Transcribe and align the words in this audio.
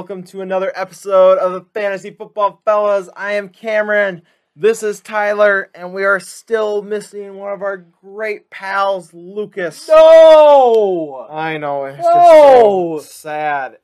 Welcome 0.00 0.22
to 0.28 0.40
another 0.40 0.72
episode 0.74 1.36
of 1.36 1.52
the 1.52 1.60
Fantasy 1.74 2.10
Football 2.10 2.62
Fellas. 2.64 3.10
I 3.14 3.34
am 3.34 3.50
Cameron. 3.50 4.22
This 4.56 4.82
is 4.82 5.00
Tyler, 5.00 5.68
and 5.74 5.92
we 5.92 6.04
are 6.06 6.18
still 6.18 6.80
missing 6.80 7.34
one 7.34 7.52
of 7.52 7.60
our 7.60 7.76
great 7.76 8.48
pals, 8.48 9.12
Lucas. 9.12 9.86
No! 9.88 11.26
I 11.28 11.58
know 11.58 11.84
it's 11.84 11.98
No! 11.98 12.96
just 12.98 13.10
so 13.10 13.18
sad. 13.20 13.76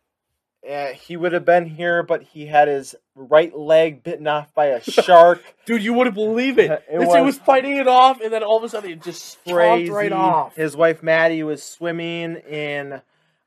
Yeah, 0.64 0.92
he 0.94 1.18
would 1.18 1.34
have 1.34 1.44
been 1.44 1.66
here, 1.66 2.02
but 2.02 2.22
he 2.22 2.46
had 2.46 2.66
his 2.68 2.94
right 3.14 3.54
leg 3.54 4.02
bitten 4.02 4.26
off 4.26 4.54
by 4.54 4.68
a 4.68 4.80
shark. 4.90 5.42
Dude, 5.66 5.84
you 5.84 5.92
wouldn't 5.92 6.14
believe 6.16 6.58
it. 6.58 6.82
It 6.90 6.96
was- 6.98 7.08
was 7.08 7.38
fighting 7.38 7.76
it 7.76 7.88
off, 7.88 8.22
and 8.22 8.32
then 8.32 8.42
all 8.42 8.56
of 8.56 8.64
a 8.64 8.70
sudden 8.70 8.90
it 8.92 9.02
just 9.02 9.36
Crazy. 9.46 9.90
right 9.90 10.12
off. 10.12 10.56
His 10.56 10.74
wife 10.74 11.02
Maddie 11.02 11.42
was 11.42 11.62
swimming 11.62 12.36
in 12.36 13.02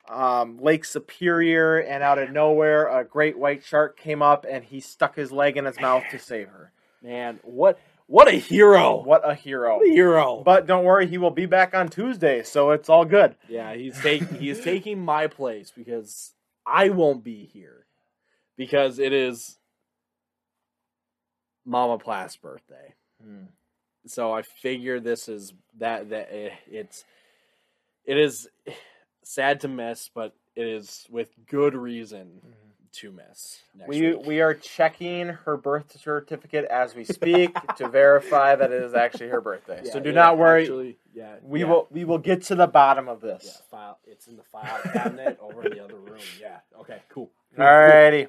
um, 0.09 0.58
Lake 0.59 0.86
Superior, 0.86 1.77
and 1.77 2.04
out 2.04 2.18
of 2.18 2.31
nowhere, 2.31 2.88
a 2.88 3.04
great 3.04 3.38
white 3.38 3.63
shark 3.63 3.98
came 3.98 4.22
up, 4.22 4.45
and 4.49 4.63
he 4.63 4.80
stuck 4.80 5.16
his 5.16 5.32
leg 5.32 5.55
in 5.58 5.65
his 5.65 5.79
mouth 5.79 6.04
to 6.12 6.20
save 6.20 6.49
her. 6.49 6.71
Man, 7.02 7.40
what 7.43 7.79
what 8.07 8.27
a 8.27 8.32
hero. 8.32 9.04
What 9.04 9.21
a 9.30 9.35
hero! 9.35 9.77
What 9.77 9.87
a 9.87 9.91
hero. 9.91 10.41
But 10.43 10.65
don't 10.65 10.84
worry, 10.84 11.05
he 11.07 11.20
will 11.20 11.32
be 11.32 11.46
back 11.46 11.76
on 11.76 11.90
Tuesday, 11.90 12.41
so 12.43 12.71
it's 12.71 12.90
all 12.90 13.05
good. 13.05 13.35
yeah, 13.48 13.76
he's 13.76 13.99
taking 14.02 14.27
he 14.40 14.49
is 14.49 14.62
taking 14.62 14.99
my 14.99 15.27
place 15.27 15.71
because 15.76 16.34
I 16.65 16.90
won't 16.90 17.24
be 17.24 17.46
here. 17.46 17.85
Because 18.57 18.99
it 18.99 19.13
is 19.13 19.57
Mama 21.65 21.98
Plath's 21.99 22.35
birthday. 22.35 22.96
so 24.07 24.34
I 24.34 24.41
figure 24.41 24.99
this 24.99 25.30
is 25.30 25.54
that 25.77 26.10
that 26.10 26.32
it, 26.32 26.54
it's 26.70 27.04
it 28.05 28.18
is 28.18 28.49
sad 29.30 29.60
to 29.62 29.68
miss, 29.68 30.10
but 30.13 30.34
it 30.55 30.66
is 30.66 31.05
with 31.10 31.30
good 31.48 31.76
reason 31.76 32.41
to 32.91 33.12
miss. 33.12 33.60
Next 33.76 33.88
We 33.88 34.02
week. 34.16 34.26
we 34.26 34.41
are 34.41 34.55
checking 34.55 35.27
her 35.30 35.55
birth 35.55 35.99
certificate 35.99 36.66
as 36.66 36.96
we 36.96 37.04
speak 37.04 37.55
to 37.77 37.88
verify 37.88 38.55
that 38.55 38.71
it 38.71 38.82
is 38.82 38.96
actually 38.96 39.30
her 39.30 39.41
birthday. 39.41 39.82
Yeah, 39.86 39.94
so 39.94 39.99
do 39.99 40.10
yeah, 40.10 40.16
not 40.16 40.38
worry. 40.40 40.63
Actually, 40.63 40.98
yeah, 41.13 41.36
we 41.44 41.60
yeah, 41.62 41.68
will 41.68 41.88
we 41.91 42.04
will 42.05 42.18
get 42.18 42.44
to 42.46 42.55
the 42.55 42.66
bottom 42.68 43.08
of 43.08 43.24
Yeah, 43.24 43.34
this. 43.34 43.62
file. 43.70 43.99
It's 44.05 44.27
in 44.27 44.36
the 44.36 44.44
file 44.44 44.80
cabinet 44.91 45.38
over 45.40 45.64
in 45.66 45.74
the 45.74 45.84
other 45.84 45.96
room. 45.96 46.20
Yeah. 46.41 46.58
Okay. 46.80 46.99
Cool. 47.10 47.30
Cool, 47.55 47.64
Alrighty. 47.66 48.27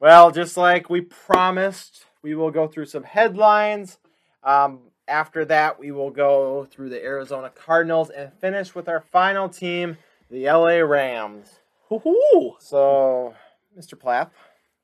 Well, 0.00 0.30
just 0.30 0.56
like 0.56 0.88
we 0.88 1.00
promised, 1.00 2.04
we 2.22 2.36
will 2.36 2.52
go 2.52 2.68
through 2.68 2.86
some 2.86 3.02
headlines. 3.02 3.98
Um, 4.44 4.80
after 5.08 5.44
that, 5.46 5.80
we 5.80 5.90
will 5.90 6.10
go 6.10 6.64
through 6.70 6.90
the 6.90 7.02
Arizona 7.02 7.50
Cardinals 7.50 8.10
and 8.10 8.32
finish 8.34 8.74
with 8.74 8.88
our 8.88 9.00
final 9.00 9.48
team, 9.48 9.96
the 10.30 10.44
LA 10.44 10.76
Rams. 10.78 11.48
cool. 11.88 12.00
Hoo-hoo. 12.00 12.56
So, 12.60 13.34
Mr. 13.78 13.98
Plath, 13.98 14.30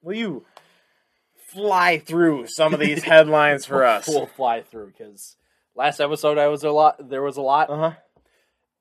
will 0.02 0.14
you 0.16 0.44
fly 1.52 1.98
through 1.98 2.46
some 2.48 2.74
of 2.74 2.80
these 2.80 3.02
headlines 3.04 3.64
for 3.66 3.84
us? 3.84 4.08
We'll 4.08 4.26
fly 4.26 4.62
through 4.62 4.92
because 4.96 5.36
last 5.74 6.00
episode 6.00 6.38
I 6.38 6.48
was 6.48 6.64
a 6.64 6.70
lot. 6.70 7.08
There 7.08 7.22
was 7.22 7.36
a 7.36 7.42
lot. 7.42 7.70
Uh 7.70 7.76
huh. 7.76 7.92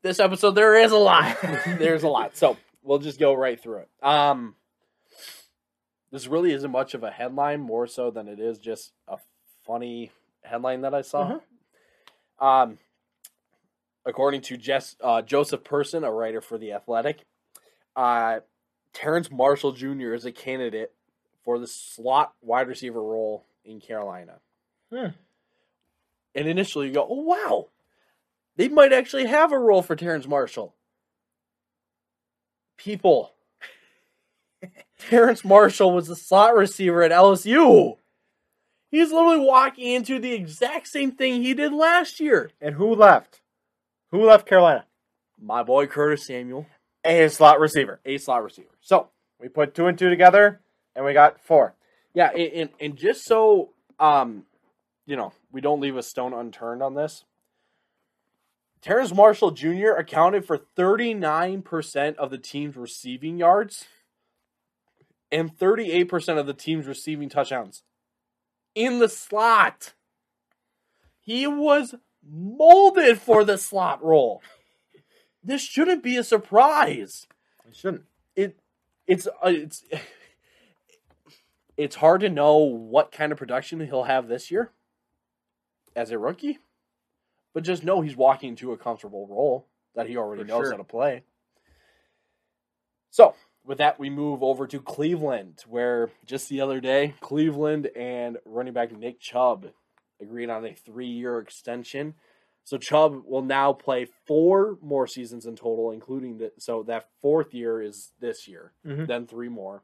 This 0.01 0.19
episode 0.19 0.51
there 0.51 0.75
is 0.75 0.91
a 0.91 0.97
lot. 0.97 1.37
There's 1.65 2.03
a 2.03 2.09
lot. 2.09 2.35
So 2.35 2.57
we'll 2.81 2.99
just 2.99 3.19
go 3.19 3.33
right 3.33 3.59
through 3.59 3.79
it. 3.79 3.89
Um, 4.01 4.55
this 6.11 6.27
really 6.27 6.51
isn't 6.53 6.69
much 6.71 6.93
of 6.93 7.03
a 7.03 7.09
headline, 7.09 7.61
more 7.61 7.87
so 7.87 8.11
than 8.11 8.27
it 8.27 8.39
is 8.39 8.59
just 8.59 8.91
a 9.07 9.17
funny 9.65 10.11
headline 10.43 10.81
that 10.81 10.93
I 10.93 11.01
saw. 11.01 11.39
Um, 12.39 12.77
according 14.05 14.41
to 14.41 14.57
Jess, 14.57 14.95
uh, 15.01 15.21
Joseph 15.21 15.63
Person, 15.63 16.03
a 16.03 16.11
writer 16.11 16.41
for 16.41 16.57
the 16.57 16.73
Athletic, 16.73 17.25
uh, 17.95 18.39
Terrace 18.93 19.31
Marshall 19.31 19.71
Jr. 19.71 20.13
is 20.13 20.25
a 20.25 20.31
candidate 20.31 20.93
for 21.43 21.59
the 21.59 21.67
slot 21.67 22.33
wide 22.41 22.67
receiver 22.67 23.01
role 23.01 23.45
in 23.65 23.79
Carolina. 23.79 24.39
Hmm. 24.91 25.07
And 26.35 26.47
initially, 26.47 26.87
you 26.87 26.93
go, 26.93 27.07
"Oh 27.09 27.21
wow, 27.21 27.69
they 28.55 28.67
might 28.69 28.93
actually 28.93 29.25
have 29.25 29.51
a 29.51 29.59
role 29.59 29.81
for 29.81 29.95
Terrace 29.95 30.27
Marshall." 30.27 30.75
People, 32.77 33.33
Terrace 34.97 35.43
Marshall 35.43 35.93
was 35.93 36.07
the 36.07 36.15
slot 36.15 36.55
receiver 36.55 37.03
at 37.03 37.11
LSU. 37.11 37.97
He's 38.89 39.11
literally 39.11 39.39
walking 39.39 39.91
into 39.91 40.19
the 40.19 40.33
exact 40.33 40.87
same 40.87 41.11
thing 41.11 41.41
he 41.41 41.53
did 41.53 41.73
last 41.73 42.19
year. 42.19 42.51
And 42.61 42.75
who 42.75 42.93
left? 42.93 43.41
Who 44.13 44.27
left 44.27 44.47
Carolina? 44.47 44.85
My 45.41 45.63
boy 45.63 45.87
Curtis 45.87 46.27
Samuel, 46.27 46.67
A 47.03 47.27
slot 47.29 47.59
receiver. 47.59 47.99
a 48.05 48.19
slot 48.19 48.43
receiver. 48.43 48.69
So 48.79 49.09
We 49.39 49.49
put 49.49 49.73
two 49.73 49.87
and 49.87 49.97
two 49.97 50.11
together, 50.11 50.61
and 50.95 51.03
we 51.03 51.13
got 51.13 51.41
four. 51.43 51.73
yeah, 52.13 52.29
and, 52.29 52.53
and, 52.53 52.69
and 52.79 52.95
just 52.95 53.25
so 53.25 53.71
um, 53.99 54.43
you 55.07 55.15
know, 55.15 55.33
we 55.51 55.61
don't 55.61 55.81
leave 55.81 55.97
a 55.97 56.03
stone 56.03 56.31
unturned 56.31 56.83
on 56.83 56.93
this. 56.93 57.25
Terrace 58.83 59.13
Marshall 59.13 59.49
Jr. 59.49 59.93
accounted 59.97 60.45
for 60.45 60.59
39% 60.77 62.15
of 62.15 62.29
the 62.29 62.37
team's 62.37 62.75
receiving 62.75 63.39
yards 63.39 63.85
and 65.31 65.57
38% 65.57 66.37
of 66.37 66.45
the 66.45 66.53
team's 66.53 66.85
receiving 66.85 67.29
touchdowns 67.29 67.81
in 68.75 68.99
the 68.99 69.09
slot. 69.09 69.93
He 71.19 71.47
was 71.47 71.95
molded 72.29 73.19
for 73.19 73.43
the 73.43 73.57
slot 73.57 74.03
role. 74.03 74.41
This 75.43 75.61
shouldn't 75.61 76.03
be 76.03 76.17
a 76.17 76.23
surprise. 76.23 77.27
It 77.67 77.75
shouldn't. 77.75 78.03
It 78.35 78.59
it's 79.07 79.27
uh, 79.27 79.49
it's 79.49 79.83
it's 81.77 81.95
hard 81.95 82.21
to 82.21 82.29
know 82.29 82.57
what 82.57 83.11
kind 83.11 83.31
of 83.31 83.37
production 83.37 83.79
he'll 83.85 84.03
have 84.03 84.27
this 84.27 84.51
year 84.51 84.71
as 85.95 86.11
a 86.11 86.17
rookie, 86.17 86.59
but 87.53 87.63
just 87.63 87.83
know 87.83 88.01
he's 88.01 88.15
walking 88.15 88.49
into 88.49 88.71
a 88.71 88.77
comfortable 88.77 89.27
role 89.27 89.67
that 89.95 90.07
he 90.07 90.17
already 90.17 90.43
For 90.43 90.47
knows 90.47 90.65
sure. 90.65 90.71
how 90.71 90.77
to 90.77 90.83
play. 90.83 91.23
So, 93.11 93.35
with 93.63 93.77
that, 93.77 93.99
we 93.99 94.09
move 94.09 94.41
over 94.41 94.65
to 94.67 94.79
Cleveland, 94.79 95.63
where 95.67 96.09
just 96.25 96.49
the 96.49 96.61
other 96.61 96.79
day, 96.81 97.13
Cleveland 97.21 97.87
and 97.95 98.37
running 98.45 98.73
back 98.73 98.91
Nick 98.91 99.19
Chubb 99.19 99.67
agreed 100.21 100.49
on 100.49 100.65
a 100.65 100.73
three 100.73 101.07
year 101.07 101.39
extension. 101.39 102.15
So 102.65 102.77
Chubb 102.77 103.23
will 103.25 103.41
now 103.41 103.73
play 103.73 104.05
four 104.25 104.77
more 104.81 105.05
seasons 105.05 105.45
in 105.45 105.55
total, 105.55 105.91
including 105.91 106.37
that. 106.37 106.61
so 106.61 106.83
that 106.83 107.09
fourth 107.21 107.53
year 107.53 107.81
is 107.81 108.13
this 108.19 108.47
year, 108.47 108.71
Mhm. 108.85 109.07
then 109.07 109.27
three 109.27 109.49
more 109.49 109.83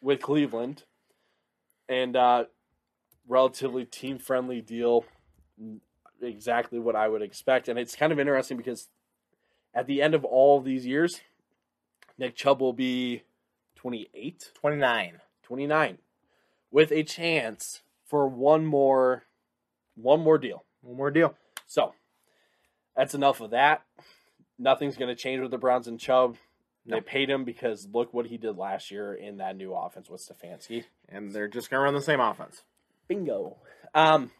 with 0.00 0.22
Cleveland, 0.22 0.84
and 1.88 2.16
uh, 2.16 2.46
relatively 3.26 3.84
team 3.84 4.18
friendly 4.18 4.60
deal, 4.62 5.04
exactly 6.22 6.78
what 6.78 6.96
I 6.96 7.08
would 7.08 7.22
expect. 7.22 7.68
And 7.68 7.78
it's 7.78 7.94
kind 7.96 8.12
of 8.12 8.18
interesting 8.18 8.56
because 8.56 8.88
at 9.74 9.86
the 9.86 10.00
end 10.00 10.14
of 10.14 10.24
all 10.24 10.58
of 10.58 10.64
these 10.64 10.86
years, 10.86 11.20
Nick 12.16 12.34
Chubb 12.36 12.60
will 12.60 12.72
be 12.72 13.22
28, 13.76 14.50
29. 14.54 15.20
29, 15.42 15.98
with 16.70 16.90
a 16.92 17.02
chance 17.02 17.82
for 18.06 18.28
one 18.28 18.66
more, 18.66 19.24
one 19.96 20.20
more 20.20 20.38
deal. 20.38 20.64
One 20.82 20.96
more 20.96 21.10
deal. 21.10 21.34
So 21.66 21.94
that's 22.96 23.14
enough 23.14 23.40
of 23.40 23.50
that. 23.50 23.82
Nothing's 24.58 24.96
going 24.96 25.14
to 25.14 25.20
change 25.20 25.40
with 25.40 25.50
the 25.50 25.58
Browns 25.58 25.88
and 25.88 25.98
Chubb. 25.98 26.36
No. 26.86 26.96
They 26.96 27.00
paid 27.00 27.30
him 27.30 27.44
because 27.44 27.88
look 27.92 28.12
what 28.12 28.26
he 28.26 28.36
did 28.36 28.56
last 28.56 28.90
year 28.90 29.14
in 29.14 29.38
that 29.38 29.56
new 29.56 29.72
offense 29.72 30.10
with 30.10 30.20
Stefanski. 30.20 30.84
And 31.08 31.32
they're 31.32 31.48
just 31.48 31.70
going 31.70 31.80
to 31.80 31.84
run 31.84 31.94
the 31.94 32.02
same 32.02 32.20
offense. 32.20 32.62
Bingo. 33.08 33.56
Um, 33.94 34.30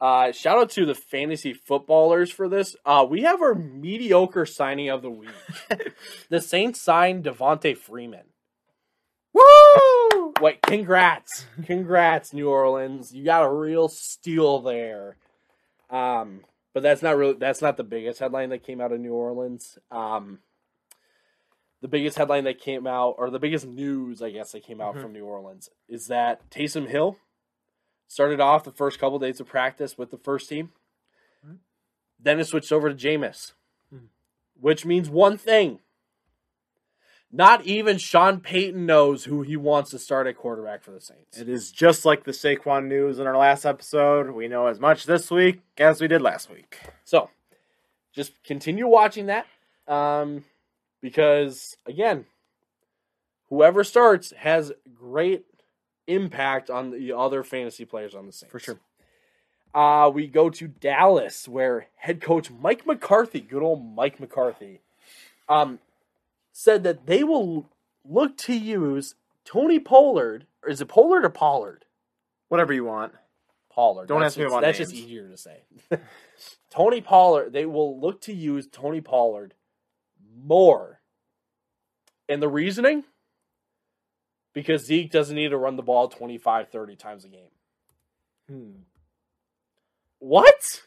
uh, 0.00 0.32
shout 0.32 0.58
out 0.58 0.70
to 0.70 0.84
the 0.84 0.94
fantasy 0.94 1.54
footballers 1.54 2.30
for 2.30 2.48
this. 2.48 2.76
Uh, 2.84 3.06
we 3.08 3.22
have 3.22 3.40
our 3.40 3.54
mediocre 3.54 4.46
signing 4.46 4.90
of 4.90 5.02
the 5.02 5.10
week. 5.10 5.30
the 6.28 6.40
Saints 6.40 6.80
signed 6.80 7.24
Devonta 7.24 7.76
Freeman. 7.76 8.26
Woo! 9.32 10.25
Wait, 10.40 10.60
congrats, 10.62 11.46
congrats, 11.64 12.32
New 12.32 12.48
Orleans! 12.48 13.14
You 13.14 13.24
got 13.24 13.44
a 13.44 13.50
real 13.52 13.88
steal 13.88 14.60
there. 14.60 15.16
Um, 15.90 16.40
but 16.74 16.82
that's 16.82 17.00
not 17.02 17.16
really 17.16 17.34
that's 17.34 17.62
not 17.62 17.76
the 17.76 17.84
biggest 17.84 18.18
headline 18.20 18.50
that 18.50 18.62
came 18.64 18.80
out 18.80 18.92
of 18.92 19.00
New 19.00 19.14
Orleans. 19.14 19.78
Um, 19.90 20.40
the 21.80 21.88
biggest 21.88 22.18
headline 22.18 22.44
that 22.44 22.60
came 22.60 22.86
out, 22.86 23.14
or 23.18 23.30
the 23.30 23.38
biggest 23.38 23.66
news, 23.66 24.20
I 24.20 24.30
guess, 24.30 24.52
that 24.52 24.62
came 24.64 24.80
out 24.80 24.94
Mhm. 24.96 25.02
from 25.02 25.12
New 25.12 25.24
Orleans 25.24 25.70
is 25.88 26.06
that 26.08 26.48
Taysom 26.50 26.88
Hill 26.88 27.18
started 28.08 28.40
off 28.40 28.64
the 28.64 28.72
first 28.72 28.98
couple 28.98 29.18
days 29.18 29.40
of 29.40 29.46
practice 29.46 29.96
with 29.96 30.10
the 30.10 30.18
first 30.18 30.48
team. 30.48 30.72
Mhm. 31.46 31.58
Then 32.18 32.40
it 32.40 32.44
switched 32.44 32.72
over 32.72 32.88
to 32.92 32.94
Jameis, 32.94 33.52
Mhm. 33.92 34.08
which 34.58 34.84
means 34.84 35.08
one 35.08 35.38
thing. 35.38 35.80
Not 37.32 37.64
even 37.64 37.98
Sean 37.98 38.40
Payton 38.40 38.86
knows 38.86 39.24
who 39.24 39.42
he 39.42 39.56
wants 39.56 39.90
to 39.90 39.98
start 39.98 40.26
at 40.26 40.36
quarterback 40.36 40.84
for 40.84 40.92
the 40.92 41.00
Saints. 41.00 41.38
It 41.38 41.48
is 41.48 41.72
just 41.72 42.04
like 42.04 42.24
the 42.24 42.32
Saquon 42.32 42.86
news 42.86 43.18
in 43.18 43.26
our 43.26 43.36
last 43.36 43.64
episode. 43.64 44.30
We 44.30 44.48
know 44.48 44.68
as 44.68 44.78
much 44.78 45.04
this 45.04 45.30
week 45.30 45.60
as 45.76 46.00
we 46.00 46.08
did 46.08 46.22
last 46.22 46.48
week. 46.48 46.78
So, 47.04 47.30
just 48.14 48.42
continue 48.44 48.86
watching 48.86 49.26
that, 49.26 49.46
um, 49.88 50.44
because 51.02 51.76
again, 51.84 52.26
whoever 53.48 53.82
starts 53.84 54.32
has 54.38 54.72
great 54.94 55.44
impact 56.06 56.70
on 56.70 56.90
the 56.90 57.12
other 57.12 57.42
fantasy 57.42 57.84
players 57.84 58.14
on 58.14 58.26
the 58.26 58.32
Saints. 58.32 58.52
For 58.52 58.60
sure. 58.60 58.78
Uh, 59.74 60.08
we 60.08 60.26
go 60.26 60.48
to 60.48 60.68
Dallas, 60.68 61.46
where 61.46 61.88
head 61.96 62.22
coach 62.22 62.50
Mike 62.50 62.86
McCarthy, 62.86 63.40
good 63.40 63.62
old 63.62 63.84
Mike 63.84 64.18
McCarthy, 64.18 64.80
um, 65.50 65.80
said 66.56 66.84
that 66.84 67.04
they 67.04 67.22
will 67.22 67.68
look 68.02 68.34
to 68.38 68.54
use 68.54 69.14
Tony 69.44 69.78
Pollard, 69.78 70.46
or 70.62 70.70
is 70.70 70.80
it 70.80 70.88
Pollard 70.88 71.22
or 71.26 71.28
Pollard? 71.28 71.84
Whatever 72.48 72.72
you 72.72 72.84
want. 72.84 73.12
Pollard. 73.70 74.08
Don't 74.08 74.20
That's 74.22 74.32
ask 74.32 74.38
me 74.38 74.44
about 74.44 74.62
That's 74.62 74.78
names. 74.78 74.90
just 74.90 75.02
easier 75.02 75.28
to 75.28 75.36
say. 75.36 75.64
Tony 76.70 77.02
Pollard. 77.02 77.52
They 77.52 77.66
will 77.66 78.00
look 78.00 78.22
to 78.22 78.32
use 78.32 78.66
Tony 78.72 79.02
Pollard 79.02 79.52
more. 80.34 81.00
And 82.26 82.40
the 82.40 82.48
reasoning? 82.48 83.04
Because 84.54 84.86
Zeke 84.86 85.10
doesn't 85.10 85.36
need 85.36 85.50
to 85.50 85.58
run 85.58 85.76
the 85.76 85.82
ball 85.82 86.08
25, 86.08 86.70
30 86.70 86.96
times 86.96 87.26
a 87.26 87.28
game. 87.28 87.50
Hmm. 88.48 88.80
What? 90.20 90.80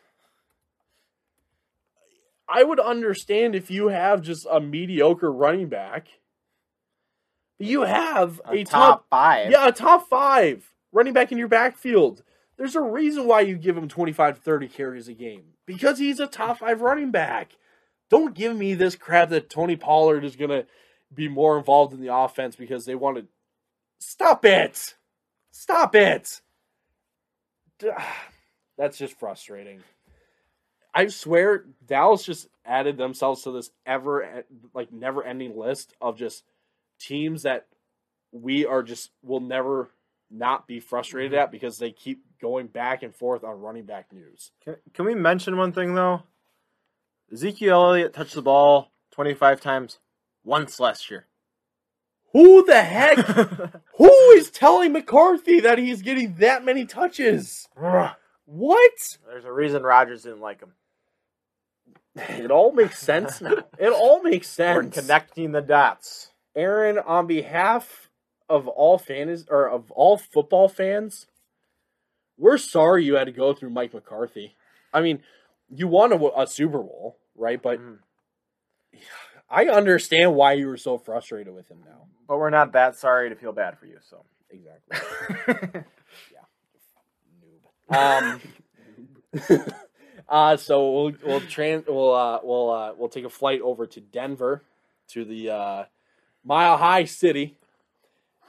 I 2.50 2.64
would 2.64 2.80
understand 2.80 3.56
if 3.56 3.70
you 3.70 3.90
have 3.90 4.22
just 4.22 4.48
a 4.50 4.60
mediocre 4.60 5.32
running 5.32 5.70
back. 5.70 6.08
You 7.60 7.82
have 7.82 8.42
A, 8.46 8.60
a, 8.60 8.64
top, 8.64 9.06
five. 9.10 9.52
yeah, 9.52 9.68
a 9.68 9.72
top 9.72 10.08
five 10.10 10.74
running 10.92 11.14
back 11.14 11.32
in 11.32 11.38
your 11.38 11.48
backfield. 11.50 12.24
There's 12.58 12.76
a 12.76 12.82
reason 12.82 13.28
why 13.28 13.42
you 13.42 13.58
give 13.58 13.78
him 13.78 13.88
25 13.88 14.36
to 14.36 14.42
30 14.42 14.68
carries 14.70 15.08
a 15.08 15.14
game 15.14 15.44
because 15.66 16.00
he's 16.00 16.20
a 16.20 16.28
top 16.28 16.60
five 16.60 16.82
running 16.82 17.12
back. 17.12 17.58
Don't 18.10 18.34
give 18.34 18.56
me 18.56 18.74
this 18.74 18.96
crap 18.96 19.30
that 19.30 19.50
Tony 19.50 19.76
Pollard 19.76 20.26
is 20.26 20.36
going 20.36 20.50
to 20.50 20.66
be 21.14 21.28
more 21.28 21.58
involved 21.58 21.94
in 21.94 22.02
the 22.02 22.14
offense 22.14 22.56
because 22.56 22.86
they 22.86 22.96
want 22.96 23.18
to. 23.18 23.26
Stop 24.00 24.46
it! 24.46 24.96
Stop 25.52 25.94
it! 25.96 26.42
That's 28.78 28.98
just 28.98 29.20
frustrating. 29.20 29.82
I 31.00 31.08
swear 31.08 31.64
Dallas 31.86 32.24
just 32.24 32.50
added 32.66 32.98
themselves 32.98 33.44
to 33.44 33.52
this 33.52 33.72
ever 33.86 34.44
like 34.74 34.92
never 34.92 35.24
ending 35.24 35.58
list 35.58 35.94
of 36.02 36.18
just 36.18 36.44
teams 37.00 37.44
that 37.44 37.68
we 38.34 38.66
are 38.66 38.84
just 38.84 39.12
will 39.24 39.40
never 39.40 39.90
not 40.30 40.68
be 40.68 40.82
frustrated 40.82 41.32
mm-hmm. 41.32 41.44
at 41.44 41.52
because 41.52 41.78
they 41.78 41.92
keep 41.92 42.24
going 42.42 42.68
back 42.68 43.02
and 43.02 43.16
forth 43.16 43.46
on 43.46 43.62
running 43.62 43.86
back 43.86 44.12
news. 44.12 44.52
Can, 44.62 44.76
can 44.94 45.06
we 45.06 45.16
mention 45.16 45.56
one 45.56 45.72
thing 45.72 45.96
though? 45.96 46.24
Ezekiel 47.32 47.86
Elliott 47.86 48.14
touched 48.14 48.36
the 48.36 48.42
ball 48.42 48.92
25 49.12 49.62
times 49.62 50.00
once 50.44 50.82
last 50.82 51.10
year. 51.10 51.28
Who 52.34 52.66
the 52.66 52.82
heck? 52.82 53.18
who 53.98 54.12
is 54.32 54.52
telling 54.52 54.92
McCarthy 54.92 55.62
that 55.62 55.78
he's 55.78 56.02
getting 56.02 56.36
that 56.36 56.66
many 56.66 56.86
touches? 56.86 57.70
What? 58.44 59.18
There's 59.26 59.46
a 59.46 59.52
reason 59.52 59.84
Rodgers 59.84 60.24
didn't 60.24 60.42
like 60.42 60.60
him. 60.60 60.74
It 62.30 62.52
all 62.52 62.72
makes 62.72 63.00
sense 63.00 63.42
now. 63.42 63.54
It 63.78 63.90
all 63.92 64.22
makes 64.24 64.48
sense. 64.62 64.96
We're 64.96 65.02
connecting 65.02 65.52
the 65.52 65.62
dots. 65.62 66.32
Aaron, 66.56 66.98
on 67.00 67.28
behalf 67.28 68.10
of 68.50 68.68
all 68.68 68.98
fans 68.98 69.46
or 69.50 69.70
of 69.70 69.92
all 69.92 70.18
football 70.18 70.68
fans, 70.68 71.28
we're 72.38 72.58
sorry 72.58 73.06
you 73.06 73.16
had 73.16 73.26
to 73.26 73.32
go 73.32 73.54
through 73.54 73.70
Mike 73.70 73.94
McCarthy. 73.94 74.56
I 74.94 75.02
mean, 75.02 75.22
you 75.70 75.88
won 75.88 76.12
a, 76.12 76.26
a 76.42 76.48
Super 76.48 76.80
Bowl, 76.80 77.18
right? 77.36 77.62
But 77.62 77.80
Mhm. 77.80 78.00
I 79.50 79.66
understand 79.66 80.36
why 80.36 80.54
you 80.54 80.68
were 80.68 80.78
so 80.78 80.98
frustrated 80.98 81.54
with 81.54 81.70
him 81.70 81.80
now. 81.86 82.08
But 82.28 82.38
we're 82.38 82.50
not 82.52 82.74
that 82.74 82.96
sorry 82.96 83.30
to 83.30 83.36
feel 83.36 83.52
bad 83.52 83.78
for 83.80 83.86
you, 83.86 83.98
so. 84.10 84.26
Exactly. 84.50 85.84
Yeah. 86.34 86.46
Noob. 87.92 88.42
Um. 89.52 89.72
Uh, 90.30 90.56
so 90.56 90.92
we'll 90.92 91.14
we'll 91.26 91.42
trans 91.42 91.86
we'll 91.88 92.14
uh 92.14 92.40
we'll 92.44 92.70
uh 92.70 92.94
we'll 92.96 93.10
take 93.10 93.26
a 93.26 93.30
flight 93.30 93.62
over 93.62 93.88
to 93.88 94.00
Denver, 94.00 94.62
to 95.10 95.26
the 95.26 95.50
uh, 95.50 95.84
Mile 96.44 96.78
High 96.78 97.06
City, 97.06 97.58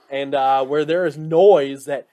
and 0.09 0.35
uh, 0.35 0.63
where 0.63 0.85
there 0.85 1.07
is 1.07 1.17
noise 1.17 1.85
that 1.85 2.07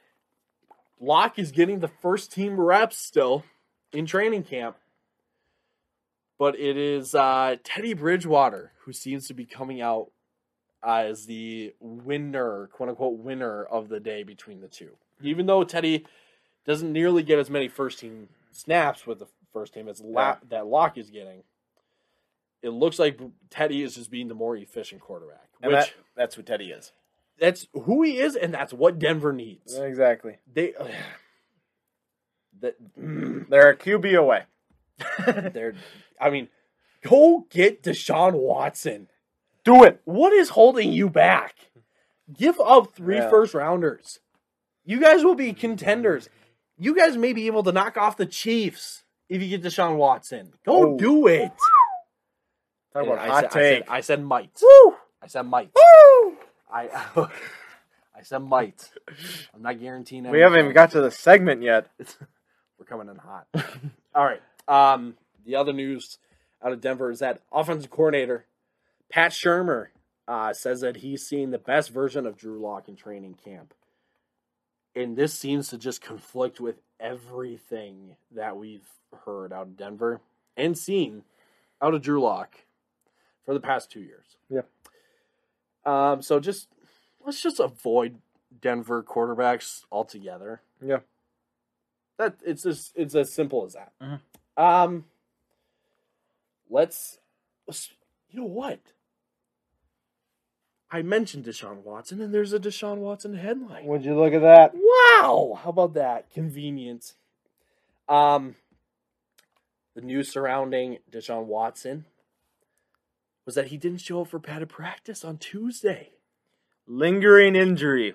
Lock 0.99 1.39
is 1.39 1.53
getting 1.53 1.81
the 1.81 1.89
first 1.89 2.33
team 2.33 2.59
reps 2.59 2.97
still 2.97 3.45
in 3.93 4.07
training 4.07 4.45
camp, 4.45 4.77
but 6.39 6.59
it 6.59 6.79
is 6.79 7.15
uh, 7.15 7.57
Teddy 7.63 7.93
Bridgewater 7.93 8.73
who 8.85 8.93
seems 8.95 9.29
to 9.29 9.35
be 9.35 9.45
coming 9.45 9.83
out 9.83 10.11
as 10.83 11.27
the 11.27 11.75
winner, 11.79 12.71
quote 12.73 12.89
unquote 12.89 13.19
winner 13.19 13.65
of 13.65 13.91
the 13.91 14.01
day 14.01 14.23
between 14.23 14.63
the 14.63 14.69
two. 14.69 14.93
Even 15.21 15.45
though 15.45 15.63
Teddy 15.63 16.07
doesn't 16.65 16.91
nearly 16.91 17.23
get 17.23 17.39
as 17.39 17.51
many 17.51 17.69
first 17.69 17.99
team 17.99 18.29
snaps 18.51 19.07
with 19.07 19.19
the 19.19 19.27
first 19.53 19.75
team 19.75 19.89
as 19.89 20.01
La- 20.01 20.21
Yeah. 20.31 20.37
that 20.51 20.67
Lock 20.67 20.99
is 20.99 21.11
getting, 21.11 21.43
it 22.63 22.71
looks 22.71 22.99
like 22.99 23.21
Teddy 23.51 23.83
is 23.83 23.95
just 23.95 24.11
being 24.11 24.29
the 24.29 24.35
more 24.35 24.57
efficient 24.57 25.01
quarterback. 25.01 25.49
And 25.63 25.73
which 25.73 25.87
that, 25.87 25.95
that's 26.17 26.37
what 26.37 26.47
Teddy 26.47 26.71
is. 26.71 26.93
that's 27.39 27.67
who 27.73 28.03
he 28.03 28.19
is, 28.19 28.37
and 28.37 28.53
that's 28.55 28.73
what 28.73 28.99
Denver 28.99 29.33
needs. 29.33 29.77
Exactly. 29.77 30.39
They 30.53 30.75
that 32.61 32.77
They're 32.97 33.71
a 33.71 33.77
QB 33.77 34.19
away. 34.19 34.45
they're. 35.53 35.75
I 36.21 36.31
mean, 36.31 36.49
go 37.03 37.47
get 37.51 37.83
Deshaun 37.83 38.33
Watson. 38.35 39.09
Do 39.65 39.85
it. 39.85 40.01
What 40.05 40.33
is 40.33 40.51
holding 40.51 40.93
you 40.93 41.09
back? 41.09 41.55
Give 42.33 42.59
up 42.61 42.93
three 42.95 43.17
Yeah. 43.17 43.31
first 43.31 43.55
rounders. 43.55 44.19
You 44.85 45.01
guys 45.01 45.23
will 45.25 45.35
be 45.35 45.53
contenders. 45.53 46.29
You 46.79 46.95
guys 46.97 47.17
may 47.17 47.33
be 47.33 47.47
able 47.47 47.63
to 47.65 47.73
knock 47.73 47.97
off 47.97 48.17
the 48.17 48.27
Chiefs 48.27 49.05
if 49.29 49.43
you 49.43 49.49
get 49.49 49.63
Deshaun 49.63 49.97
Watson. 49.97 50.53
Go 50.65 50.95
Oh. 50.95 50.99
do 50.99 51.27
it. 51.27 51.53
Talk 52.93 53.07
about 53.07 53.19
I 53.19 53.27
hot 53.29 53.53
said, 53.53 53.53
I 53.53 53.53
said, 53.53 53.81
take. 53.83 53.91
I 53.91 54.01
said 54.01 54.25
might. 54.25 54.51
Woo! 54.63 54.95
I 55.23 55.27
said 55.27 55.43
might. 55.43 55.71
Woo! 55.75 56.37
I 56.73 56.89
I 58.17 58.23
said 58.23 58.39
might. 58.39 58.91
I'm 59.55 59.63
not 59.63 59.79
guaranteeing. 59.79 60.21
Anything. 60.25 60.33
We 60.33 60.41
haven't 60.41 60.59
even 60.61 60.73
got 60.73 60.91
to 60.93 61.01
the 61.01 61.11
segment 61.11 61.63
yet. 61.63 61.89
We're 62.79 62.87
coming 62.87 63.09
in 63.09 63.17
hot. 63.17 63.47
All 64.15 64.25
right. 64.25 64.41
Um, 64.67 65.17
the 65.45 65.57
other 65.57 65.73
news 65.73 66.19
out 66.65 66.73
of 66.73 66.81
Denver 66.81 67.11
is 67.11 67.21
that 67.21 67.41
offensive 67.53 67.91
coordinator 67.91 68.47
Pat 69.11 69.33
Shurmur 69.33 69.89
uh, 70.27 70.53
says 70.53 70.81
that 70.81 70.97
he's 70.99 71.27
seeing 71.27 71.51
the 71.51 71.59
best 71.59 71.91
version 71.91 72.27
of 72.27 72.37
Drew 72.37 72.61
Lock 72.61 72.89
in 72.89 72.97
training 72.97 73.37
camp, 73.45 73.73
and 74.99 75.17
this 75.17 75.33
seems 75.33 75.69
to 75.69 75.79
just 75.79 76.01
conflict 76.03 76.61
with 76.61 76.81
everything 77.01 78.17
that 78.33 78.57
we've 78.57 78.89
heard 79.25 79.53
out 79.53 79.63
of 79.63 79.77
Denver 79.77 80.21
and 80.57 80.77
seen 80.77 81.23
out 81.81 81.95
of 81.95 82.03
Drew 82.03 82.21
Lock 82.21 82.57
for 83.45 83.55
the 83.55 83.61
past 83.61 83.91
two 83.91 84.01
years. 84.01 84.37
Yeah. 84.51 84.63
Um. 85.87 86.21
So 86.23 86.41
just 86.41 86.69
let's 87.25 87.41
just 87.41 87.61
avoid 87.61 88.19
Denver 88.61 89.03
quarterbacks 89.03 89.85
altogether. 89.93 90.61
Yeah. 90.85 90.99
That 92.19 92.35
it's 92.45 92.65
just 92.65 92.93
it's 92.97 93.15
as 93.15 93.33
simple 93.33 93.65
as 93.65 93.75
that. 93.75 93.93
Mhm. 94.03 94.21
Um 94.57 95.05
let's 96.69 97.19
let's- 97.67 97.93
you 98.31 98.41
know 98.41 98.47
what? 98.47 98.81
I 100.91 101.03
mentioned 101.03 101.45
Deshaun 101.45 101.83
Watson 101.83 102.21
and 102.21 102.33
there's 102.33 102.53
a 102.53 102.59
Deshaun 102.59 102.99
Watson 102.99 103.35
headline. 103.35 103.85
Would 103.85 104.05
you 104.05 104.19
look 104.19 104.33
at 104.33 104.41
that? 104.41 104.73
Wow, 104.75 105.59
how 105.63 105.71
about 105.71 105.95
that? 105.95 106.33
Convenient. 106.33 107.15
Um 108.09 108.57
the 109.95 110.01
news 110.01 110.33
surrounding 110.33 110.99
Deshaun 111.11 111.45
Watson 111.45 112.05
was 113.45 113.55
that 113.55 113.69
he 113.69 113.77
didn't 113.77 114.01
show 114.01 114.23
up 114.23 114.29
for 114.29 114.39
padded 114.39 114.69
practice 114.69 115.25
on 115.25 115.39
Tuesday. 115.39 116.11
Lingering 116.87 117.57
injury. 117.57 118.15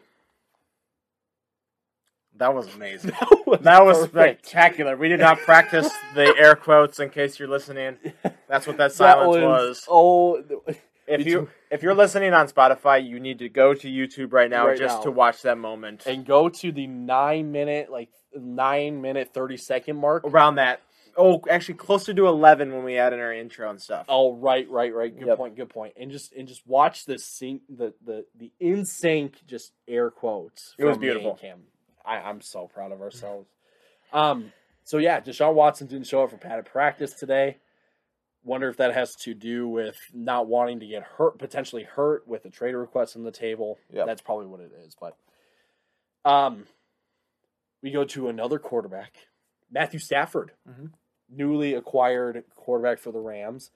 That 2.35 2.53
was 2.53 2.73
amazing. 2.73 3.11
That 3.45 3.45
was, 3.45 3.59
That 3.59 3.85
was 3.85 4.03
spectacular. 4.05 4.95
We 4.95 5.09
did 5.09 5.19
not 5.19 5.37
practice 5.39 5.91
the 6.15 6.33
air 6.37 6.55
quotes 6.55 6.99
in 6.99 7.09
case 7.09 7.37
you're 7.37 7.49
listening. 7.49 7.97
That's 8.47 8.65
what 8.65 8.77
that 8.77 8.91
silence 8.93 9.43
was. 9.43 9.85
Oh, 9.87 10.41
If 11.07 11.25
you 11.25 11.49
if 11.69 11.83
you're 11.83 11.95
listening 11.95 12.33
on 12.33 12.47
Spotify, 12.47 13.05
you 13.07 13.19
need 13.19 13.39
to 13.39 13.49
go 13.49 13.73
to 13.73 13.87
YouTube 13.87 14.31
right 14.33 14.49
now 14.49 14.67
Right 14.67 14.77
just 14.77 14.97
now. 14.99 15.03
to 15.03 15.11
watch 15.11 15.41
that 15.43 15.57
moment. 15.57 16.05
and 16.05 16.25
go 16.25 16.49
to 16.49 16.71
the 16.71 16.87
nine 16.87 17.51
minute, 17.51 17.91
like 17.91 18.09
nine 18.35 19.01
minute 19.01 19.33
thirty 19.33 19.57
second 19.57 19.97
mark. 19.97 20.23
Around 20.25 20.55
that. 20.55 20.81
Oh, 21.15 21.41
actually 21.49 21.75
closer 21.75 22.13
to 22.13 22.27
eleven 22.27 22.73
when 22.73 22.83
we 22.83 22.97
add 22.97 23.13
in 23.13 23.19
our 23.19 23.33
intro 23.33 23.69
and 23.69 23.79
stuff. 23.79 24.05
Oh, 24.09 24.33
right, 24.33 24.67
right, 24.69 24.93
right. 24.93 25.15
Good 25.15 25.27
Yep. 25.27 25.37
point. 25.37 25.55
Good 25.55 25.69
point. 25.69 25.93
And 25.95 26.09
just 26.09 26.33
and 26.33 26.47
just 26.47 26.65
watch 26.65 27.05
the 27.05 27.19
sync, 27.19 27.61
the 27.69 27.93
the 28.03 28.25
the 28.35 28.51
in 28.59 28.85
sync, 28.85 29.45
just 29.45 29.73
air 29.87 30.09
quotes. 30.09 30.73
It 30.79 30.85
was 30.85 30.95
from 30.95 31.01
me 31.01 31.09
and 31.09 31.19
beautiful. 31.19 31.39
I, 32.05 32.17
I'm 32.17 32.41
so 32.41 32.67
proud 32.67 32.91
of 32.91 33.01
ourselves. 33.01 33.47
Um. 34.11 34.51
So 34.85 34.97
yeah, 34.97 35.19
Deshaun 35.21 35.53
Watson 35.53 35.87
didn't 35.87 36.07
show 36.07 36.23
up 36.23 36.31
for 36.31 36.37
padded 36.37 36.65
practice 36.65 37.13
today. 37.13 37.57
Wonder 38.43 38.67
if 38.69 38.77
that 38.77 38.93
has 38.93 39.15
to 39.23 39.33
do 39.33 39.67
with 39.67 39.97
not 40.13 40.47
wanting 40.47 40.79
to 40.81 40.87
get 40.87 41.03
hurt, 41.03 41.37
potentially 41.39 41.83
hurt 41.83 42.27
with 42.27 42.43
the 42.43 42.49
trade 42.49 42.75
request 42.75 43.15
on 43.15 43.23
the 43.23 43.31
table. 43.31 43.77
Yep. 43.91 44.05
That's 44.05 44.21
probably 44.21 44.47
what 44.47 44.59
it 44.59 44.71
is. 44.85 44.95
But 44.99 45.15
um, 46.29 46.65
we 47.81 47.91
go 47.91 48.03
to 48.05 48.27
another 48.29 48.59
quarterback, 48.59 49.13
Matthew 49.71 49.99
Stafford, 49.99 50.51
Mhm. 50.69 50.91
newly 51.29 51.73
acquired 51.73 52.43
quarterback 52.55 52.99
for 52.99 53.11
the 53.11 53.19
Rams, 53.19 53.71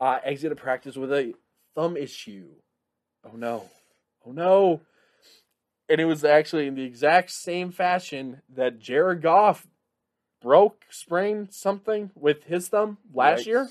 uh, 0.00 0.20
exited 0.24 0.58
practice 0.58 0.96
with 0.96 1.12
a 1.12 1.34
thumb 1.74 1.96
issue. 1.96 2.48
Oh 3.24 3.36
no! 3.36 3.70
Oh 4.26 4.32
no! 4.32 4.80
And 5.88 6.00
it 6.00 6.04
was 6.06 6.24
actually 6.24 6.66
in 6.66 6.74
the 6.74 6.84
exact 6.84 7.30
same 7.30 7.70
fashion 7.70 8.42
that 8.48 8.78
Jared 8.78 9.20
Goff 9.22 9.66
broke, 10.40 10.86
sprained 10.90 11.52
something 11.52 12.10
with 12.14 12.44
his 12.44 12.68
thumb 12.68 12.98
last 13.12 13.46
year. 13.46 13.68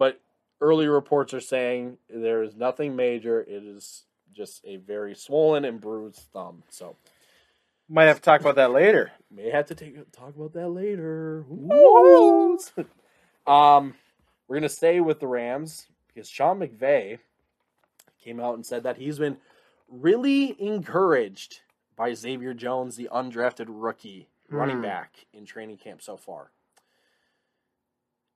But 0.00 0.18
early 0.62 0.88
reports 0.88 1.32
are 1.34 1.40
saying 1.40 1.98
there 2.08 2.42
is 2.42 2.56
nothing 2.56 2.96
major. 2.96 3.40
It 3.42 3.62
is 3.62 4.04
just 4.32 4.62
a 4.64 4.76
very 4.76 5.14
swollen 5.14 5.64
and 5.66 5.78
bruised 5.80 6.22
thumb. 6.32 6.62
So 6.70 6.96
Might 7.88 8.04
have 8.06 8.16
to 8.16 8.22
talk 8.22 8.40
about 8.40 8.54
that 8.56 8.70
later. 8.72 9.12
may 9.30 9.50
have 9.50 9.66
to 9.66 9.74
take 9.74 10.10
talk 10.12 10.34
about 10.34 10.54
that 10.54 10.68
later. 10.70 11.44
Um, 13.46 13.94
we're 14.48 14.56
gonna 14.56 14.68
stay 14.68 15.00
with 15.00 15.18
the 15.20 15.26
Rams 15.26 15.86
because 16.08 16.28
Sean 16.28 16.60
McVay 16.60 17.18
came 18.22 18.38
out 18.38 18.54
and 18.54 18.64
said 18.64 18.82
that 18.84 18.96
he's 18.98 19.18
been 19.18 19.38
really 19.88 20.54
encouraged 20.60 21.60
by 21.96 22.12
Xavier 22.14 22.54
Jones, 22.54 22.96
the 22.96 23.08
undrafted 23.12 23.66
rookie 23.68 24.28
running 24.48 24.76
Hmm. 24.76 24.82
back 24.82 25.26
in 25.32 25.44
training 25.46 25.78
camp 25.78 26.00
so 26.02 26.16
far. 26.16 26.50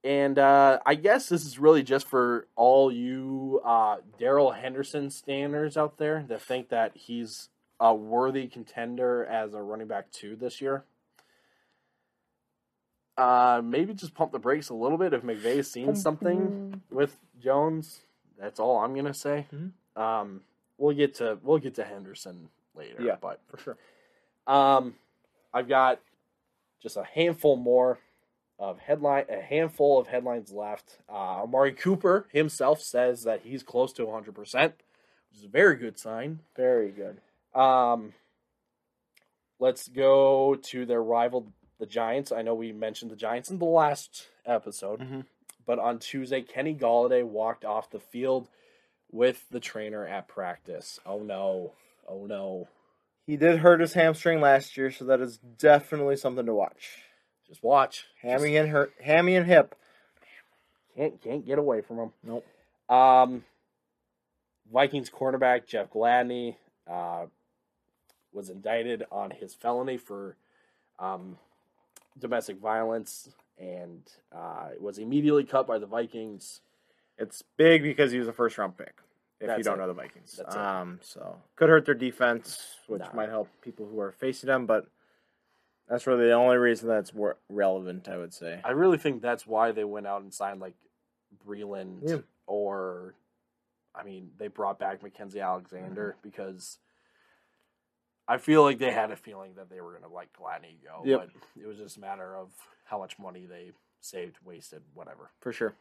And 0.04 0.38
uh, 0.38 0.80
I 0.84 0.96
guess 0.96 1.30
this 1.30 1.46
is 1.46 1.58
really 1.58 1.82
just 1.82 2.06
for 2.06 2.46
all 2.56 2.92
you 2.92 3.62
uh, 3.64 3.96
Darrell 4.18 4.50
Henderson 4.52 5.08
standers 5.08 5.78
out 5.78 5.96
there 5.96 6.25
that 6.28 6.42
think 6.42 6.68
that 6.68 6.92
he's 6.94 7.49
a 7.80 7.94
worthy 7.94 8.46
contender 8.46 9.25
as 9.25 9.54
a 9.54 9.62
running 9.62 9.87
back 9.88 10.11
two 10.12 10.37
this 10.37 10.61
year. 10.61 10.84
Uh, 13.16 13.62
maybe 13.64 13.94
just 13.94 14.14
pump 14.14 14.32
the 14.32 14.38
brakes 14.38 14.68
a 14.68 14.75
little 14.75 14.99
bit 14.99 15.12
if 15.14 15.23
McVay's 15.23 15.70
seen 15.70 15.94
something 15.94 16.82
with 16.90 17.16
Jones. 17.42 18.00
That's 18.38 18.58
all 18.61 18.78
I'm 18.78 18.94
gonna 18.94 19.14
say. 19.14 19.46
Mhm. 19.54 19.70
Um, 20.00 20.40
we'll 20.76 20.94
get 20.96 21.14
to 21.14 21.38
we'll 21.42 21.58
get 21.58 21.76
to 21.76 21.84
Henderson 21.84 22.49
later. 22.75 23.00
Yeah. 23.00 23.16
but 23.20 23.40
for 23.46 23.56
sure. 23.58 23.76
um, 24.46 24.96
I've 25.52 25.68
got 25.68 26.00
just 26.82 26.96
a 26.96 27.04
handful 27.04 27.56
more 27.56 27.99
of 28.58 28.78
headline, 28.78 29.25
a 29.28 29.40
handful 29.40 29.99
of 29.99 30.06
headlines 30.06 30.52
left. 30.52 30.99
Uh, 31.08 31.42
Amari 31.42 31.73
Cooper 31.73 32.26
himself 32.32 32.80
says 32.80 33.25
that 33.25 33.40
he's 33.42 33.62
close 33.62 33.92
to 33.94 34.04
100, 34.06 34.34
percent 34.34 34.75
which 35.30 35.40
is 35.40 35.44
a 35.44 35.49
very 35.49 35.76
good 35.76 35.99
sign. 35.99 36.40
Very 36.56 36.90
good. 36.90 37.20
Um, 37.58 38.12
let's 39.58 39.88
go 39.88 40.54
to 40.54 40.87
their 40.87 41.02
rival, 41.02 41.52
the 41.78 41.87
Giants. 41.87 42.32
I 42.32 42.42
know 42.42 42.54
we 42.54 42.73
mentioned 42.73 43.11
the 43.11 43.16
Giants 43.16 43.50
in 43.50 43.58
the 43.58 43.64
last 43.64 44.28
episode, 44.46 45.00
Mhm. 45.00 45.26
but 45.66 45.78
on 45.78 45.99
Tuesday, 45.99 46.42
Kenny 46.42 46.75
Golladay 46.75 47.25
walked 47.25 47.64
off 47.64 47.90
the 47.90 48.00
field 48.00 48.49
with 49.11 49.49
the 49.50 49.61
trainer 49.61 50.06
at 50.06 50.28
practice. 50.28 50.99
Oh 51.06 51.18
no! 51.20 51.73
Oh 52.08 52.26
no! 52.26 52.68
He 53.26 53.37
did 53.37 53.58
hurt 53.58 53.80
his 53.80 53.94
hamstring 53.94 54.40
last 54.40 54.76
year, 54.76 54.90
so 54.90 55.04
that 55.06 55.20
is 55.20 55.38
definitely 55.38 56.16
something 56.16 56.46
to 56.46 56.54
watch. 56.54 57.02
Just 57.46 57.62
watch. 57.62 58.06
Hammy 58.22 58.56
and 58.56 58.70
her, 58.70 58.90
hammy 59.02 59.36
and 59.36 59.46
hip. 59.46 59.74
Can't 60.96 61.20
can't 61.20 61.44
get 61.44 61.58
away 61.58 61.80
from 61.80 61.98
him. 61.98 62.12
Nope. 62.22 62.46
Um, 62.88 63.44
Vikings 64.72 65.10
cornerback 65.10 65.66
Jeff 65.66 65.90
Gladney 65.90 66.56
uh, 66.90 67.26
was 68.32 68.50
indicted 68.50 69.04
on 69.10 69.30
his 69.30 69.54
felony 69.54 69.96
for 69.96 70.36
um, 70.98 71.38
domestic 72.18 72.58
violence 72.58 73.28
and 73.58 74.02
uh, 74.34 74.68
was 74.80 74.98
immediately 74.98 75.44
cut 75.44 75.66
by 75.66 75.78
the 75.78 75.86
Vikings. 75.86 76.60
It's 77.18 77.42
big 77.56 77.82
because 77.82 78.10
he 78.10 78.18
was 78.18 78.28
a 78.28 78.32
first 78.32 78.58
round 78.58 78.76
pick. 78.76 78.94
If 79.40 79.58
you 79.58 79.64
don't 79.64 79.74
it. 79.74 79.78
know 79.82 79.88
the 79.88 79.94
Vikings, 79.94 80.36
That's 80.38 80.56
um, 80.56 81.00
so 81.02 81.36
could 81.56 81.68
hurt 81.68 81.84
their 81.84 81.94
defense, 81.94 82.76
which 82.86 83.02
might 83.12 83.28
help 83.28 83.48
people 83.60 83.86
who 83.86 84.00
are 84.00 84.12
facing 84.12 84.46
them. 84.46 84.64
But 84.64 84.86
that's 85.88 86.06
really 86.06 86.26
the 86.26 86.32
only 86.32 86.56
reason 86.56 86.88
that's 86.88 87.12
wor- 87.12 87.36
relevant, 87.48 88.08
I 88.08 88.16
would 88.16 88.32
say. 88.32 88.60
I 88.64 88.70
really 88.70 88.98
think 88.98 89.20
that's 89.22 89.46
why 89.46 89.72
they 89.72 89.84
went 89.84 90.06
out 90.06 90.22
and 90.22 90.32
signed 90.32 90.60
like 90.60 90.74
Breeland 91.46 91.98
Yeah. 92.08 92.18
or, 92.46 93.14
I 93.94 94.02
mean, 94.02 94.30
they 94.38 94.48
brought 94.48 94.78
back 94.78 95.02
Mackensie 95.02 95.42
Alexander 95.42 96.16
Mm-hmm. 96.18 96.28
because 96.28 96.78
I 98.26 98.38
feel 98.38 98.62
like 98.62 98.78
they 98.78 98.90
had 98.90 99.10
a 99.10 99.16
feeling 99.16 99.54
that 99.56 99.68
they 99.68 99.80
were 99.82 99.90
going 99.90 100.02
to 100.04 100.08
let 100.14 100.32
Gladney 100.32 100.76
go, 100.82 101.02
Yep. 101.04 101.20
but 101.20 101.62
it 101.62 101.66
was 101.66 101.76
just 101.76 101.98
a 101.98 102.00
matter 102.00 102.34
of 102.36 102.48
how 102.84 102.98
much 102.98 103.18
money 103.18 103.44
they 103.44 103.72
saved, 104.00 104.36
wasted, 104.44 104.82
whatever. 104.94 105.30
For 105.40 105.52
sure. 105.52 105.74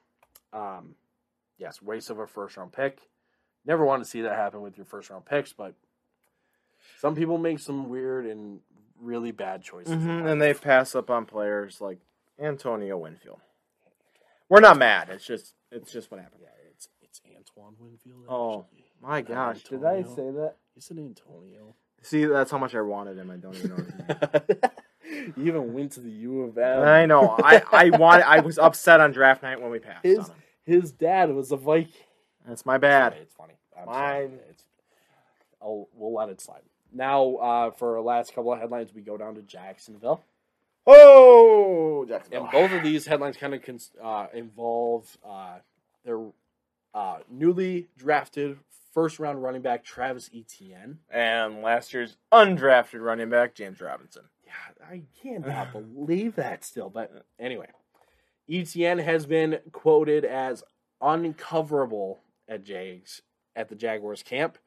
Um, 0.52 0.96
yes, 1.58 1.82
waste 1.82 2.10
of 2.10 2.20
a 2.20 2.28
first 2.28 2.58
round 2.58 2.74
pick. 2.74 3.00
Never 3.66 3.86
want 3.86 4.04
to 4.04 4.10
see 4.10 4.22
that 4.22 4.36
happen 4.36 4.62
with 4.62 4.76
your 4.76 4.86
first 4.86 5.10
round 5.10 5.24
picks, 5.26 5.54
but 5.54 5.74
some 7.00 7.16
people 7.16 7.38
make 7.38 7.60
some 7.60 7.88
weird 7.90 8.26
and 8.26 8.60
really 9.04 9.32
bad 9.32 9.62
choices. 9.64 9.94
Mhm, 9.94 10.22
life. 10.22 10.32
And 10.32 10.42
they 10.42 10.54
pass 10.54 10.96
up 10.96 11.10
on 11.10 11.26
players 11.26 11.82
like 11.82 12.00
Antonio 12.40 12.98
Winfield. 12.98 13.40
We're 14.50 14.60
not 14.60 14.78
mad. 14.78 15.10
It's 15.10 15.26
just 15.26 15.54
it's 15.72 15.92
just 15.92 16.12
what 16.12 16.20
happened. 16.20 16.42
yeah, 16.44 16.50
it's 16.72 16.88
it's 17.02 17.22
Antoine 17.36 17.76
Winfield. 17.80 18.26
Oh, 18.30 18.62
actually. 18.66 18.80
My 19.02 19.20
Not 19.22 19.28
gosh, 19.28 19.64
did 19.64 19.84
I 19.84 19.98
Antonio. 19.98 20.16
say 20.16 20.32
that? 20.40 20.56
It's 20.76 20.90
an 20.92 21.00
Antonio. 21.00 21.76
See, 22.02 22.26
that's 22.26 22.52
how 22.52 22.58
much 22.58 22.76
I 22.76 22.82
wanted 22.82 23.18
him. 23.18 23.32
I 23.32 23.38
don't 23.38 23.56
even 23.56 23.70
know. 23.70 23.76
His 23.78 23.94
name. 24.50 25.34
you 25.38 25.46
even 25.48 25.74
went 25.74 25.92
to 25.94 26.00
the 26.02 26.10
U 26.12 26.42
of 26.44 26.58
M. 26.58 26.82
I 26.84 27.06
know. 27.06 27.36
I 27.44 27.62
I 27.72 27.90
want. 27.98 28.24
I 28.24 28.40
was 28.42 28.58
upset 28.58 29.00
on 29.00 29.12
draft 29.12 29.42
night 29.44 29.62
when 29.62 29.72
we 29.72 29.80
passed 29.80 30.04
His- 30.06 30.20
on 30.20 30.26
him. 30.26 30.36
His 30.66 30.92
dad 30.94 31.34
was 31.34 31.52
a 31.52 31.58
Viking. 31.58 31.92
That's 32.48 32.66
my 32.66 32.78
bad. 32.78 33.14
It's 33.22 33.34
funny. 33.36 33.54
I'm 33.78 33.86
Fine. 33.86 33.96
sorry. 33.96 34.40
It's, 34.50 34.64
I'll, 35.62 35.88
we'll 35.94 36.14
let 36.14 36.30
it 36.30 36.40
slide. 36.42 36.62
Now, 36.94 37.36
uh, 37.36 37.72
for 37.72 37.98
our 37.98 38.04
last 38.04 38.34
couple 38.36 38.54
of 38.54 38.60
headlines, 38.60 38.94
we 38.94 39.02
go 39.02 39.18
down 39.18 39.36
to 39.36 39.42
Jacksonville. 39.42 40.24
Oh, 40.86 42.06
Jacksonville. 42.08 42.44
And 42.44 42.52
both 42.52 42.72
of 42.72 42.84
these 42.84 43.06
headlines 43.06 43.38
kind 43.38 43.54
of 43.54 43.62
cons- 43.64 43.92
uh, 44.02 44.28
involve 44.34 45.18
uh, 45.26 45.56
their 46.06 46.20
uh, 46.94 47.18
newly 47.30 47.88
drafted 47.98 48.58
first 48.94 49.18
round 49.20 49.42
running 49.42 49.62
back, 49.62 49.84
Travis 49.84 50.30
Etienne. 50.36 51.00
and 51.10 51.62
last 51.62 51.94
year's 51.94 52.18
undrafted 52.32 53.02
running 53.04 53.30
back 53.30 53.56
James 53.56 53.82
Robinson. 53.82 54.24
Yeah, 54.46 54.86
I 54.88 55.02
cannot 55.22 55.72
believe 55.96 56.36
that 56.36 56.64
still. 56.64 56.90
But 56.90 57.26
anyway, 57.40 57.68
Etienne 58.50 59.00
has 59.00 59.26
been 59.26 59.60
quoted 59.72 60.26
as 60.26 60.64
uncoverable 61.02 62.18
at 62.48 62.64
Jags 62.64 63.22
at 63.56 63.70
the 63.70 63.76
Jaguars 63.76 64.22
camp. 64.22 64.58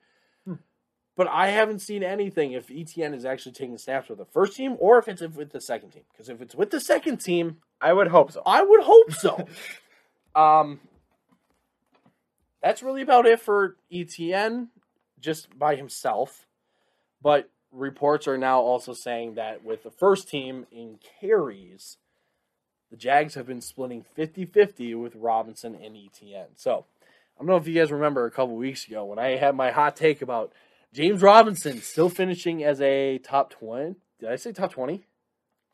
But 1.16 1.28
I 1.28 1.48
haven't 1.48 1.78
seen 1.80 2.02
anything 2.02 2.52
if 2.52 2.70
Etienne 2.70 3.14
is 3.14 3.24
actually 3.24 3.52
taking 3.52 3.78
snaps 3.78 4.10
with 4.10 4.18
the 4.18 4.26
first 4.26 4.54
team 4.54 4.76
or 4.78 4.98
if 4.98 5.08
it's 5.08 5.22
with 5.22 5.50
the 5.50 5.62
second 5.62 5.90
team. 5.90 6.02
Because 6.12 6.28
if 6.28 6.42
it's 6.42 6.54
with 6.54 6.70
the 6.70 6.80
second 6.80 7.18
team, 7.18 7.56
I 7.80 7.94
would 7.94 8.08
hope 8.08 8.32
so. 8.32 8.42
I 8.44 8.62
would 8.62 8.82
hope 8.82 9.12
so. 9.12 9.46
um, 10.40 10.80
that's 12.62 12.82
really 12.82 13.02
about 13.02 13.26
it 13.26 13.40
for 13.40 13.76
Etienne, 13.90 14.68
just 15.18 15.58
by 15.58 15.74
himself. 15.76 16.46
But 17.22 17.48
reports 17.72 18.28
are 18.28 18.38
now 18.38 18.60
also 18.60 18.92
saying 18.92 19.34
that 19.34 19.64
with 19.64 19.84
the 19.84 19.90
first 19.90 20.28
team 20.28 20.66
in 20.70 20.98
carries, 21.20 21.96
the 22.90 22.96
Jags 22.96 23.34
have 23.34 23.46
been 23.46 23.60
splitting 23.60 24.04
50 24.14 24.44
50 24.44 24.94
with 24.96 25.16
Robinson 25.16 25.74
and 25.74 25.96
Etienne. 25.96 26.56
So 26.56 26.84
I 27.36 27.40
don't 27.40 27.48
know 27.48 27.56
if 27.56 27.66
you 27.66 27.74
guys 27.74 27.90
remember 27.90 28.26
a 28.26 28.30
couple 28.30 28.56
weeks 28.56 28.86
ago 28.86 29.04
when 29.04 29.18
I 29.18 29.36
had 29.36 29.54
my 29.54 29.70
hot 29.70 29.96
take 29.96 30.22
about 30.22 30.52
James 30.96 31.20
Robinson 31.20 31.82
still 31.82 32.08
finishing 32.08 32.64
as 32.64 32.80
a 32.80 33.18
top 33.18 33.50
20. 33.50 33.96
Did 34.18 34.30
I 34.30 34.36
say 34.36 34.52
top 34.52 34.72
20? 34.72 35.04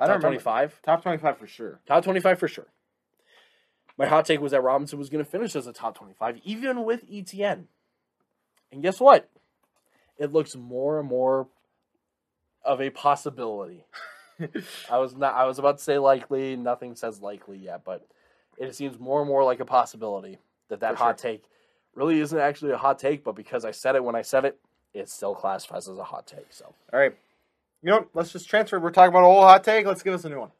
I 0.01 0.07
don't 0.07 0.15
top 0.15 0.17
remember. 0.17 0.43
25? 0.43 0.83
Top 0.83 1.03
twenty-five 1.05 1.39
for 1.39 1.47
sure. 1.47 1.81
Top 1.87 2.03
25 2.03 2.41
for 2.41 2.49
sure. 2.49 2.67
My 3.97 4.07
hot 4.07 4.25
take 4.25 4.41
was 4.41 4.51
that 4.51 4.65
Robinson 4.65 4.99
was 4.99 5.11
going 5.11 5.25
to 5.25 5.31
finish 5.31 5.55
as 5.55 5.69
a 5.69 5.73
top 5.73 5.97
25, 5.97 6.41
even 6.43 6.85
with 6.85 7.05
Etienne. 7.09 7.69
And 8.73 8.83
guess 8.83 8.99
what? 8.99 9.31
It 10.19 10.33
looks 10.33 10.57
more 10.57 10.99
and 10.99 11.09
more 11.09 11.47
of 12.65 12.81
a 12.81 12.91
possibility. 12.91 13.85
I 14.91 14.99
was 14.99 15.15
not. 15.15 15.35
I 15.35 15.45
was 15.45 15.61
about 15.61 15.79
to 15.79 15.85
say 15.85 15.99
likely. 15.99 16.57
Nothing 16.57 16.97
says 16.97 17.21
likely 17.21 17.59
yet, 17.59 17.83
but 17.85 18.09
it 18.59 18.75
seems 18.75 18.99
more 18.99 19.21
and 19.21 19.29
more 19.29 19.45
like 19.45 19.61
a 19.61 19.65
possibility 19.65 20.39
that 20.69 20.81
that 20.81 20.97
For 20.97 21.05
hot 21.05 21.19
take 21.19 21.45
really 21.95 22.19
isn't 22.19 22.37
actually 22.37 22.73
a 22.73 22.77
hot 22.77 22.99
take. 22.99 23.23
But 23.23 23.37
because 23.37 23.65
I 23.65 23.71
said 23.71 23.95
it 23.95 24.03
when 24.03 24.17
I 24.17 24.23
said 24.23 24.45
it, 24.45 24.59
it 24.95 25.09
still 25.09 25.35
classifies 25.35 25.89
as 25.89 25.99
a 25.99 26.05
hot 26.05 26.27
take. 26.27 26.47
So 26.51 26.75
All 26.93 26.99
right. 27.01 27.15
You 27.83 27.91
know 27.91 27.99
what? 27.99 28.09
Let's 28.15 28.33
just 28.33 28.49
transfer. 28.49 28.79
We're 28.79 28.91
talking 28.91 29.09
about 29.11 29.23
a 29.25 29.27
whole 29.27 29.43
hot 29.43 29.65
take. 29.65 29.87
Let's 29.87 30.03
give 30.03 30.15
us 30.15 30.25
a 30.25 30.29
new 30.29 30.41
one. 30.41 30.51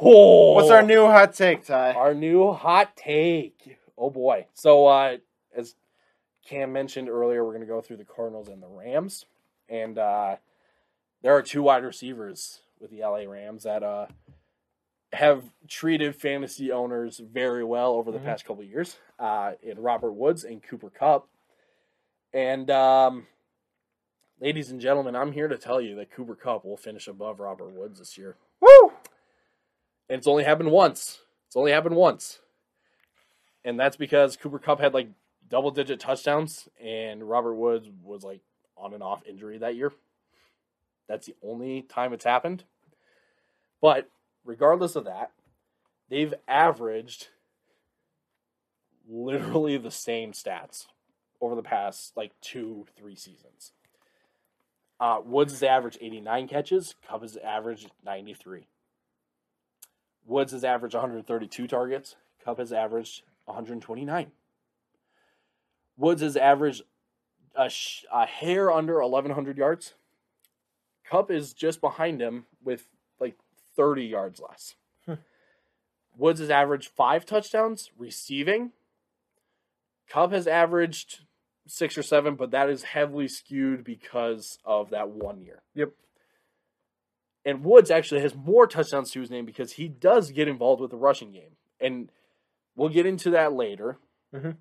What's 0.00 0.70
our 0.70 0.82
new 0.82 1.06
hot 1.06 1.32
take, 1.34 1.64
Ty? 1.64 1.92
Our 1.92 2.12
new 2.14 2.52
hot 2.52 2.96
take. 2.96 3.78
Oh 3.96 4.10
boy. 4.10 4.46
So 4.54 4.86
uh 4.86 5.16
as 5.56 5.74
Cam 6.44 6.72
mentioned 6.72 7.08
earlier, 7.08 7.44
we're 7.44 7.52
gonna 7.52 7.66
go 7.66 7.80
through 7.80 7.96
the 7.98 8.04
Cardinals 8.04 8.48
and 8.48 8.62
the 8.62 8.66
Rams. 8.68 9.24
And 9.68 9.98
uh 9.98 10.36
there 11.22 11.34
are 11.34 11.42
two 11.42 11.62
wide 11.62 11.84
receivers 11.84 12.60
with 12.80 12.90
the 12.90 13.00
LA 13.00 13.24
Rams 13.30 13.62
that 13.62 13.82
uh 13.82 14.06
have 15.12 15.44
treated 15.68 16.14
fantasy 16.16 16.70
owners 16.72 17.18
very 17.18 17.64
well 17.64 17.92
over 17.94 18.10
the 18.12 18.18
Mhm. 18.18 18.24
past 18.24 18.44
couple 18.44 18.62
of 18.64 18.68
years. 18.68 18.96
Uh 19.18 19.52
in 19.62 19.78
Robert 19.80 20.12
Woods 20.12 20.44
and 20.44 20.62
Cooper 20.62 20.90
Kupp. 20.90 21.28
And 22.32 22.70
um 22.70 23.26
ladies 24.40 24.70
and 24.70 24.80
gentlemen, 24.80 25.16
I'm 25.16 25.32
here 25.32 25.48
to 25.48 25.58
tell 25.58 25.80
you 25.80 25.94
that 25.96 26.10
Cooper 26.10 26.34
Kupp 26.34 26.64
will 26.64 26.76
finish 26.76 27.08
above 27.08 27.40
Robert 27.40 27.72
Woods 27.72 27.98
this 27.98 28.18
year. 28.18 28.36
Woo! 28.60 28.92
And 30.08 30.18
it's 30.18 30.26
only 30.26 30.44
happened 30.44 30.70
once. 30.70 31.20
It's 31.46 31.56
only 31.56 31.72
happened 31.72 31.96
once. 31.96 32.40
And 33.64 33.78
that's 33.78 33.96
because 33.96 34.36
Cooper 34.36 34.58
Kupp 34.58 34.80
had 34.80 34.94
like 34.94 35.08
double 35.48 35.70
digit 35.70 36.00
touchdowns 36.00 36.68
and 36.82 37.28
Robert 37.28 37.54
Woods 37.54 37.88
was 38.02 38.22
like 38.22 38.40
on 38.76 38.94
and 38.94 39.02
off 39.02 39.26
injury 39.26 39.58
that 39.58 39.76
year. 39.76 39.92
That's 41.08 41.26
the 41.26 41.36
only 41.42 41.82
time 41.82 42.12
it's 42.12 42.24
happened. 42.24 42.64
But 43.80 44.08
regardless 44.44 44.96
of 44.96 45.04
that, 45.04 45.32
they've 46.08 46.34
averaged 46.46 47.28
literally 49.08 49.76
the 49.78 49.90
same 49.90 50.32
stats 50.32 50.86
over 51.40 51.54
the 51.54 51.62
past 51.62 52.16
like 52.16 52.32
two, 52.40 52.86
three 52.96 53.16
seasons. 53.16 53.72
Uh, 54.98 55.20
Woods 55.24 55.52
has 55.52 55.62
averaged 55.62 55.98
89 56.00 56.48
catches, 56.48 56.94
Kupp 57.06 57.22
has 57.22 57.36
averaged 57.36 57.90
93. 58.04 58.66
Woods 60.24 60.52
has 60.52 60.64
averaged 60.64 60.94
132 60.94 61.66
targets. 61.66 62.16
Kupp 62.44 62.58
has 62.58 62.72
averaged 62.72 63.22
129. 63.44 64.32
Woods 65.96 66.22
has 66.22 66.36
averaged 66.36 66.82
a, 67.54 67.68
sh- 67.68 68.04
a 68.12 68.26
hair 68.26 68.72
under 68.72 69.00
1,100 69.00 69.56
yards. 69.56 69.94
Kupp 71.08 71.30
is 71.30 71.52
just 71.52 71.80
behind 71.80 72.20
him 72.20 72.46
with 72.62 72.88
like 73.20 73.36
30 73.76 74.04
yards 74.04 74.40
less. 74.40 74.74
Hmm. 75.04 75.14
Woods 76.16 76.40
has 76.40 76.50
averaged 76.50 76.88
five 76.88 77.24
touchdowns 77.24 77.90
receiving. 77.96 78.72
Kupp 80.08 80.32
has 80.32 80.46
averaged 80.46 81.20
six 81.66 81.96
or 81.98 82.02
seven, 82.02 82.34
but 82.36 82.50
that 82.52 82.70
is 82.70 82.82
heavily 82.82 83.28
skewed 83.28 83.84
because 83.84 84.58
of 84.64 84.90
that 84.90 85.08
one 85.08 85.40
year. 85.40 85.62
Yep. 85.74 85.92
And 87.44 87.64
Woods 87.64 87.90
actually 87.90 88.22
has 88.22 88.34
more 88.34 88.66
touchdowns 88.66 89.10
to 89.12 89.20
his 89.20 89.30
name 89.30 89.46
because 89.46 89.72
he 89.72 89.88
does 89.88 90.30
get 90.30 90.48
involved 90.48 90.80
with 90.80 90.90
the 90.90 90.96
rushing 90.96 91.32
game. 91.32 91.56
And 91.80 92.10
we'll 92.74 92.88
get 92.88 93.06
into 93.06 93.30
that 93.30 93.52
later. 93.52 93.98
Mhm. 94.34 94.56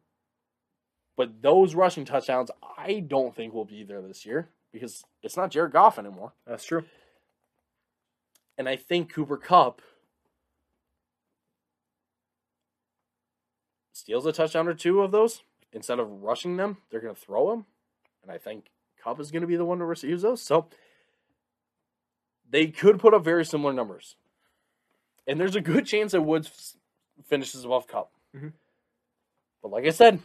But 1.16 1.42
those 1.42 1.76
rushing 1.76 2.06
touchdowns, 2.06 2.52
I 2.78 3.00
don't 3.00 3.36
think 3.36 3.54
will 3.54 3.66
be 3.66 3.84
there 3.84 4.02
this 4.02 4.26
year 4.26 4.50
because 4.72 5.04
it's 5.24 5.38
not 5.38 5.50
Jared 5.50 5.72
Goff 5.72 5.98
anymore. 5.98 6.34
That's 6.46 6.66
true. 6.66 6.86
And 8.58 8.70
I 8.70 8.76
think 8.76 9.12
Cooper 9.14 9.38
Kupp 9.38 9.82
steals 13.94 14.26
a 14.26 14.32
touchdown 14.32 14.68
or 14.68 14.74
two 14.74 15.02
of 15.02 15.12
those. 15.12 15.42
Instead 15.76 16.00
of 16.00 16.24
rushing 16.24 16.56
them, 16.56 16.78
they're 16.90 17.02
going 17.02 17.14
to 17.14 17.22
throw 17.22 17.50
them. 17.50 17.66
And 18.24 18.32
I 18.32 18.38
think 18.38 18.72
Kupp 19.04 19.20
is 19.20 19.30
going 19.30 19.42
to 19.42 19.48
be 19.48 19.58
the 19.58 19.66
one 19.66 19.80
to 19.80 19.86
receive 19.86 20.22
those. 20.22 20.42
So 20.42 20.68
they 22.50 22.68
could 22.68 22.98
put 22.98 23.14
up 23.14 23.26
very 23.26 23.44
similar 23.46 23.74
numbers. 23.74 24.16
And 25.28 25.40
there's 25.40 25.56
a 25.56 25.62
good 25.62 25.86
chance 25.86 26.14
that 26.14 26.22
Woods 26.22 26.78
finishes 27.26 27.66
above 27.66 27.88
Kupp. 27.88 28.10
Mhm. 28.34 28.54
But 29.62 29.72
like 29.72 29.86
I 29.86 29.90
said, 29.90 30.20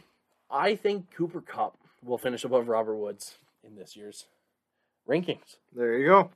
I 0.49 0.75
think 0.75 1.11
Cooper 1.11 1.41
Kupp 1.41 1.77
will 2.01 2.17
finish 2.17 2.45
above 2.45 2.69
Robert 2.69 2.95
Woods 2.95 3.37
in 3.63 3.75
this 3.75 3.97
year's 3.97 4.27
rankings. 5.07 5.57
There 5.73 5.97
you 5.97 6.07
go. 6.07 6.31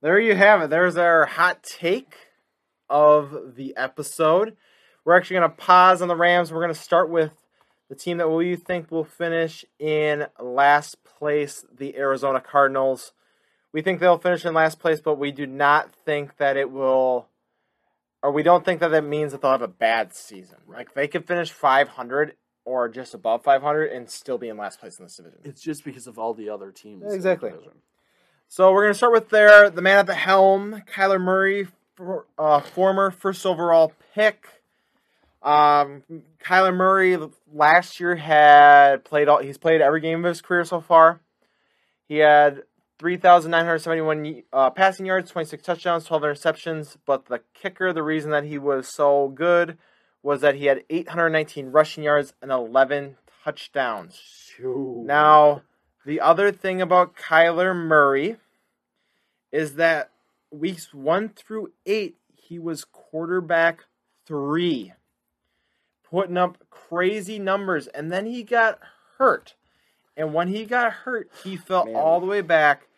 There 0.00 0.18
you 0.18 0.34
have 0.34 0.62
it. 0.62 0.70
There's 0.70 0.96
our 0.96 1.26
hot 1.26 1.62
take 1.62 2.14
of 2.90 3.54
the 3.54 3.76
episode. 3.76 4.56
We're 5.04 5.16
actually 5.16 5.38
going 5.38 5.50
to 5.50 5.56
pause 5.56 6.02
on 6.02 6.08
the 6.08 6.16
Rams. 6.16 6.52
We're 6.52 6.62
going 6.62 6.74
to 6.74 6.80
start 6.80 7.08
with 7.08 7.32
the 7.88 7.94
team 7.94 8.18
that 8.18 8.28
we 8.28 8.56
think 8.56 8.90
will 8.90 9.04
finish 9.04 9.64
in 9.78 10.26
last 10.38 11.02
place, 11.04 11.64
the 11.74 11.96
Arizona 11.96 12.40
Cardinals. 12.40 13.12
We 13.72 13.82
think 13.82 14.00
they'll 14.00 14.18
finish 14.18 14.44
in 14.44 14.54
last 14.54 14.78
place, 14.78 15.00
but 15.00 15.18
we 15.18 15.32
do 15.32 15.46
not 15.46 15.92
think 15.92 16.36
that 16.36 16.56
it 16.56 16.70
will, 16.70 17.28
or 18.22 18.30
we 18.30 18.42
don't 18.42 18.64
think 18.64 18.80
that 18.80 18.88
that 18.88 19.04
means 19.04 19.32
that 19.32 19.42
they'll 19.42 19.52
have 19.52 19.62
a 19.62 19.68
bad 19.68 20.14
season. 20.14 20.58
Like 20.66 20.94
they 20.94 21.08
could 21.08 21.26
finish 21.26 21.50
500 21.50 22.34
or 22.64 22.88
just 22.88 23.14
above 23.14 23.42
500 23.42 23.90
and 23.92 24.10
still 24.10 24.36
be 24.36 24.48
in 24.48 24.58
last 24.58 24.80
place 24.80 24.98
in 24.98 25.06
this 25.06 25.16
division. 25.16 25.40
It's 25.44 25.62
just 25.62 25.84
because 25.84 26.06
of 26.06 26.18
all 26.18 26.34
the 26.34 26.50
other 26.50 26.70
teams. 26.70 27.12
Exactly. 27.12 27.52
So 28.48 28.72
we're 28.72 28.82
going 28.84 28.92
to 28.92 28.98
start 28.98 29.12
with 29.12 29.30
their 29.30 29.70
the 29.70 29.82
man 29.82 29.98
at 29.98 30.06
the 30.06 30.14
helm, 30.14 30.82
Kyler 30.92 31.20
Murray, 31.20 31.68
for, 31.96 32.26
uh, 32.38 32.60
former 32.60 33.10
first 33.10 33.44
overall 33.44 33.92
pick. 34.14 34.57
Um, 35.48 36.02
Kyler 36.44 36.74
Murray 36.74 37.16
last 37.52 38.00
year 38.00 38.16
had 38.16 39.04
played 39.04 39.28
all. 39.28 39.38
He's 39.38 39.56
played 39.56 39.80
every 39.80 40.00
game 40.00 40.24
of 40.24 40.28
his 40.28 40.42
career 40.42 40.64
so 40.64 40.80
far. 40.80 41.20
He 42.06 42.18
had 42.18 42.64
three 42.98 43.16
thousand 43.16 43.52
nine 43.52 43.64
hundred 43.64 43.78
seventy-one 43.78 44.42
uh, 44.52 44.70
passing 44.70 45.06
yards, 45.06 45.30
twenty-six 45.30 45.62
touchdowns, 45.62 46.04
twelve 46.04 46.22
interceptions. 46.22 46.96
But 47.06 47.26
the 47.26 47.40
kicker, 47.54 47.94
the 47.94 48.02
reason 48.02 48.30
that 48.32 48.44
he 48.44 48.58
was 48.58 48.88
so 48.88 49.28
good, 49.28 49.78
was 50.22 50.42
that 50.42 50.56
he 50.56 50.66
had 50.66 50.84
eight 50.90 51.08
hundred 51.08 51.30
nineteen 51.30 51.68
rushing 51.68 52.04
yards 52.04 52.34
and 52.42 52.50
eleven 52.50 53.16
touchdowns. 53.42 54.20
Shoot. 54.54 55.04
Now, 55.06 55.62
the 56.04 56.20
other 56.20 56.52
thing 56.52 56.82
about 56.82 57.16
Kyler 57.16 57.74
Murray 57.74 58.36
is 59.50 59.76
that 59.76 60.10
weeks 60.50 60.92
one 60.92 61.30
through 61.30 61.72
eight, 61.86 62.16
he 62.34 62.58
was 62.58 62.84
quarterback 62.84 63.84
three, 64.26 64.92
putting 66.10 66.36
up 66.36 66.58
crazy 66.70 67.38
numbers, 67.38 67.86
and 67.88 68.10
then 68.12 68.26
he 68.26 68.42
got 68.42 68.78
hurt. 69.18 69.54
And 70.16 70.34
when 70.34 70.48
he 70.48 70.64
got 70.64 70.92
hurt, 70.92 71.30
he 71.44 71.56
fell 71.56 71.84
Man. 71.86 71.94
all 71.96 72.20
the 72.20 72.26
way 72.26 72.40
back 72.40 72.88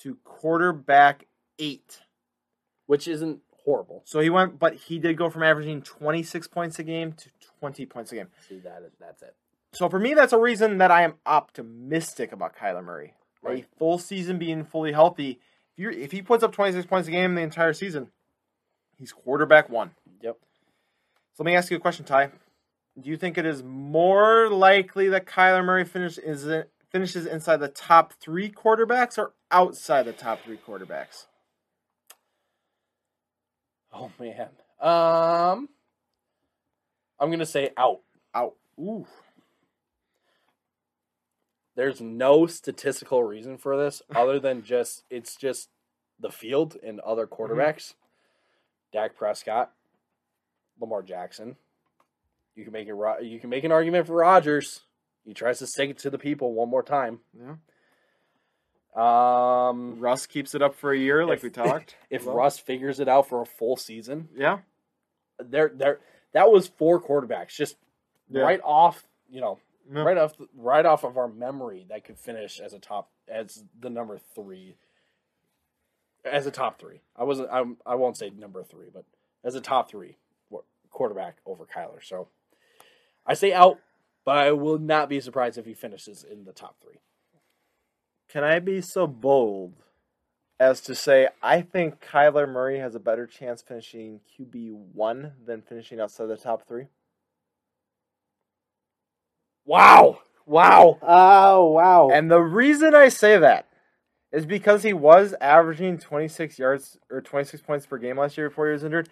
to 0.00 0.16
quarterback 0.24 1.26
eight. 1.58 2.00
which 2.86 3.06
isn't 3.06 3.40
horrible. 3.64 4.02
So 4.04 4.18
he 4.18 4.30
went, 4.30 4.58
but 4.58 4.74
he 4.74 4.98
did 4.98 5.16
go 5.16 5.30
from 5.30 5.44
averaging 5.44 5.82
26 5.82 6.48
points 6.48 6.78
a 6.80 6.82
game 6.82 7.12
to 7.12 7.28
20 7.60 7.86
points 7.86 8.10
a 8.10 8.16
game. 8.16 8.26
See 8.48 8.58
that? 8.60 8.82
is- 8.82 8.92
That's 8.98 9.22
it. 9.22 9.36
So 9.72 9.88
for 9.88 10.00
me, 10.00 10.14
that's 10.14 10.32
a 10.32 10.38
reason 10.40 10.78
that 10.78 10.90
I 10.90 11.02
am 11.02 11.14
optimistic 11.24 12.32
about 12.32 12.56
Kyler 12.56 12.82
Murray. 12.82 13.14
Right. 13.42 13.64
A 13.64 13.78
full 13.78 13.98
season 13.98 14.38
being 14.38 14.64
fully 14.64 14.90
healthy. 14.90 15.38
If 15.76 15.78
you 15.78 15.90
if 15.90 16.10
he 16.10 16.20
puts 16.22 16.42
up 16.42 16.50
26 16.52 16.86
points 16.86 17.06
a 17.06 17.12
game 17.12 17.36
the 17.36 17.42
entire 17.42 17.72
season, 17.72 18.08
he's 18.98 19.12
quarterback 19.12 19.70
one. 19.70 19.92
Yep. 20.20 20.36
So 21.34 21.44
let 21.44 21.46
me 21.46 21.54
ask 21.54 21.70
you 21.70 21.76
a 21.76 21.80
question, 21.80 22.04
Ty. 22.04 22.30
Do 22.98 23.08
you 23.08 23.16
think 23.16 23.38
it 23.38 23.46
is 23.46 23.62
more 23.62 24.48
likely 24.48 25.08
that 25.08 25.26
Kyler 25.26 25.64
Murray 25.64 25.84
finish, 25.84 26.18
is 26.18 26.46
it, 26.46 26.70
finishes 26.90 27.26
inside 27.26 27.58
the 27.58 27.68
top 27.68 28.12
three 28.14 28.50
quarterbacks 28.50 29.16
or 29.18 29.32
outside 29.50 30.04
the 30.04 30.12
top 30.12 30.40
three 30.44 30.58
quarterbacks? 30.58 31.26
Oh 33.92 34.10
man. 34.18 34.48
Um, 34.80 35.68
I'm 37.18 37.30
gonna 37.30 37.46
say 37.46 37.70
out. 37.76 38.00
Out. 38.34 38.54
Ooh. 38.78 39.06
There's 41.76 42.00
no 42.00 42.46
statistical 42.46 43.22
reason 43.22 43.56
for 43.56 43.76
this 43.76 44.02
other 44.14 44.38
than 44.38 44.62
just 44.62 45.04
it's 45.10 45.36
just 45.36 45.68
the 46.18 46.30
field 46.30 46.76
and 46.82 47.00
other 47.00 47.26
quarterbacks. 47.26 47.94
Dak 48.92 49.16
Prescott, 49.16 49.72
Lamar 50.80 51.02
Jackson. 51.02 51.56
You 52.60 52.64
can 52.64 52.74
make 52.74 52.88
it. 52.88 53.24
You 53.24 53.40
can 53.40 53.48
make 53.48 53.64
an 53.64 53.72
argument 53.72 54.06
for 54.06 54.12
Rodgers. 54.16 54.80
He 55.24 55.32
tries 55.32 55.60
to 55.60 55.66
stick 55.66 55.88
it 55.88 55.98
to 56.00 56.10
the 56.10 56.18
people 56.18 56.52
one 56.52 56.68
more 56.68 56.82
time. 56.82 57.20
Yeah. 57.34 57.54
Um, 58.94 59.98
Russ 59.98 60.26
keeps 60.26 60.54
it 60.54 60.60
up 60.60 60.74
for 60.74 60.92
a 60.92 60.98
year, 60.98 61.24
like 61.24 61.38
If- 61.38 61.42
we 61.44 61.50
talked. 61.50 61.96
if 62.10 62.26
Well. 62.26 62.34
Russ 62.36 62.58
figures 62.58 63.00
it 63.00 63.08
out 63.08 63.28
for 63.28 63.40
a 63.40 63.46
full 63.46 63.76
season, 63.78 64.28
Yeah. 64.34 64.58
there, 65.38 65.70
there, 65.74 66.00
that 66.32 66.50
was 66.50 66.68
four 66.68 67.00
quarterbacks 67.00 67.54
just 67.54 67.76
Yeah. 68.28 68.42
right 68.42 68.60
off. 68.62 69.06
You 69.30 69.40
know, 69.40 69.58
Yeah. 69.90 70.02
right 70.02 70.18
off, 70.18 70.34
right 70.54 70.84
off 70.84 71.02
of 71.04 71.16
our 71.16 71.28
memory 71.28 71.86
that 71.88 72.04
could 72.04 72.18
finish 72.18 72.60
as 72.60 72.74
a 72.74 72.78
top, 72.78 73.10
as 73.26 73.64
the 73.78 73.88
number 73.88 74.18
three, 74.18 74.76
as 76.26 76.46
a 76.46 76.50
top 76.50 76.78
three. 76.78 77.00
I 77.16 77.24
wasn't. 77.24 77.48
I, 77.50 77.64
I 77.86 77.94
won't 77.94 78.18
say 78.18 78.28
number 78.28 78.62
three, 78.64 78.90
but 78.92 79.06
as 79.44 79.54
a 79.54 79.62
top 79.62 79.88
three 79.88 80.18
quarterback 80.90 81.36
over 81.46 81.64
Kyler. 81.64 82.02
So 82.04 82.28
I 83.26 83.34
say 83.34 83.52
out, 83.52 83.78
but 84.24 84.36
I 84.36 84.52
will 84.52 84.78
not 84.78 85.08
be 85.08 85.20
surprised 85.20 85.58
if 85.58 85.66
he 85.66 85.74
finishes 85.74 86.24
in 86.24 86.44
the 86.44 86.52
top 86.52 86.76
three. 86.82 87.00
Can 88.28 88.44
I 88.44 88.58
be 88.60 88.80
so 88.80 89.06
bold 89.06 89.74
as 90.60 90.82
to 90.82 90.94
say 90.94 91.28
I 91.42 91.62
think 91.62 92.04
Kyler 92.04 92.48
Murray 92.48 92.78
has 92.78 92.94
a 92.94 93.00
better 93.00 93.26
chance 93.26 93.62
finishing 93.62 94.20
QB 94.38 94.72
one 94.92 95.32
than 95.44 95.62
finishing 95.62 95.98
outside 95.98 96.26
the 96.26 96.36
top 96.36 96.68
three. 96.68 96.88
Wow. 99.64 100.20
Wow. 100.46 100.98
Oh 101.02 101.70
wow! 101.70 102.10
And 102.12 102.30
the 102.30 102.40
reason 102.40 102.94
I 102.94 103.08
say 103.08 103.38
that 103.38 103.68
is 104.32 104.44
because 104.44 104.82
he 104.82 104.92
was 104.92 105.32
averaging 105.40 105.98
26 105.98 106.58
yards 106.58 106.98
or 107.10 107.20
26 107.20 107.62
points 107.62 107.86
per 107.86 107.98
game 107.98 108.18
last 108.18 108.36
year 108.36 108.48
before 108.48 108.66
he 108.66 108.72
was 108.72 108.82
injured, 108.82 109.08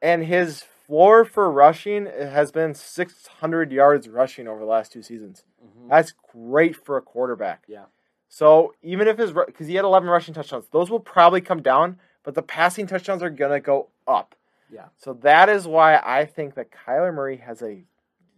and 0.00 0.24
his 0.24 0.64
floor 0.88 1.24
for 1.24 1.50
rushing 1.52 2.06
has 2.06 2.50
been 2.50 2.74
600 2.74 3.70
yards 3.70 4.08
rushing 4.08 4.48
over 4.48 4.58
the 4.58 4.66
last 4.66 4.90
two 4.90 5.02
seasons. 5.02 5.44
Mhm. 5.62 5.88
That's 5.90 6.12
great 6.32 6.74
for 6.74 6.96
a 6.96 7.02
quarterback. 7.02 7.64
Yeah. 7.68 7.84
So 8.28 8.74
even 8.82 9.06
if 9.06 9.18
his 9.18 9.32
because 9.32 9.66
he 9.68 9.74
had 9.76 9.84
11 9.84 10.08
rushing 10.08 10.34
touchdowns, 10.34 10.68
those 10.70 10.90
will 10.90 11.00
probably 11.00 11.40
come 11.42 11.62
down, 11.62 12.00
but 12.24 12.34
the 12.34 12.42
passing 12.42 12.86
touchdowns 12.86 13.22
are 13.22 13.30
gonna 13.30 13.60
go 13.60 13.90
up. 14.06 14.34
Yeah. 14.70 14.88
So 14.96 15.12
that 15.22 15.48
is 15.50 15.68
why 15.68 15.98
I 16.02 16.24
think 16.24 16.54
that 16.54 16.70
Kyler 16.70 17.14
Murray 17.14 17.36
has 17.36 17.62
a 17.62 17.84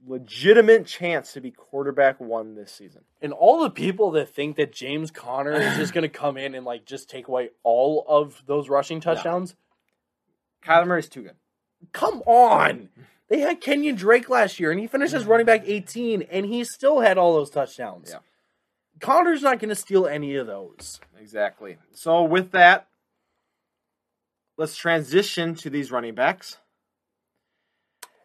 legitimate 0.07 0.87
chance 0.87 1.33
to 1.35 1.41
be 1.41 1.51
quarterback 1.51 2.21
one 2.21 2.55
this 2.55 2.73
season. 2.73 3.05
And 3.21 3.33
all 3.33 3.63
the 3.63 3.71
people 3.71 4.11
that 4.13 4.29
think 4.29 4.57
that 4.57 4.73
James 4.73 5.11
Conner 5.11 5.53
is 5.53 5.77
just 5.77 5.93
going 5.95 6.03
to 6.03 6.09
come 6.09 6.37
in 6.37 6.55
and 6.55 6.65
like 6.65 6.85
just 6.85 7.11
take 7.11 7.29
away 7.29 7.51
all 7.63 8.05
of 8.09 8.43
those 8.47 8.69
rushing 8.69 9.01
touchdowns, 9.01 9.57
Kyler 10.65 10.87
Murray's 10.87 11.09
too 11.09 11.23
good. 11.23 11.37
Come 11.93 12.23
on. 12.27 12.89
They 13.29 13.41
had 13.41 13.61
Kenyan 13.61 13.97
Drake 13.97 14.29
last 14.29 14.59
year 14.59 14.71
and 14.71 14.81
he 14.81 14.87
finished 14.87 15.15
as 15.15 15.25
running 15.25 15.47
back 15.47 15.63
18 15.65 16.23
and 16.23 16.47
he 16.47 16.65
still 16.65 17.01
had 17.01 17.17
all 17.17 17.35
those 17.35 17.51
touchdowns. 17.51 18.11
Yeah. 18.11 18.19
Conner's 19.01 19.43
not 19.43 19.59
going 19.61 19.69
to 19.71 19.75
steal 19.75 20.07
any 20.07 20.37
of 20.37 20.47
those. 20.47 21.01
Exactly. 21.19 21.79
So 21.93 22.23
with 22.25 22.51
that, 22.53 22.89
let's 24.57 24.77
transition 24.77 25.55
to 25.57 25.71
these 25.71 25.91
running 25.91 26.15
backs 26.15 26.59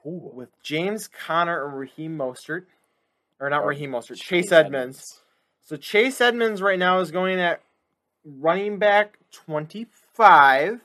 with 0.04 0.50
James 0.62 1.08
Conner 1.08 1.65
and 1.68 1.78
Raheem 1.78 2.18
Mostert, 2.18 2.65
or 3.39 3.50
not 3.50 3.63
Or 3.63 3.70
Raheem 3.70 3.91
Mostert, 3.91 4.18
Chase, 4.18 4.52
Edmonds. 4.52 5.22
So 5.63 5.78
Chase 5.78 6.22
Edmonds 6.22 6.62
right 6.62 6.78
now 6.78 7.00
is 7.00 7.12
going 7.12 7.39
at 7.39 7.62
running 8.24 8.78
back 8.78 9.18
twenty 9.32 9.88
five, 10.13 10.80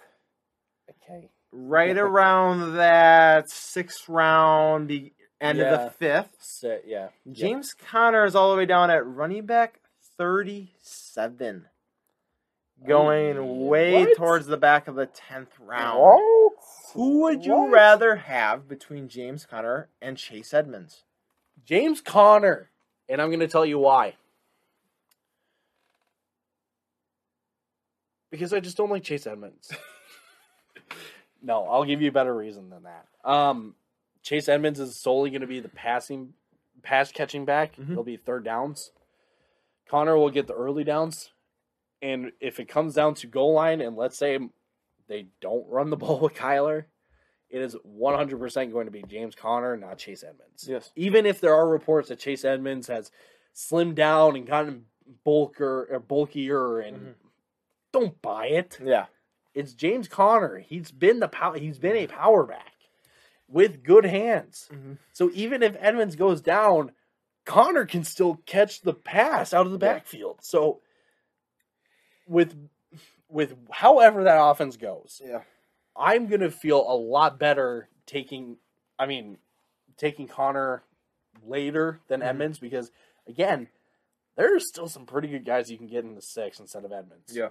Okay. 0.89 1.29
Right 1.53 1.97
around 1.97 2.75
that 2.77 3.51
sixth 3.51 4.09
round, 4.09 4.89
the 4.89 5.13
end 5.41 5.61
of 5.61 5.81
the 5.85 5.91
fifth. 5.91 6.37
So, 6.41 6.79
yeah. 6.87 7.09
James 7.31 7.75
Conner 7.75 8.25
is 8.25 8.35
all 8.35 8.51
the 8.51 8.57
way 8.57 8.67
down 8.67 8.91
at 8.91 9.07
running 9.07 9.47
back 9.47 9.81
37. 10.19 11.67
Going 12.87 13.37
Oh, 13.39 13.45
way 13.67 14.05
what? 14.07 14.17
towards 14.17 14.47
the 14.47 14.57
back 14.57 14.89
of 14.89 14.95
the 14.95 15.07
10th 15.07 15.49
round. 15.59 15.99
What? 16.01 16.53
Who 16.95 17.21
would 17.23 17.45
you 17.45 17.55
What? 17.55 17.71
rather 17.71 18.17
have 18.17 18.67
between 18.69 19.09
James 19.09 19.45
Conner 19.47 19.89
and 20.01 20.17
Chase 20.17 20.55
Edmonds? 20.55 21.05
James 21.65 22.01
Conner. 22.01 22.71
And 23.09 23.21
I'm 23.21 23.29
going 23.29 23.41
to 23.41 23.49
tell 23.49 23.67
you 23.67 23.79
why. 23.79 24.15
Because 28.31 28.53
I 28.53 28.61
just 28.61 28.77
don't 28.77 28.91
like 28.91 29.03
Chase 29.03 29.27
Edmonds. 29.27 29.71
no, 31.43 31.65
I'll 31.67 31.85
give 31.85 32.03
you 32.03 32.09
a 32.09 32.13
better 32.13 32.35
reason 32.35 32.71
than 32.71 32.83
that. 32.85 33.07
Um, 33.25 33.75
Chase 34.23 34.49
Edmonds 34.49 34.81
is 34.81 34.97
solely 34.97 35.31
going 35.31 35.41
to 35.41 35.47
be 35.47 35.61
the 35.61 35.69
passing, 35.69 36.35
pass 36.83 37.11
catching 37.13 37.45
back. 37.45 37.77
Mhm. 37.77 37.89
He'll 37.89 38.03
be 38.05 38.17
third 38.17 38.45
downs. 38.45 38.93
Conner 39.89 40.17
will 40.17 40.31
get 40.31 40.47
the 40.47 40.55
early 40.55 40.85
downs, 40.85 41.33
and 42.01 42.33
if 42.41 42.61
it 42.61 42.67
comes 42.69 42.95
down 42.95 43.15
to 43.15 43.27
goal 43.27 43.55
line, 43.55 43.81
and 43.81 43.97
let's 43.97 44.17
say 44.17 44.39
they 45.09 45.27
don't 45.41 45.69
run 45.69 45.91
the 45.91 45.97
ball 45.97 46.21
with 46.21 46.35
Kyler, 46.35 46.85
it 47.49 47.61
is 47.61 47.75
100% 47.85 48.71
going 48.71 48.87
to 48.87 48.93
be 48.93 49.03
James 49.09 49.35
Conner, 49.35 49.77
not 49.77 49.99
Chase 49.99 50.23
Edmonds 50.23 50.69
Yes. 50.69 50.93
even 50.95 51.27
if 51.27 51.41
there 51.41 51.55
are 51.55 51.69
reports 51.69 52.09
that 52.09 52.21
Chase 52.21 52.45
Edmonds 52.45 52.87
has 52.87 53.11
slimmed 53.53 53.97
down 53.97 54.37
and 54.37 54.47
gotten 54.47 54.87
bulker 55.27 55.89
or 55.91 55.99
bulkier 55.99 56.79
and 56.79 56.97
Mhm. 56.97 57.15
don't 57.91 58.23
buy 58.23 58.47
it. 58.47 58.79
Yeah. 58.81 59.07
It's 59.55 59.75
James 59.75 60.09
Conner. 60.09 60.59
He's 60.59 60.91
been 60.93 61.21
the 61.21 61.29
pow- 61.29 61.53
he's 61.55 61.79
been 61.79 61.97
a 61.97 62.07
power 62.07 62.45
back 62.45 62.75
with 63.49 63.83
good 63.83 64.05
hands. 64.05 64.69
Mhm. 64.73 64.99
So 65.13 65.31
even 65.33 65.63
if 65.63 65.77
Edmonds 65.81 66.15
goes 66.17 66.41
down, 66.41 66.93
Conner 67.45 67.85
can 67.87 68.05
still 68.05 68.37
catch 68.47 68.83
the 68.83 68.95
pass 68.95 69.53
out 69.53 69.67
of 69.67 69.73
the 69.73 69.85
Yeah. 69.85 69.95
backfield. 69.95 70.43
So 70.43 70.83
with 72.27 72.57
with 73.29 73.57
however 73.71 74.25
that 74.25 74.41
offense 74.43 74.77
goes, 74.77 75.23
Yeah. 75.25 75.45
I'm 75.95 76.27
gonna 76.27 76.51
feel 76.51 76.81
a 76.81 76.95
lot 76.97 77.39
better 77.39 77.89
taking. 78.07 78.59
I 78.99 79.07
mean, 79.07 79.39
taking 79.97 80.27
Conner 80.27 80.83
later 81.43 82.01
than 82.09 82.21
Mhm. 82.21 82.25
Edmonds 82.27 82.59
because 82.59 82.91
again, 83.29 83.69
there's 84.37 84.67
still 84.69 84.89
some 84.89 85.07
pretty 85.07 85.29
good 85.29 85.45
guys 85.45 85.71
you 85.71 85.79
can 85.79 85.87
get 85.87 86.05
in 86.05 86.15
the 86.17 86.23
six 86.23 86.59
instead 86.59 86.85
of 86.85 86.93
Edmonds. 86.93 87.37
Yeah. 87.37 87.51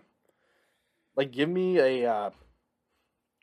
Like, 1.16 1.32
give 1.32 1.50
me 1.50 1.80
a 1.80 2.12
uh, 2.12 2.30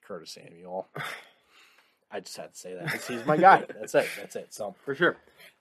Curtis 0.07 0.33
Samuel. 0.33 0.89
I 2.11 2.21
just 2.21 2.37
had 2.37 2.53
to 2.53 2.59
say 2.59 2.75
that 2.75 3.03
he's 3.03 3.27
my 3.27 3.37
guy. 3.37 3.65
That's 3.69 3.95
it. 3.95 4.07
That's 4.19 4.37
it. 4.37 4.55
So 4.55 4.75
For 4.85 4.95
sure. 4.95 5.17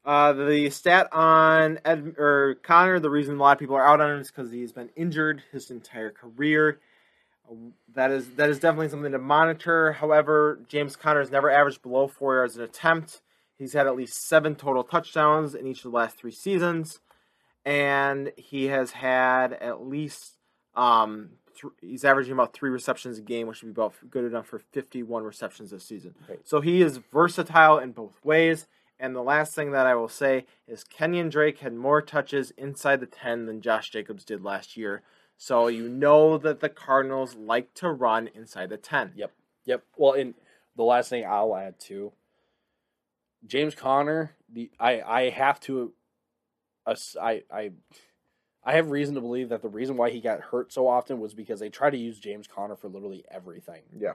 Uh, 0.05 0.33
the 0.33 0.69
stat 0.69 1.09
on 1.11 1.79
Ed 1.83 2.13
or 2.19 2.57
Conner, 2.61 2.99
the 2.99 3.09
reason 3.09 3.35
a 3.35 3.39
lot 3.39 3.53
of 3.53 3.59
people 3.59 3.75
are 3.75 3.85
out 3.85 3.99
on 3.99 4.11
him 4.11 4.19
is 4.19 4.29
because 4.29 4.51
he's 4.51 4.71
been 4.71 4.89
injured 4.95 5.41
his 5.51 5.71
entire 5.71 6.11
career. 6.11 6.79
That 7.95 8.11
is 8.11 8.29
that 8.35 8.49
is 8.49 8.59
definitely 8.59 8.89
something 8.89 9.11
to 9.11 9.19
monitor. 9.19 9.93
However, 9.93 10.59
James 10.67 10.95
Conner 10.95 11.19
has 11.19 11.31
never 11.31 11.49
averaged 11.49 11.81
below 11.81 12.07
four 12.07 12.35
yards 12.35 12.55
an 12.55 12.63
attempt. 12.63 13.21
He's 13.57 13.73
had 13.73 13.87
at 13.87 13.95
least 13.95 14.27
seven 14.27 14.55
total 14.55 14.83
touchdowns 14.83 15.55
in 15.55 15.65
each 15.65 15.79
of 15.79 15.91
the 15.91 15.97
last 15.97 16.17
three 16.17 16.31
seasons, 16.31 16.99
and 17.63 18.31
he 18.37 18.65
has 18.65 18.91
had 18.91 19.53
at 19.53 19.87
least 19.87 20.33
um, 20.75 21.31
th- 21.65 21.91
he's 21.91 22.05
averaging 22.05 22.33
about 22.33 22.53
three 22.53 22.69
receptions 22.69 23.17
a 23.17 23.21
game, 23.21 23.47
which 23.47 23.61
would 23.61 23.73
be 23.73 23.79
about 23.81 23.93
good 24.09 24.25
enough 24.25 24.47
for 24.47 24.59
51 24.59 25.23
receptions 25.23 25.71
this 25.71 25.85
season. 25.85 26.15
Right. 26.27 26.39
So 26.43 26.61
he 26.61 26.81
is 26.81 26.99
versatile 27.11 27.77
in 27.79 27.91
both 27.91 28.23
ways. 28.23 28.67
And 28.99 29.15
the 29.15 29.21
last 29.21 29.53
thing 29.53 29.71
that 29.71 29.85
I 29.85 29.95
will 29.95 30.07
say 30.07 30.45
is 30.67 30.85
Kenyan 30.85 31.29
Drake 31.29 31.59
had 31.59 31.73
more 31.73 32.01
touches 32.01 32.51
inside 32.51 33.01
the 33.01 33.05
10 33.05 33.45
than 33.45 33.61
Josh 33.61 33.89
Jacobs 33.89 34.23
did 34.23 34.43
last 34.43 34.77
year. 34.77 35.01
So 35.37 35.67
you 35.67 35.89
know 35.89 36.37
that 36.37 36.61
the 36.61 36.69
Cardinals 36.69 37.35
like 37.35 37.73
to 37.75 37.91
run 37.91 38.29
inside 38.33 38.69
the 38.69 38.77
10. 38.77 39.13
Yep. 39.15 39.31
Yep. 39.65 39.83
Well, 39.97 40.13
and 40.13 40.33
the 40.75 40.83
last 40.83 41.09
thing 41.09 41.25
I'll 41.25 41.55
add 41.55 41.79
too, 41.79 42.13
James 43.45 43.75
Conner. 43.75 44.31
The 44.51 44.71
I 44.79 45.01
I 45.01 45.29
have 45.29 45.59
to, 45.61 45.93
I 46.87 47.43
I 47.51 47.71
I 48.65 48.73
have 48.73 48.89
reason 48.89 49.13
to 49.15 49.21
believe 49.21 49.49
that 49.49 49.61
the 49.61 49.69
reason 49.69 49.95
why 49.95 50.09
he 50.09 50.19
got 50.19 50.41
hurt 50.41 50.73
so 50.73 50.87
often 50.87 51.19
was 51.19 51.33
because 51.35 51.59
they 51.59 51.69
try 51.69 51.89
to 51.89 51.97
use 51.97 52.17
James 52.19 52.47
Conner 52.47 52.75
for 52.75 52.87
literally 52.89 53.23
everything. 53.29 53.83
Yeah. 53.95 54.13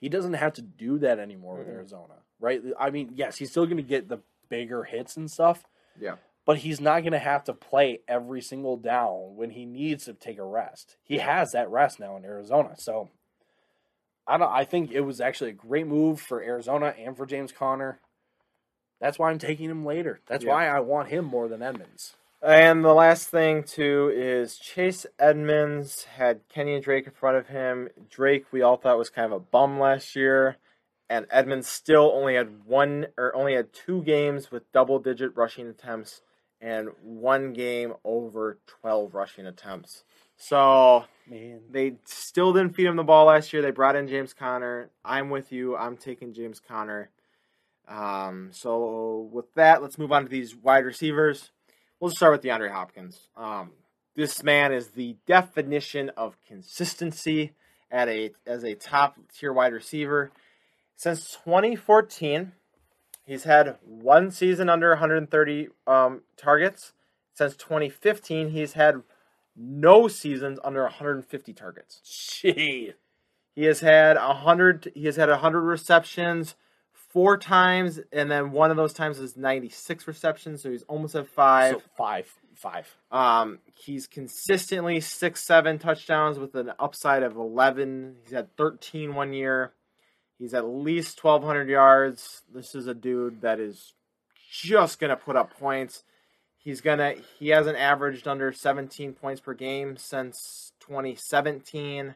He 0.00 0.08
doesn't 0.08 0.34
have 0.34 0.52
to 0.54 0.62
do 0.62 0.98
that 0.98 1.18
anymore 1.18 1.56
with 1.56 1.66
Mhm. 1.66 1.72
Arizona, 1.74 2.14
right? 2.38 2.62
I 2.78 2.90
mean, 2.90 3.10
yes, 3.14 3.38
he's 3.38 3.50
still 3.50 3.66
going 3.66 3.76
to 3.78 3.82
get 3.82 4.08
the 4.08 4.18
bigger 4.48 4.84
hits 4.84 5.16
and 5.16 5.30
stuff. 5.30 5.64
Yeah. 5.98 6.16
But 6.44 6.58
he's 6.58 6.80
not 6.80 7.00
going 7.00 7.12
to 7.12 7.18
have 7.18 7.44
to 7.44 7.52
play 7.52 8.00
every 8.08 8.40
single 8.40 8.76
down 8.76 9.36
when 9.36 9.50
he 9.50 9.66
needs 9.66 10.04
to 10.06 10.14
take 10.14 10.38
a 10.38 10.44
rest. 10.44 10.96
He 11.02 11.18
has 11.18 11.52
that 11.52 11.68
rest 11.68 11.98
now 12.00 12.16
in 12.16 12.24
Arizona. 12.24 12.76
So 12.78 13.10
I 14.26 14.38
don't 14.38 14.50
I 14.50 14.64
think 14.64 14.92
it 14.92 15.00
was 15.00 15.20
actually 15.20 15.50
a 15.50 15.54
great 15.54 15.86
move 15.86 16.20
for 16.20 16.40
Arizona 16.42 16.94
and 16.96 17.16
for 17.16 17.26
James 17.26 17.50
Conner. 17.52 18.00
That's 19.00 19.18
why 19.18 19.30
I'm 19.30 19.38
taking 19.38 19.68
him 19.68 19.84
later. 19.84 20.20
That's 20.26 20.44
Yeah. 20.44 20.50
why 20.50 20.68
I 20.68 20.78
want 20.80 21.08
him 21.08 21.24
more 21.24 21.48
than 21.48 21.62
Edmonds. 21.62 22.16
And 22.42 22.82
the 22.82 22.94
last 22.94 23.28
thing 23.28 23.64
too 23.64 24.10
is 24.14 24.56
Chase 24.56 25.04
Edmonds 25.18 26.04
had 26.04 26.48
Kenyan 26.48 26.82
Drake 26.82 27.06
in 27.06 27.12
front 27.12 27.36
of 27.36 27.48
him. 27.48 27.90
Drake 28.08 28.46
we 28.50 28.62
all 28.62 28.78
thought 28.78 28.96
was 28.96 29.10
kind 29.10 29.26
of 29.26 29.32
a 29.32 29.40
bum 29.40 29.78
last 29.78 30.16
year, 30.16 30.56
and 31.10 31.26
Edmonds 31.30 31.68
still 31.68 32.10
only 32.14 32.36
had 32.36 32.64
one 32.64 33.08
or 33.18 33.36
only 33.36 33.54
had 33.54 33.74
two 33.74 34.02
games 34.02 34.50
with 34.50 34.72
double 34.72 34.98
digit 34.98 35.36
rushing 35.36 35.68
attempts 35.68 36.22
and 36.62 36.88
one 37.02 37.52
game 37.52 37.92
over 38.04 38.58
twelve 38.66 39.14
rushing 39.14 39.46
attempts. 39.46 40.04
So 40.38 41.04
Man. 41.28 41.60
they 41.70 41.96
still 42.06 42.54
didn't 42.54 42.74
feed 42.74 42.86
him 42.86 42.96
the 42.96 43.04
ball 43.04 43.26
last 43.26 43.52
year. 43.52 43.60
They 43.60 43.70
brought 43.70 43.96
in 43.96 44.08
James 44.08 44.32
Conner. 44.32 44.88
I'm 45.04 45.28
with 45.28 45.52
you. 45.52 45.76
I'm 45.76 45.98
taking 45.98 46.32
James 46.32 46.58
Conner. 46.58 47.10
Um, 47.86 48.48
so 48.50 49.28
with 49.30 49.52
that, 49.56 49.82
let's 49.82 49.98
move 49.98 50.12
on 50.12 50.22
to 50.22 50.28
these 50.30 50.56
wide 50.56 50.86
receivers. 50.86 51.50
We'll 52.00 52.08
just 52.08 52.16
start 52.16 52.32
with 52.32 52.42
DeAndre 52.42 52.72
Hopkins. 52.72 53.28
Um, 53.36 53.72
this 54.16 54.42
man 54.42 54.72
is 54.72 54.88
the 54.88 55.16
definition 55.26 56.10
of 56.16 56.38
consistency 56.48 57.52
at 57.90 58.08
a 58.08 58.30
as 58.46 58.64
a 58.64 58.74
top 58.74 59.18
tier 59.36 59.52
wide 59.52 59.74
receiver. 59.74 60.32
Since 60.96 61.32
2014, 61.44 62.52
he's 63.26 63.44
had 63.44 63.76
one 63.84 64.30
season 64.30 64.70
under 64.70 64.88
130 64.88 65.68
um, 65.86 66.22
targets. 66.38 66.94
Since 67.34 67.56
2015, 67.56 68.48
he's 68.48 68.72
had 68.72 69.02
no 69.54 70.08
seasons 70.08 70.58
under 70.64 70.84
150 70.84 71.52
targets. 71.52 72.00
Gee. 72.40 72.94
He 73.54 73.64
has 73.64 73.80
had 73.80 74.16
100 74.16 74.92
he 74.94 75.04
has 75.04 75.16
had 75.16 75.28
100 75.28 75.60
receptions 75.60 76.54
four 77.12 77.36
times 77.36 78.00
and 78.12 78.30
then 78.30 78.52
one 78.52 78.70
of 78.70 78.76
those 78.76 78.92
times 78.92 79.18
is 79.18 79.36
96 79.36 80.06
receptions, 80.06 80.62
so 80.62 80.70
he's 80.70 80.82
almost 80.84 81.14
at 81.14 81.28
5. 81.28 81.74
So 81.74 81.82
five. 81.96 82.32
Five. 82.54 82.94
Um, 83.10 83.58
he's 83.74 84.06
consistently 84.06 85.00
six, 85.00 85.42
seven 85.42 85.78
touchdowns 85.78 86.38
with 86.38 86.54
an 86.54 86.72
upside 86.78 87.22
of 87.22 87.36
11. 87.36 88.16
He's 88.24 88.32
had 88.32 88.54
13 88.56 89.14
one 89.14 89.32
year. 89.32 89.72
He's 90.38 90.54
at 90.54 90.66
least 90.66 91.22
1,200 91.22 91.68
yards. 91.68 92.42
This 92.52 92.74
is 92.74 92.86
a 92.86 92.94
dude 92.94 93.42
that 93.42 93.60
is 93.60 93.94
just 94.50 94.98
gonna 94.98 95.16
put 95.16 95.36
up 95.36 95.58
points. 95.58 96.02
He's 96.56 96.80
gonna. 96.80 97.14
He 97.38 97.48
hasn't 97.48 97.78
averaged 97.78 98.26
under 98.28 98.52
17 98.52 99.14
points 99.14 99.40
per 99.40 99.54
game 99.54 99.96
since 99.96 100.72
2017. 100.80 102.14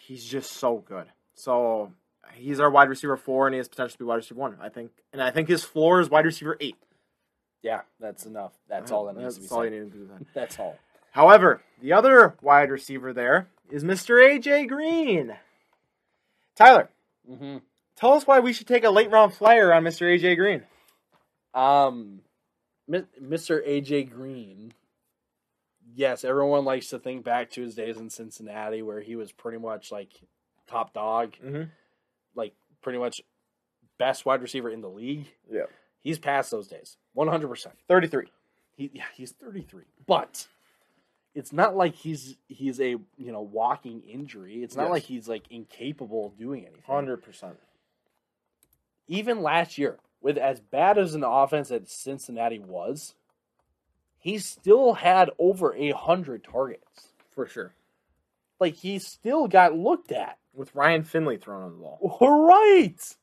He's 0.00 0.24
just 0.24 0.52
so 0.52 0.78
good. 0.78 1.06
So 1.34 1.92
he's 2.34 2.60
our 2.60 2.70
wide 2.70 2.88
receiver 2.88 3.16
four, 3.16 3.46
and 3.46 3.54
he 3.54 3.58
has 3.58 3.68
potential 3.68 3.92
to 3.92 3.98
be 3.98 4.04
wide 4.04 4.16
receiver 4.16 4.40
one. 4.40 4.56
I 4.60 4.68
think, 4.68 4.90
and 5.12 5.22
I 5.22 5.30
think 5.30 5.48
his 5.48 5.64
floor 5.64 6.00
is 6.00 6.08
wide 6.10 6.24
receiver 6.24 6.56
eight. 6.60 6.76
Yeah, 7.62 7.80
that's 8.00 8.24
enough. 8.26 8.52
That's 8.68 8.90
all 8.92 9.06
that 9.06 9.16
needs 9.16 9.34
to 9.34 9.40
be 9.40 9.44
That's 9.46 9.52
all 9.52 9.64
you 9.64 9.70
said. 9.70 9.84
need 9.84 9.92
to 9.92 9.98
do. 9.98 10.26
That's 10.34 10.58
all. 10.58 10.76
However, 11.10 11.60
the 11.82 11.92
other 11.92 12.36
wide 12.40 12.70
receiver 12.70 13.12
there 13.12 13.48
is 13.70 13.82
Mr. 13.82 14.14
AJ 14.22 14.68
Green. 14.68 15.34
Tyler, 16.56 16.88
Mm-hmm. 17.30 17.58
tell 17.96 18.12
us 18.14 18.26
why 18.26 18.38
we 18.40 18.52
should 18.52 18.66
take 18.68 18.84
a 18.84 18.90
late 18.90 19.10
round 19.10 19.34
flyer 19.34 19.72
on 19.72 19.82
Mr. 19.84 20.02
AJ 20.06 20.36
Green. 20.36 20.62
Um, 21.52 22.20
Mr. 22.88 23.66
AJ 23.68 24.10
Green. 24.10 24.72
Yes, 25.94 26.24
everyone 26.24 26.64
likes 26.64 26.88
to 26.88 26.98
think 26.98 27.24
back 27.24 27.50
to 27.52 27.62
his 27.62 27.74
days 27.74 27.96
in 27.96 28.08
Cincinnati 28.08 28.82
where 28.82 29.00
he 29.00 29.16
was 29.16 29.32
pretty 29.32 29.58
much 29.58 29.90
like 29.90 30.10
top 30.68 30.94
dog, 30.94 31.32
Mm-hmm. 31.44 31.62
Like 32.34 32.54
pretty 32.82 32.98
much 32.98 33.20
best 33.98 34.24
wide 34.26 34.42
receiver 34.42 34.70
in 34.70 34.80
the 34.80 34.88
league. 34.88 35.26
Yeah. 35.50 35.64
He's 36.00 36.18
past 36.18 36.50
those 36.50 36.68
days. 36.68 36.96
100%. 37.16 37.66
33. 37.88 38.26
He 38.76 38.90
yeah, 38.94 39.02
he's 39.14 39.32
33. 39.32 39.84
But 40.06 40.46
it's 41.34 41.52
not 41.52 41.76
like 41.76 41.94
he's 41.94 42.36
he's 42.46 42.80
a, 42.80 42.90
you 43.16 43.32
know, 43.32 43.40
walking 43.42 44.02
injury. 44.02 44.62
It's 44.62 44.76
not 44.76 44.84
Yes. 44.84 44.90
like 44.92 45.02
he's 45.02 45.28
like 45.28 45.42
incapable 45.50 46.26
of 46.26 46.38
doing 46.38 46.64
anything. 46.64 46.82
100%. 46.88 47.56
even 49.08 49.42
last 49.42 49.78
year, 49.78 49.98
with 50.20 50.36
as 50.38 50.60
bad 50.60 50.98
as 50.98 51.14
an 51.14 51.24
offense 51.24 51.68
that 51.68 51.88
Cincinnati 51.88 52.58
was, 52.58 53.14
he 54.18 54.38
still 54.38 54.94
had 54.94 55.30
over 55.38 55.74
a 55.74 55.90
hundred 55.90 56.44
targets. 56.44 57.08
For 57.34 57.46
sure. 57.46 57.72
Like 58.60 58.74
he 58.74 58.98
still 58.98 59.46
got 59.48 59.76
looked 59.76 60.12
at. 60.12 60.38
With 60.58 60.74
Ryan 60.74 61.04
Finley 61.04 61.36
throwing 61.36 61.62
on 61.62 61.72
the 61.72 61.78
ball. 61.78 62.18
All 62.20 62.46
right. 62.46 63.16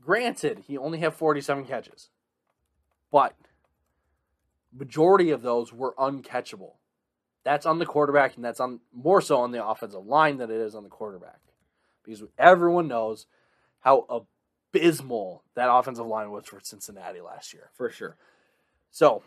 Granted, 0.00 0.62
he 0.68 0.78
only 0.78 1.00
had 1.00 1.12
47 1.12 1.64
catches. 1.66 2.10
But 3.10 3.34
majority 4.72 5.30
of 5.30 5.42
those 5.42 5.72
were 5.72 5.94
uncatchable. 5.98 6.74
That's 7.42 7.66
on 7.66 7.80
the 7.80 7.86
quarterback 7.86 8.36
and 8.36 8.44
that's 8.44 8.60
on 8.60 8.78
more 8.94 9.20
so 9.20 9.38
on 9.38 9.50
the 9.50 9.66
offensive 9.66 10.06
line 10.06 10.36
than 10.36 10.50
it 10.50 10.56
is 10.56 10.76
on 10.76 10.84
the 10.84 10.88
quarterback. 10.88 11.40
Because 12.04 12.22
everyone 12.38 12.86
knows 12.86 13.26
how 13.80 14.24
abysmal 14.72 15.42
that 15.56 15.72
offensive 15.72 16.06
line 16.06 16.30
was 16.30 16.46
for 16.46 16.60
Cincinnati 16.62 17.20
last 17.20 17.52
year. 17.52 17.70
For 17.74 17.90
sure. 17.90 18.16
So, 18.92 19.24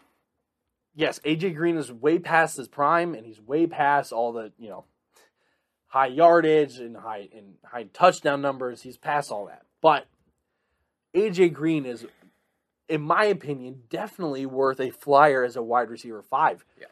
yes, 0.96 1.20
AJ 1.26 1.56
Green 1.56 1.76
is 1.76 1.92
way 1.92 2.20
past 2.20 2.56
his 2.56 2.70
prime, 2.70 3.14
and 3.14 3.26
he's 3.26 3.42
way 3.42 3.68
past 3.68 4.14
all 4.14 4.32
the 4.32 4.54
you 4.58 4.70
know 4.70 4.86
high 5.90 6.08
yardage 6.08 6.78
and 6.78 6.96
high 6.98 7.28
and 7.36 7.56
high 7.66 7.84
touchdown 7.94 8.42
numbers. 8.42 8.82
He's 8.82 8.98
past 8.98 9.32
all 9.32 9.46
that, 9.48 9.64
but 9.82 10.08
AJ 11.14 11.54
Green 11.54 11.86
is, 11.86 12.06
in 12.88 13.02
my 13.02 13.26
opinion, 13.26 13.84
definitely 13.90 14.46
worth 14.46 14.80
a 14.80 14.92
flyer 14.92 15.44
as 15.44 15.56
a 15.56 15.62
wide 15.62 15.90
receiver 15.90 16.22
five. 16.22 16.64
Yeah. 16.80 16.88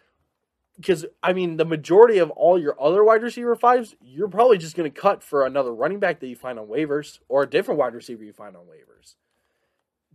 Because 0.75 1.05
I 1.23 1.33
mean, 1.33 1.57
the 1.57 1.65
majority 1.65 2.19
of 2.19 2.29
all 2.31 2.59
your 2.59 2.79
other 2.81 3.03
wide 3.03 3.23
receiver 3.23 3.55
fives, 3.55 3.95
you're 4.01 4.27
probably 4.27 4.57
just 4.57 4.75
going 4.75 4.91
to 4.91 5.01
cut 5.01 5.23
for 5.23 5.45
another 5.45 5.73
running 5.73 5.99
back 5.99 6.19
that 6.19 6.27
you 6.27 6.35
find 6.35 6.59
on 6.59 6.67
waivers 6.67 7.19
or 7.27 7.43
a 7.43 7.49
different 7.49 7.79
wide 7.79 7.95
receiver 7.95 8.23
you 8.23 8.33
find 8.33 8.55
on 8.55 8.63
waivers. 8.63 9.15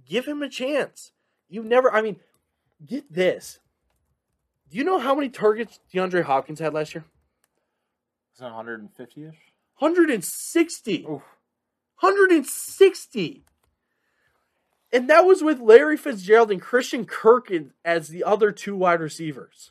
Give 0.07 0.27
him 0.27 0.43
a 0.43 0.49
chance. 0.49 1.13
You've 1.49 1.67
never, 1.67 1.93
I 1.93 2.01
mean, 2.01 2.17
get 2.85 3.13
this. 3.13 3.59
Do 4.71 4.79
you 4.79 4.85
know 4.85 4.99
how 4.99 5.15
many 5.15 5.29
targets 5.29 5.81
DeAndre 5.93 6.23
Hopkins 6.23 6.61
had 6.61 6.73
last 6.73 6.95
year? 6.95 7.05
Is 8.35 8.41
it 8.41 8.45
150 8.45 9.25
ish? 9.25 9.35
160. 9.79 11.05
Oof. 11.05 11.23
160. 12.01 13.45
And 14.93 15.09
that 15.09 15.25
was 15.25 15.43
with 15.43 15.61
Larry 15.61 15.97
Fitzgerald 15.97 16.51
and 16.51 16.61
Christian 16.61 17.05
Kirk 17.07 17.51
as 17.85 18.09
the 18.09 18.25
other 18.25 18.53
two 18.53 18.77
wide 18.77 19.01
receivers. 19.01 19.71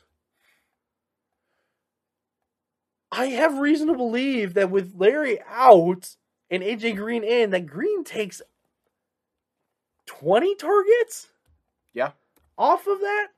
I 3.10 3.26
have 3.26 3.58
reason 3.58 3.88
to 3.88 3.94
believe 3.94 4.54
that 4.54 4.70
with 4.70 4.94
Larry 4.96 5.38
out 5.46 6.16
and 6.50 6.62
AJ 6.62 6.96
Green 6.96 7.22
in, 7.22 7.50
that 7.50 7.66
Green 7.66 8.04
takes 8.04 8.40
20 10.06 10.54
targets 10.56 11.28
Yeah. 11.92 12.12
off 12.56 12.86
of 12.86 13.00
that. 13.00 13.28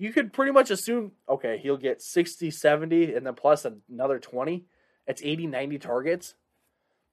You 0.00 0.14
could 0.14 0.32
pretty 0.32 0.50
much 0.50 0.70
assume, 0.70 1.12
okay, 1.28 1.58
he'll 1.58 1.76
get 1.76 2.00
60, 2.00 2.50
70, 2.50 3.14
and 3.14 3.26
then 3.26 3.34
plus 3.34 3.66
another 3.66 4.18
20. 4.18 4.64
That's 5.06 5.22
80, 5.22 5.46
90 5.48 5.78
targets. 5.78 6.34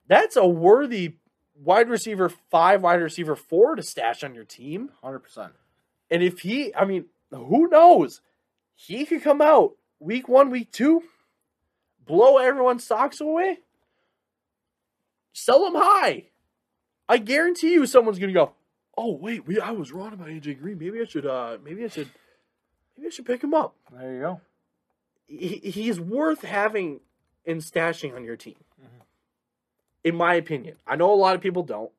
That's 0.07 0.37
a 0.37 0.47
worthy 0.47 1.17
wide 1.53 1.89
receiver 1.89 2.29
five, 2.29 2.81
wide 2.81 3.01
receiver 3.01 3.35
four 3.35 3.75
to 3.75 3.83
stash 3.83 4.23
on 4.23 4.33
your 4.33 4.45
team. 4.45 4.91
100%. 5.03 5.51
And 6.09 6.23
if 6.23 6.39
he, 6.39 6.73
I 6.73 6.85
mean, 6.85 7.07
who 7.29 7.67
knows? 7.67 8.21
He 8.73 9.05
could 9.05 9.21
come 9.21 9.41
out 9.41 9.73
week 9.99 10.29
one, 10.29 10.49
week 10.49 10.71
two, 10.71 11.03
blow 12.05 12.37
everyone's 12.37 12.85
socks 12.85 13.19
away, 13.19 13.57
sell 15.33 15.65
them 15.65 15.75
high. 15.75 16.27
I 17.09 17.17
guarantee 17.17 17.73
you, 17.73 17.85
someone's 17.85 18.17
gonna 18.17 18.31
go. 18.31 18.53
Oh 18.97 19.11
wait, 19.11 19.45
we, 19.45 19.59
I 19.59 19.71
was 19.71 19.91
wrong 19.91 20.13
about 20.13 20.29
AJ 20.29 20.61
Green. 20.61 20.77
Maybe 20.77 21.01
I 21.01 21.05
should, 21.05 21.25
uh, 21.25 21.57
maybe 21.61 21.83
I 21.83 21.89
should, 21.89 22.07
maybe 22.97 23.07
I 23.07 23.09
should 23.11 23.25
pick 23.25 23.43
him 23.43 23.53
up. 23.53 23.75
There 23.91 24.13
you 24.13 24.19
go. 24.21 24.41
He, 25.27 25.57
he's 25.71 25.99
worth 25.99 26.41
having 26.43 27.01
and 27.45 27.61
stashing 27.61 28.15
on 28.15 28.23
your 28.23 28.35
team, 28.37 28.55
in 30.03 30.15
my 30.15 30.35
opinion. 30.35 30.75
I 30.87 30.95
know 30.95 31.13
a 31.13 31.15
lot 31.15 31.35
of 31.35 31.41
people 31.41 31.63
don't. 31.63 31.91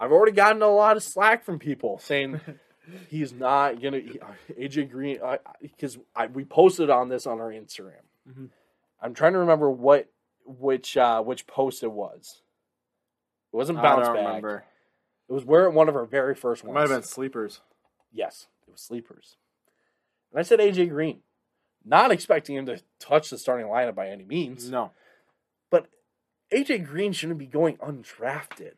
I've 0.00 0.12
already 0.12 0.32
gotten 0.32 0.62
a 0.62 0.68
lot 0.68 0.96
of 0.96 1.02
slack 1.02 1.44
from 1.44 1.58
people 1.58 1.98
saying 1.98 2.40
he's 3.08 3.32
not 3.32 3.82
gonna 3.82 3.98
he- 4.00 4.20
AJ 4.58 4.90
Green 4.90 5.18
because 5.62 5.98
I, 6.14 6.26
we 6.26 6.44
posted 6.44 6.88
on 6.90 7.08
this 7.08 7.26
on 7.26 7.40
our 7.40 7.50
Instagram. 7.50 8.02
Mhm. 8.28 8.48
I'm 9.02 9.14
trying 9.14 9.32
to 9.32 9.38
remember 9.40 9.70
what 9.70 10.08
which 10.46 10.96
uh, 10.96 11.22
which 11.22 11.46
post 11.46 11.82
it 11.82 11.90
was. 11.92 12.42
It 13.52 13.56
wasn't 13.56 13.78
I 13.78 13.82
bounce 13.82 14.06
don't 14.06 14.16
back. 14.16 14.26
remember. 14.26 14.64
It 15.28 15.32
was 15.32 15.44
where 15.44 15.68
one 15.70 15.88
of 15.88 15.96
our 15.96 16.04
very 16.06 16.34
first 16.34 16.62
It 16.64 16.66
ones. 16.68 16.74
might 16.74 16.80
have 16.82 16.90
been 16.90 17.02
sleepers. 17.02 17.60
Yes, 18.12 18.46
it 18.66 18.70
was 18.72 18.80
sleepers. 18.80 19.36
And 20.32 20.40
I 20.40 20.42
said 20.42 20.60
AJ 20.60 20.90
Green, 20.90 21.20
not 21.84 22.10
expecting 22.10 22.56
him 22.56 22.66
to 22.66 22.80
touch 22.98 23.30
the 23.30 23.38
starting 23.38 23.66
lineup 23.66 23.94
by 23.94 24.08
any 24.08 24.24
means. 24.24 24.70
No. 24.70 24.92
But 25.70 25.86
AJ 26.52 26.86
Green 26.86 27.12
shouldn't 27.12 27.38
be 27.38 27.46
going 27.46 27.76
undrafted. 27.78 28.72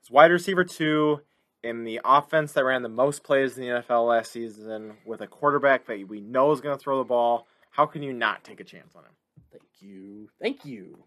It's 0.00 0.10
wide 0.10 0.30
receiver 0.30 0.64
two 0.64 1.20
in 1.62 1.84
the 1.84 2.00
offense 2.04 2.52
that 2.52 2.64
ran 2.64 2.82
the 2.82 2.88
most 2.88 3.24
plays 3.24 3.58
in 3.58 3.64
the 3.64 3.82
NFL 3.82 4.08
last 4.08 4.30
season 4.30 4.94
with 5.04 5.20
a 5.20 5.26
quarterback 5.26 5.86
that 5.86 6.06
we 6.08 6.20
know 6.20 6.52
is 6.52 6.60
going 6.60 6.76
to 6.76 6.82
throw 6.82 6.98
the 6.98 7.04
ball. 7.04 7.46
How 7.70 7.86
can 7.86 8.02
you 8.02 8.12
not 8.12 8.44
take 8.44 8.60
a 8.60 8.64
chance 8.64 8.94
on 8.94 9.02
him? 9.02 9.10
Thank 9.50 9.64
you. 9.80 10.28
Thank 10.40 10.64
you. 10.64 10.98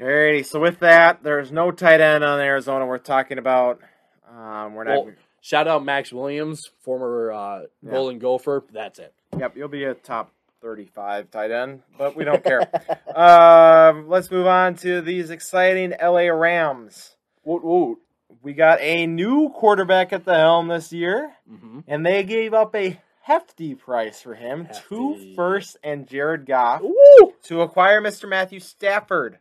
Alrighty, 0.00 0.44
so 0.44 0.60
with 0.60 0.80
that, 0.80 1.22
there's 1.22 1.50
no 1.50 1.70
tight 1.70 2.00
end 2.00 2.22
on 2.22 2.40
Arizona 2.40 2.86
we're 2.86 2.98
talking 2.98 3.38
about. 3.38 3.80
Um, 4.28 4.74
we're 4.74 4.84
not. 4.84 5.04
Well, 5.04 5.14
shout 5.46 5.68
out 5.68 5.84
Maxx 5.84 6.12
Williams, 6.12 6.68
former 6.82 7.30
uh, 7.32 7.62
Yeah. 7.82 7.90
Golden 7.92 8.18
Gopher. 8.18 8.64
That's 8.72 8.98
it. 8.98 9.14
yep, 9.38 9.56
you'll 9.56 9.68
be 9.68 9.84
a 9.84 9.94
top 9.94 10.32
35 10.62 11.30
tight 11.30 11.50
end, 11.52 11.82
but 11.96 12.16
we 12.16 12.24
don't 12.24 12.42
care. 12.42 12.62
um, 13.16 14.08
let's 14.08 14.30
move 14.30 14.46
on 14.46 14.74
to 14.76 15.00
these 15.02 15.30
exciting 15.30 15.92
LA 16.02 16.28
Rams. 16.28 17.14
Woot 17.44 17.62
woot. 17.62 17.98
We 18.42 18.52
got 18.54 18.80
a 18.80 19.06
new 19.06 19.50
quarterback 19.50 20.12
at 20.12 20.24
the 20.24 20.34
helm 20.34 20.68
this 20.68 20.92
year, 20.92 21.32
Mm-hmm. 21.50 21.80
and 21.86 22.04
they 22.04 22.24
gave 22.24 22.52
up 22.54 22.74
a 22.74 23.00
hefty 23.22 23.74
price 23.74 24.20
for 24.22 24.34
him 24.34 24.68
two 24.88 25.12
Hefty. 25.14 25.34
firsts 25.36 25.76
and 25.84 26.06
Jared 26.08 26.46
Goff 26.46 26.80
Woo! 26.82 27.34
to 27.44 27.60
acquire 27.62 28.00
Mr. 28.02 28.28
Matthew 28.28 28.58
Stafford. 28.60 29.38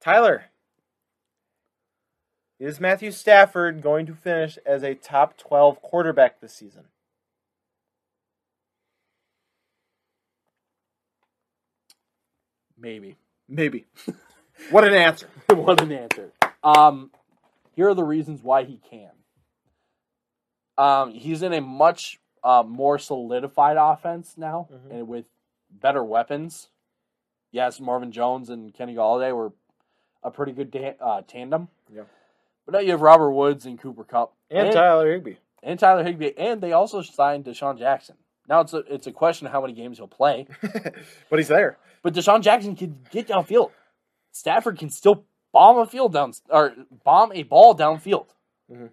Tyler, 0.00 0.44
is 2.58 2.80
Matthew 2.80 3.10
Stafford 3.10 3.82
going 3.82 4.06
to 4.06 4.14
finish 4.14 4.58
as 4.66 4.82
a 4.82 4.94
top 4.94 5.36
12 5.36 5.80
quarterback 5.80 6.40
this 6.40 6.52
season? 6.52 6.84
Maybe. 12.76 13.16
Maybe. 13.48 13.86
what 14.70 14.84
an 14.84 14.94
answer. 14.94 15.28
what 15.50 15.80
an 15.80 15.92
answer. 15.92 16.32
Um, 16.62 17.10
here 17.74 17.88
are 17.88 17.94
the 17.94 18.04
reasons 18.04 18.42
why 18.42 18.64
he 18.64 18.80
can. 18.90 19.10
Um, 20.76 21.12
he's 21.12 21.42
in 21.42 21.52
a 21.52 21.60
much 21.60 22.20
uh, 22.44 22.62
more 22.66 22.98
solidified 22.98 23.76
offense 23.78 24.34
now 24.36 24.68
mm-hmm. 24.72 24.90
and 24.92 25.08
with 25.08 25.24
better 25.70 26.04
weapons. 26.04 26.68
Yes, 27.50 27.80
Marvin 27.80 28.12
Jones 28.12 28.50
and 28.50 28.72
Kenny 28.74 28.94
Golladay 28.94 29.34
were 29.34 29.52
a 30.22 30.30
pretty 30.30 30.52
good 30.52 30.70
da- 30.70 30.96
uh, 31.00 31.22
tandem. 31.26 31.68
Yeah. 31.92 32.02
But 32.68 32.74
now 32.74 32.80
you 32.80 32.90
have 32.90 33.00
Robert 33.00 33.30
Woods 33.30 33.64
and 33.64 33.80
Cooper 33.80 34.04
Kupp 34.04 34.34
And 34.50 34.70
Tyler 34.70 35.10
Higbee. 35.10 35.36
and 35.62 35.78
Tyler 35.80 36.04
Higbee, 36.04 36.32
and 36.36 36.60
they 36.60 36.72
also 36.72 37.00
signed 37.00 37.46
DeSean 37.46 37.78
Jackson. 37.78 38.16
Now 38.46 38.60
it's 38.60 38.74
a 38.74 38.80
it's 38.92 39.06
a 39.06 39.10
question 39.12 39.46
of 39.46 39.54
how 39.54 39.62
many 39.62 39.72
games 39.72 39.96
he'll 39.96 40.06
play. 40.06 40.46
but 41.30 41.38
he's 41.38 41.48
there. 41.48 41.78
But 42.02 42.12
DeSean 42.12 42.42
Jackson 42.42 42.76
can 42.76 42.98
get 43.10 43.26
downfield. 43.28 43.70
Stafford 44.32 44.78
can 44.78 44.90
still 44.90 45.24
bomb 45.50 45.78
a 45.78 45.86
field 45.86 46.12
down 46.12 46.34
or 46.50 46.74
bomb 47.04 47.32
a 47.32 47.42
ball 47.42 47.74
downfield. 47.74 48.26
Mhm. 48.70 48.90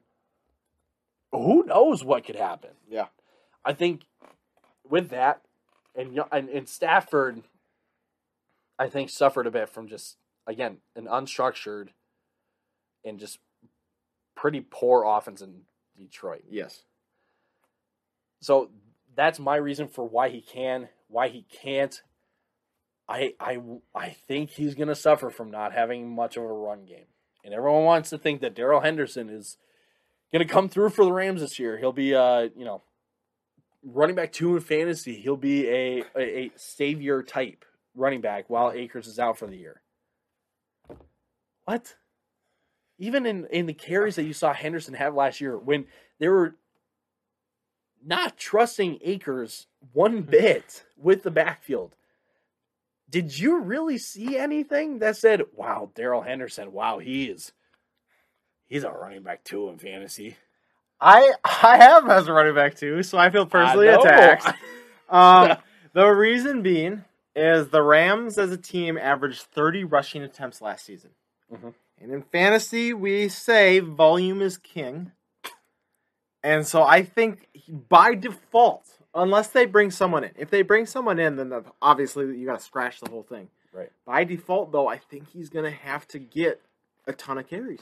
Who 1.33 1.65
knows 1.65 2.01
what 2.01 2.23
could 2.23 2.37
happen? 2.37 2.69
Yeah. 2.87 3.07
I 3.65 3.73
think 3.73 4.03
with 4.89 5.09
that, 5.09 5.41
and 5.93 6.17
and, 6.31 6.47
and 6.47 6.69
Stafford, 6.69 7.43
I 8.79 8.87
think 8.87 9.09
suffered 9.09 9.47
a 9.47 9.51
bit 9.51 9.67
from 9.67 9.89
just 9.89 10.15
again 10.47 10.77
an 10.95 11.07
unstructured 11.07 11.89
and 13.03 13.19
just 13.19 13.37
pretty 14.45 14.61
poor 14.61 15.03
offense 15.03 15.41
in 15.41 15.61
Detroit. 15.97 16.43
Yes. 16.47 16.83
So 18.41 18.69
that's 19.15 19.39
my 19.39 19.55
reason 19.55 19.87
for 19.87 20.07
why 20.07 20.29
he 20.29 20.39
can, 20.39 20.89
why 21.07 21.29
he 21.29 21.47
can't. 21.63 21.99
I 23.09 23.33
I 23.39 23.57
I 23.95 24.09
think 24.27 24.51
he's 24.51 24.75
going 24.75 24.89
to 24.89 24.93
suffer 24.93 25.31
from 25.31 25.49
not 25.49 25.73
having 25.73 26.13
much 26.15 26.37
of 26.37 26.43
a 26.43 26.53
run 26.53 26.85
game, 26.85 27.07
and 27.43 27.55
everyone 27.55 27.85
wants 27.85 28.11
to 28.11 28.19
think 28.19 28.41
that 28.41 28.53
Darrell 28.53 28.81
Henderson 28.81 29.31
is 29.31 29.57
going 30.31 30.47
to 30.47 30.53
come 30.53 30.69
through 30.69 30.91
for 30.91 31.03
the 31.03 31.11
Rams 31.11 31.41
this 31.41 31.57
year. 31.57 31.79
He'll 31.79 31.91
be, 31.91 32.13
uh, 32.13 32.49
you 32.55 32.65
know, 32.65 32.83
running 33.83 34.15
back 34.15 34.31
two 34.31 34.55
in 34.55 34.61
fantasy. 34.61 35.15
He'll 35.15 35.37
be 35.37 35.67
a 35.67 36.03
a, 36.15 36.21
a 36.21 36.51
savior 36.55 37.23
type 37.23 37.65
running 37.95 38.21
back 38.21 38.47
while 38.47 38.71
Akers 38.71 39.07
is 39.07 39.17
out 39.17 39.39
for 39.39 39.47
the 39.47 39.57
year. 39.57 39.81
What? 41.63 41.95
Even 42.97 43.25
in 43.25 43.45
in 43.47 43.65
the 43.65 43.73
carries 43.73 44.15
that 44.15 44.23
you 44.23 44.33
saw 44.33 44.53
Henderson 44.53 44.93
have 44.93 45.13
last 45.13 45.41
year, 45.41 45.57
when 45.57 45.85
they 46.19 46.29
were 46.29 46.55
not 48.03 48.37
trusting 48.37 48.99
Akers 49.01 49.67
one 49.93 50.21
bit 50.21 50.85
with 50.97 51.23
the 51.23 51.31
backfield. 51.31 51.95
Did 53.09 53.37
you 53.37 53.59
really 53.59 53.97
see 53.97 54.37
anything 54.37 54.99
that 54.99 55.17
said, 55.17 55.43
"Wow, 55.53 55.91
Darrell 55.95 56.21
Henderson, 56.21 56.71
wow, 56.71 56.99
he 56.99 57.25
is 57.25 57.51
he's 58.67 58.83
a 58.83 58.91
running 58.91 59.23
back 59.23 59.43
too 59.43 59.69
in 59.69 59.77
fantasy." 59.77 60.37
I 60.99 61.33
I 61.43 61.77
have 61.77 62.09
as 62.09 62.27
a 62.27 62.33
running 62.33 62.55
back 62.55 62.75
too, 62.75 63.03
so 63.03 63.17
I 63.17 63.29
feel 63.29 63.45
personally 63.45 63.89
I 63.89 63.95
attacked. 63.95 64.57
Um, 65.07 65.57
the 65.93 66.07
reason 66.07 66.63
being 66.63 67.05
is 67.35 67.67
the 67.69 67.83
Rams 67.83 68.39
as 68.39 68.51
a 68.51 68.57
team 68.57 68.97
averaged 68.97 69.43
30 69.43 69.83
rushing 69.83 70.23
attempts 70.23 70.61
last 70.61 70.83
season. 70.83 71.11
Mhm. 71.53 71.75
And 72.01 72.11
in 72.11 72.21
fantasy, 72.21 72.93
we 72.93 73.29
say 73.29 73.79
volume 73.79 74.41
is 74.41 74.57
king. 74.57 75.11
And 76.43 76.67
so 76.67 76.83
I 76.83 77.03
think 77.03 77.47
by 77.89 78.13
default, 78.13 78.87
unless 79.15 79.47
they 79.47 79.65
bring 79.65 79.89
someone 79.89 80.23
in, 80.23 80.31
if 80.37 80.49
they 80.51 80.61
bring 80.61 80.85
someone 80.85 81.17
in, 81.17 81.37
then 81.37 81.51
obviously 81.81 82.37
you 82.37 82.45
got 82.45 82.59
to 82.59 82.65
scratch 82.65 82.99
the 82.99 83.09
whole 83.09 83.23
thing. 83.23 83.49
Right. 83.73 83.91
By 84.05 84.23
default, 84.23 84.71
though, 84.71 84.87
I 84.87 84.97
think 84.97 85.29
he's 85.29 85.49
going 85.49 85.65
to 85.65 85.77
have 85.77 86.07
to 86.09 86.19
get 86.19 86.61
a 87.07 87.13
ton 87.13 87.37
of 87.37 87.49
carries. 87.49 87.81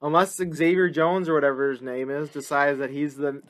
Unless 0.00 0.36
Xavier 0.36 0.88
Jones 0.88 1.28
or 1.28 1.34
whatever 1.34 1.70
his 1.70 1.82
name 1.82 2.08
is 2.10 2.28
decides 2.30 2.78
that 2.78 2.90
he's 2.90 3.16
the 3.16 3.42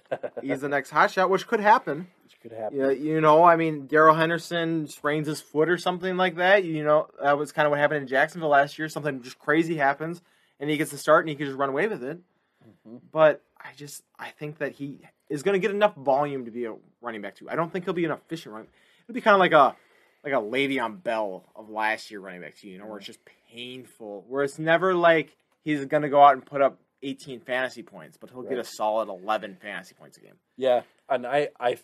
he's 0.42 0.60
the 0.62 0.68
next 0.68 0.90
hotshot, 0.90 1.28
which 1.28 1.46
could 1.46 1.60
happen. 1.60 2.08
Which 2.24 2.40
could 2.40 2.52
happen. 2.52 2.78
Yeah, 2.78 2.90
you 2.90 3.20
know, 3.20 3.42
I 3.44 3.56
mean, 3.56 3.86
Darrell 3.86 4.14
Henderson 4.14 4.86
sprains 4.86 5.26
his 5.26 5.40
foot 5.40 5.68
or 5.68 5.76
something 5.76 6.16
like 6.16 6.36
that. 6.36 6.64
You 6.64 6.84
know, 6.84 7.08
that 7.22 7.36
was 7.36 7.52
kind 7.52 7.66
of 7.66 7.70
what 7.70 7.80
happened 7.80 8.02
in 8.02 8.06
Jacksonville 8.08 8.50
last 8.50 8.78
year. 8.78 8.88
Something 8.88 9.22
just 9.22 9.38
crazy 9.38 9.76
happens, 9.76 10.22
and 10.60 10.70
he 10.70 10.76
gets 10.76 10.90
to 10.90 10.98
start, 10.98 11.24
and 11.24 11.30
he 11.30 11.34
can 11.34 11.46
just 11.46 11.58
run 11.58 11.68
away 11.70 11.86
with 11.88 12.02
it. 12.02 12.18
Mhm. 12.86 13.00
But 13.12 13.42
I 13.58 13.70
just, 13.76 14.04
I 14.18 14.28
think 14.30 14.58
that 14.58 14.72
he 14.72 15.00
is 15.28 15.42
going 15.42 15.54
to 15.54 15.58
get 15.58 15.74
enough 15.74 15.94
volume 15.96 16.44
to 16.44 16.50
be 16.50 16.64
a 16.66 16.74
running 17.00 17.22
back 17.22 17.34
too. 17.36 17.48
I 17.50 17.56
don't 17.56 17.72
think 17.72 17.84
he'll 17.84 17.94
be 17.94 18.04
an 18.04 18.12
efficient 18.12 18.54
run. 18.54 18.66
It'll 19.04 19.14
be 19.14 19.20
kind 19.20 19.34
of 19.34 19.40
like 19.40 19.52
a 19.52 19.74
like 20.24 20.32
a 20.32 20.36
Le'Veon 20.36 21.02
Bell 21.02 21.44
of 21.56 21.70
last 21.70 22.10
year 22.10 22.20
running 22.20 22.40
back 22.42 22.56
too. 22.56 22.68
You 22.68 22.78
know, 22.78 22.86
where 22.86 22.98
it's 22.98 23.06
just 23.06 23.20
painful, 23.52 24.24
where 24.28 24.44
it's 24.44 24.58
never 24.58 24.94
like 24.94 25.36
he's 25.62 25.84
going 25.86 26.02
to 26.02 26.08
go 26.08 26.22
out 26.22 26.34
and 26.34 26.44
put 26.44 26.60
up 26.62 26.78
18 27.02 27.40
fantasy 27.40 27.82
points, 27.82 28.16
but 28.16 28.30
he'll 28.30 28.42
get 28.42 28.58
a 28.58 28.64
solid 28.64 29.08
11 29.08 29.56
fantasy 29.60 29.94
points 29.94 30.16
a 30.18 30.20
game. 30.20 30.34
Yeah, 30.56 30.82
and 31.08 31.26
I, 31.26 31.48
I, 31.60 31.78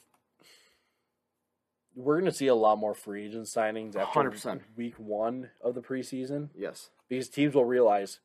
we're 1.94 2.18
going 2.18 2.30
to 2.30 2.36
see 2.36 2.48
a 2.48 2.54
lot 2.54 2.78
more 2.78 2.94
free 2.94 3.26
agent 3.26 3.46
signings 3.46 3.96
after 3.96 4.20
100%. 4.30 4.60
week 4.76 4.94
one 4.98 5.50
of 5.62 5.74
the 5.74 5.80
preseason 5.82 6.48
Yes. 6.56 6.90
because 7.08 7.28
teams 7.28 7.54
will 7.54 7.64
realize, 7.64 8.18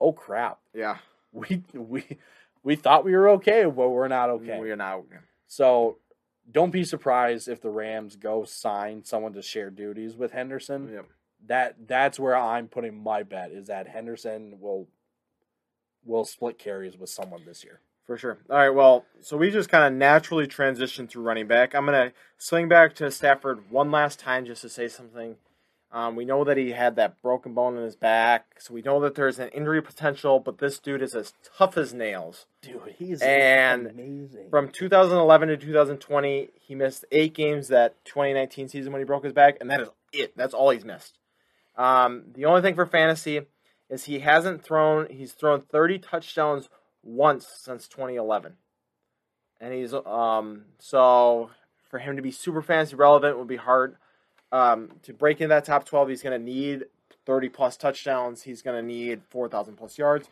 oh 0.00 0.12
crap, 0.12 0.58
Yeah. 0.74 0.98
we 1.32 1.62
we 1.72 2.18
we 2.62 2.76
thought 2.76 3.04
we 3.04 3.12
were 3.14 3.28
okay, 3.30 3.64
but 3.64 3.88
we're 3.88 4.08
not 4.08 4.30
okay. 4.30 4.58
We're 4.60 4.76
not. 4.76 5.02
So 5.46 5.98
don't 6.50 6.70
be 6.70 6.84
surprised 6.84 7.48
if 7.48 7.60
the 7.60 7.70
Rams 7.70 8.16
go 8.16 8.44
sign 8.44 9.04
someone 9.04 9.32
to 9.32 9.42
share 9.42 9.70
duties 9.70 10.14
with 10.16 10.32
Henderson. 10.32 10.90
Yep. 10.92 11.06
That 11.46 11.76
that's 11.86 12.18
where 12.18 12.36
I'm 12.36 12.68
putting 12.68 13.02
my 13.02 13.22
bet 13.22 13.50
is 13.50 13.66
that 13.66 13.88
Henderson 13.88 14.58
will 14.60 14.88
will 16.04 16.24
split 16.24 16.58
carries 16.58 16.96
with 16.96 17.10
someone 17.10 17.44
this 17.44 17.64
year. 17.64 17.80
For 18.06 18.18
sure. 18.18 18.38
All 18.50 18.58
right. 18.58 18.74
Well, 18.74 19.06
so 19.22 19.36
we 19.36 19.50
just 19.50 19.70
kind 19.70 19.84
of 19.84 19.98
naturally 19.98 20.46
transitioned 20.46 21.08
through 21.08 21.22
running 21.22 21.46
back. 21.46 21.74
I'm 21.74 21.86
gonna 21.86 22.12
swing 22.36 22.68
back 22.68 22.94
to 22.96 23.10
Stafford 23.10 23.70
one 23.70 23.90
last 23.90 24.18
time 24.18 24.44
just 24.44 24.62
to 24.62 24.68
say 24.68 24.88
something. 24.88 25.36
Um, 25.90 26.16
we 26.16 26.24
know 26.24 26.42
that 26.42 26.56
he 26.56 26.72
had 26.72 26.96
that 26.96 27.22
broken 27.22 27.54
bone 27.54 27.76
in 27.76 27.84
his 27.84 27.94
back, 27.94 28.56
so 28.58 28.74
we 28.74 28.82
know 28.82 28.98
that 29.00 29.14
there's 29.14 29.38
an 29.38 29.48
injury 29.50 29.80
potential. 29.80 30.40
But 30.40 30.58
this 30.58 30.80
dude 30.80 31.02
is 31.02 31.14
as 31.14 31.32
tough 31.56 31.78
as 31.78 31.94
nails. 31.94 32.46
Dude, 32.62 32.96
he's 32.98 33.22
And 33.22 33.86
amazing. 33.86 34.50
From 34.50 34.68
2011 34.70 35.48
to 35.48 35.56
2020, 35.56 36.50
he 36.60 36.74
missed 36.74 37.04
eight 37.12 37.32
games 37.32 37.68
that 37.68 38.04
2019 38.04 38.68
season 38.68 38.92
when 38.92 39.00
he 39.00 39.06
broke 39.06 39.24
his 39.24 39.32
back, 39.32 39.56
and 39.60 39.70
that 39.70 39.80
is 39.80 39.88
it. 40.12 40.36
That's 40.36 40.52
all 40.52 40.70
he's 40.70 40.84
missed. 40.84 41.16
Um, 41.76 42.24
the 42.32 42.44
only 42.44 42.62
thing 42.62 42.74
for 42.74 42.86
fantasy 42.86 43.42
is 43.90 44.04
he 44.04 44.20
hasn't 44.20 44.62
thrown. 44.64 45.08
He's 45.10 45.32
thrown 45.32 45.60
30 45.60 45.98
touchdowns 45.98 46.68
once 47.02 47.46
since 47.60 47.86
2011, 47.88 48.54
and 49.60 49.74
he's 49.74 49.92
um 49.94 50.64
so 50.78 51.50
for 51.90 51.98
him 51.98 52.16
to 52.16 52.22
be 52.22 52.30
super 52.30 52.62
fantasy 52.62 52.96
relevant 52.96 53.38
would 53.38 53.48
be 53.48 53.56
hard. 53.56 53.96
Um, 54.52 54.92
to 55.02 55.12
break 55.12 55.40
into 55.40 55.48
that 55.48 55.64
top 55.64 55.84
12, 55.84 56.08
he's 56.10 56.22
going 56.22 56.38
to 56.38 56.44
need 56.44 56.84
30 57.26 57.48
plus 57.48 57.76
touchdowns. 57.76 58.42
He's 58.42 58.62
going 58.62 58.76
to 58.80 58.86
need 58.86 59.22
4,000 59.30 59.74
plus 59.74 59.98
yards. 59.98 60.28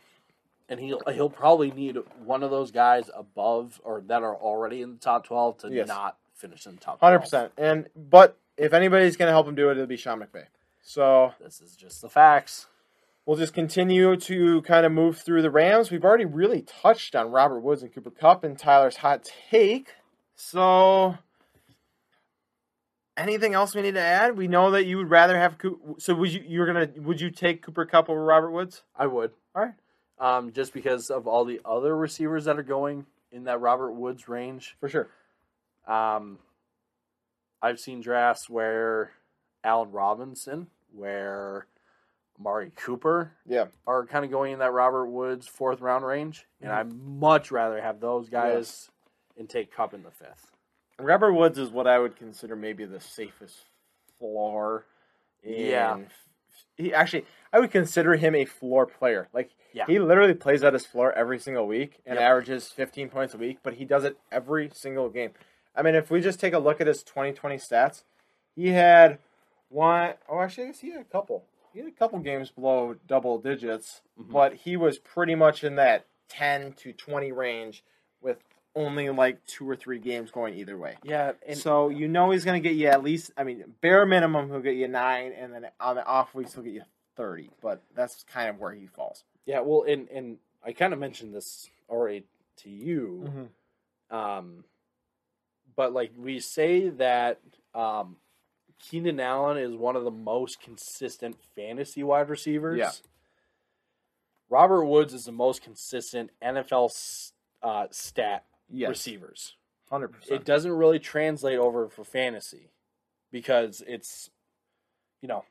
and 0.68 0.78
he'll 0.78 1.00
he'll 1.12 1.28
probably 1.30 1.72
need 1.72 1.98
one 2.24 2.42
of 2.44 2.50
those 2.50 2.70
guys 2.70 3.10
above 3.14 3.80
or 3.84 4.00
that 4.06 4.22
are 4.22 4.36
already 4.36 4.80
in 4.80 4.92
the 4.92 4.98
top 4.98 5.26
twelve 5.26 5.58
to 5.58 5.68
Yes. 5.70 5.88
not 5.88 6.18
finish 6.36 6.66
in 6.66 6.76
the 6.76 6.80
top. 6.80 7.00
Hundred 7.00 7.18
percent. 7.20 7.52
And 7.58 7.88
but 7.96 8.36
if 8.56 8.72
anybody's 8.72 9.16
gonna 9.16 9.32
help 9.32 9.46
him 9.48 9.54
do 9.56 9.68
it, 9.70 9.72
it'll 9.72 9.86
be 9.86 9.96
Sean 9.96 10.20
McVay. 10.20 10.44
So 10.82 11.32
This 11.40 11.60
is 11.60 11.76
just 11.76 12.02
the 12.02 12.08
facts. 12.08 12.66
we'll 13.24 13.36
just 13.36 13.54
continue 13.54 14.16
to 14.16 14.62
kind 14.62 14.84
of 14.84 14.92
move 14.92 15.18
through 15.18 15.42
the 15.42 15.50
Rams. 15.50 15.90
We've 15.90 16.04
already 16.04 16.24
really 16.24 16.62
touched 16.62 17.14
on 17.14 17.30
Robert 17.30 17.60
Woods 17.60 17.82
and 17.82 17.94
Cooper 17.94 18.10
Kupp 18.10 18.44
and 18.44 18.58
Tyler's 18.58 18.96
hot 18.96 19.30
take. 19.50 19.94
So 20.34 21.16
anything 23.16 23.54
else 23.54 23.74
we 23.74 23.82
need 23.82 23.94
to 23.94 24.00
add? 24.00 24.36
We 24.36 24.48
know 24.48 24.72
that 24.72 24.84
you 24.84 24.96
would 24.98 25.10
rather 25.10 25.38
have 25.38 25.58
Coo- 25.58 25.96
so 25.98 26.14
would 26.14 26.32
you 26.32 26.42
you're 26.46 26.66
gonna 26.66 26.88
would 26.96 27.20
you 27.20 27.30
take 27.30 27.62
Cooper 27.62 27.84
Kupp 27.86 28.08
over 28.10 28.22
Robert 28.24 28.50
Woods? 28.50 28.82
I 28.96 29.06
would. 29.06 29.30
All 29.54 29.62
right. 29.62 29.74
Um, 30.18 30.52
just 30.52 30.72
because 30.72 31.10
of 31.10 31.26
all 31.26 31.44
the 31.44 31.60
other 31.64 31.96
receivers 31.96 32.44
that 32.46 32.58
are 32.58 32.62
going 32.62 33.06
in 33.30 33.44
that 33.44 33.60
Robert 33.60 33.92
Woods 33.92 34.28
range. 34.28 34.76
For 34.80 34.88
sure. 34.88 35.08
Um, 35.86 36.38
I've 37.60 37.80
seen 37.80 38.00
drafts 38.00 38.48
where 38.50 39.12
Allen 39.64 39.90
Robinson, 39.92 40.68
where 40.94 41.66
Amari 42.38 42.72
Cooper 42.74 43.32
Yeah. 43.46 43.66
are 43.86 44.06
kind 44.06 44.24
of 44.24 44.30
going 44.30 44.52
in 44.52 44.58
that 44.60 44.72
Robert 44.72 45.06
Woods 45.06 45.46
fourth 45.46 45.80
round 45.80 46.04
range, 46.04 46.46
and 46.60 46.70
mm-hmm. 46.70 46.78
I'd 46.78 46.92
much 46.92 47.50
rather 47.50 47.80
have 47.80 48.00
those 48.00 48.28
guys 48.28 48.90
and 49.38 49.48
take 49.48 49.72
Kupp 49.74 49.94
in 49.94 50.02
the 50.02 50.10
fifth. 50.10 50.52
Robert 50.98 51.32
Woods 51.32 51.58
is 51.58 51.70
what 51.70 51.86
I 51.86 51.98
would 51.98 52.16
consider 52.16 52.54
maybe 52.54 52.84
the 52.84 53.00
safest 53.00 53.56
floor. 54.18 54.86
In, 55.42 55.66
Yeah. 55.66 55.98
He 56.76 56.92
actually, 56.94 57.26
I 57.52 57.60
would 57.60 57.70
consider 57.70 58.14
him 58.16 58.34
a 58.34 58.44
floor 58.44 58.86
player. 58.86 59.28
Like 59.32 59.50
Yeah. 59.72 59.86
he 59.86 59.98
literally 59.98 60.34
plays 60.34 60.62
at 60.62 60.72
his 60.72 60.86
floor 60.86 61.12
every 61.12 61.38
single 61.38 61.66
week 61.66 62.00
and 62.06 62.16
Yep. 62.16 62.22
averages 62.24 62.68
15 62.70 63.08
points 63.08 63.34
a 63.34 63.38
week, 63.38 63.58
but 63.62 63.74
he 63.74 63.84
does 63.84 64.04
it 64.04 64.16
every 64.30 64.70
single 64.70 65.08
game. 65.08 65.32
I 65.74 65.82
mean, 65.82 65.94
if 65.94 66.10
we 66.10 66.20
just 66.20 66.38
take 66.40 66.52
a 66.52 66.58
look 66.58 66.80
at 66.80 66.86
his 66.86 67.02
2020 67.02 67.56
stats, 67.56 68.04
he 68.54 68.68
had 68.68 69.18
one 69.72 70.14
oh 70.28 70.40
actually 70.40 70.64
I 70.64 70.66
guess 70.68 70.80
he 70.80 70.90
had 70.90 71.00
a 71.00 71.04
couple. 71.04 71.44
He 71.72 71.78
had 71.78 71.88
a 71.88 71.92
couple 71.92 72.18
games 72.18 72.50
below 72.50 72.94
double 73.06 73.38
digits, 73.38 74.02
Mhm. 74.20 74.30
but 74.30 74.54
he 74.54 74.76
was 74.76 74.98
pretty 74.98 75.34
much 75.34 75.64
in 75.64 75.76
that 75.76 76.06
ten 76.28 76.72
to 76.74 76.92
twenty 76.92 77.32
range 77.32 77.82
with 78.20 78.38
only 78.74 79.08
like 79.10 79.44
two 79.46 79.68
or 79.68 79.76
three 79.76 79.98
games 79.98 80.30
going 80.30 80.54
either 80.54 80.76
way. 80.78 80.96
Yeah, 81.02 81.32
and 81.46 81.56
so 81.58 81.88
you 81.88 82.08
know 82.08 82.30
he's 82.30 82.44
gonna 82.44 82.60
get 82.60 82.74
you 82.74 82.88
at 82.88 83.02
least 83.02 83.30
I 83.36 83.44
mean, 83.44 83.64
bare 83.80 84.04
minimum 84.06 84.48
he'll 84.50 84.60
get 84.60 84.76
you 84.76 84.88
nine 84.88 85.32
and 85.32 85.52
then 85.54 85.66
on 85.80 85.96
the 85.96 86.04
off 86.06 86.34
weeks 86.34 86.54
he'll 86.54 86.62
get 86.62 86.72
you 86.74 86.82
thirty. 87.16 87.50
But 87.62 87.82
that's 87.94 88.22
kind 88.24 88.48
of 88.50 88.58
where 88.60 88.72
he 88.72 88.86
falls. 88.86 89.24
yeah, 89.46 89.60
well, 89.60 89.82
and 89.82 90.08
and 90.10 90.38
I 90.64 90.72
kind 90.72 90.92
of 90.92 90.98
mentioned 90.98 91.34
this 91.34 91.68
already 91.88 92.24
to 92.58 92.70
you. 92.70 93.48
Um, 94.10 94.64
but 95.74 95.92
like 95.92 96.12
we 96.16 96.38
say 96.40 96.90
that 96.90 97.40
um, 97.74 98.16
Keenan 98.78 99.20
Allen 99.20 99.58
is 99.58 99.74
one 99.74 99.96
of 99.96 100.04
the 100.04 100.10
most 100.10 100.60
consistent 100.60 101.36
fantasy 101.56 102.02
wide 102.02 102.28
receivers. 102.28 102.78
Yeah. 102.78 102.90
Robert 104.50 104.84
Woods 104.84 105.14
is 105.14 105.24
the 105.24 105.32
most 105.32 105.62
consistent 105.62 106.30
NFL 106.42 106.90
uh, 107.62 107.86
stat 107.90 108.44
Yes. 108.68 108.88
receivers. 108.88 109.56
100%. 109.90 110.30
It 110.30 110.44
doesn't 110.44 110.72
really 110.72 110.98
translate 110.98 111.58
over 111.58 111.88
for 111.88 112.04
fantasy 112.04 112.70
because 113.30 113.82
it's, 113.86 114.30
you 115.20 115.28
know, 115.28 115.44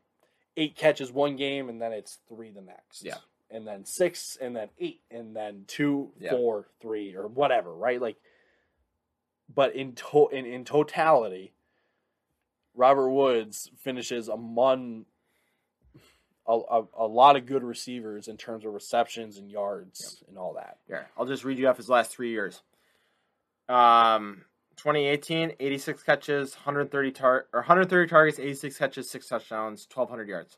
eight 0.57 0.75
catches 0.75 1.11
one 1.11 1.35
game 1.35 1.69
and 1.69 1.79
then 1.81 1.91
it's 1.93 2.17
three 2.27 2.49
the 2.51 2.61
next. 2.61 3.03
Yeah. 3.03 3.17
And 3.51 3.67
then 3.67 3.85
six 3.85 4.37
and 4.41 4.55
then 4.55 4.69
eight 4.79 5.01
and 5.11 5.35
then 5.35 5.65
two, 5.67 6.11
Yeah. 6.19 6.31
four, 6.31 6.67
three 6.81 7.15
or 7.15 7.27
whatever, 7.27 7.73
right? 7.73 8.01
Like, 8.01 8.17
but 9.53 9.75
in 9.75 9.93
to- 9.93 10.29
in, 10.31 10.45
in 10.45 10.65
totality, 10.65 11.53
Robert 12.75 13.09
Woods 13.09 13.69
finishes 13.83 14.27
among 14.27 15.05
a, 16.47 16.53
a, 16.53 16.83
a 16.97 17.07
lot 17.07 17.35
of 17.35 17.45
good 17.45 17.63
receivers 17.63 18.27
in 18.27 18.37
terms 18.37 18.65
of 18.65 18.73
receptions 18.73 19.37
and 19.37 19.49
yards 19.49 20.23
and 20.27 20.37
all 20.37 20.53
that. 20.55 20.77
Here, 20.87 21.07
I'll 21.17 21.25
just 21.25 21.43
read 21.43 21.59
you 21.59 21.67
off 21.67 21.77
his 21.77 21.89
last 21.89 22.11
three 22.11 22.31
years. 22.31 22.61
Um, 23.69 24.43
2018, 24.77 25.53
86 25.59 26.03
catches, 26.03 26.55
130 26.55 27.11
tar- 27.11 27.45
or 27.53 27.59
130 27.59 28.09
targets, 28.09 28.39
86 28.39 28.77
catches, 28.77 29.11
six 29.11 29.27
touchdowns, 29.27 29.87
1,200 29.93 30.27
yards. 30.27 30.57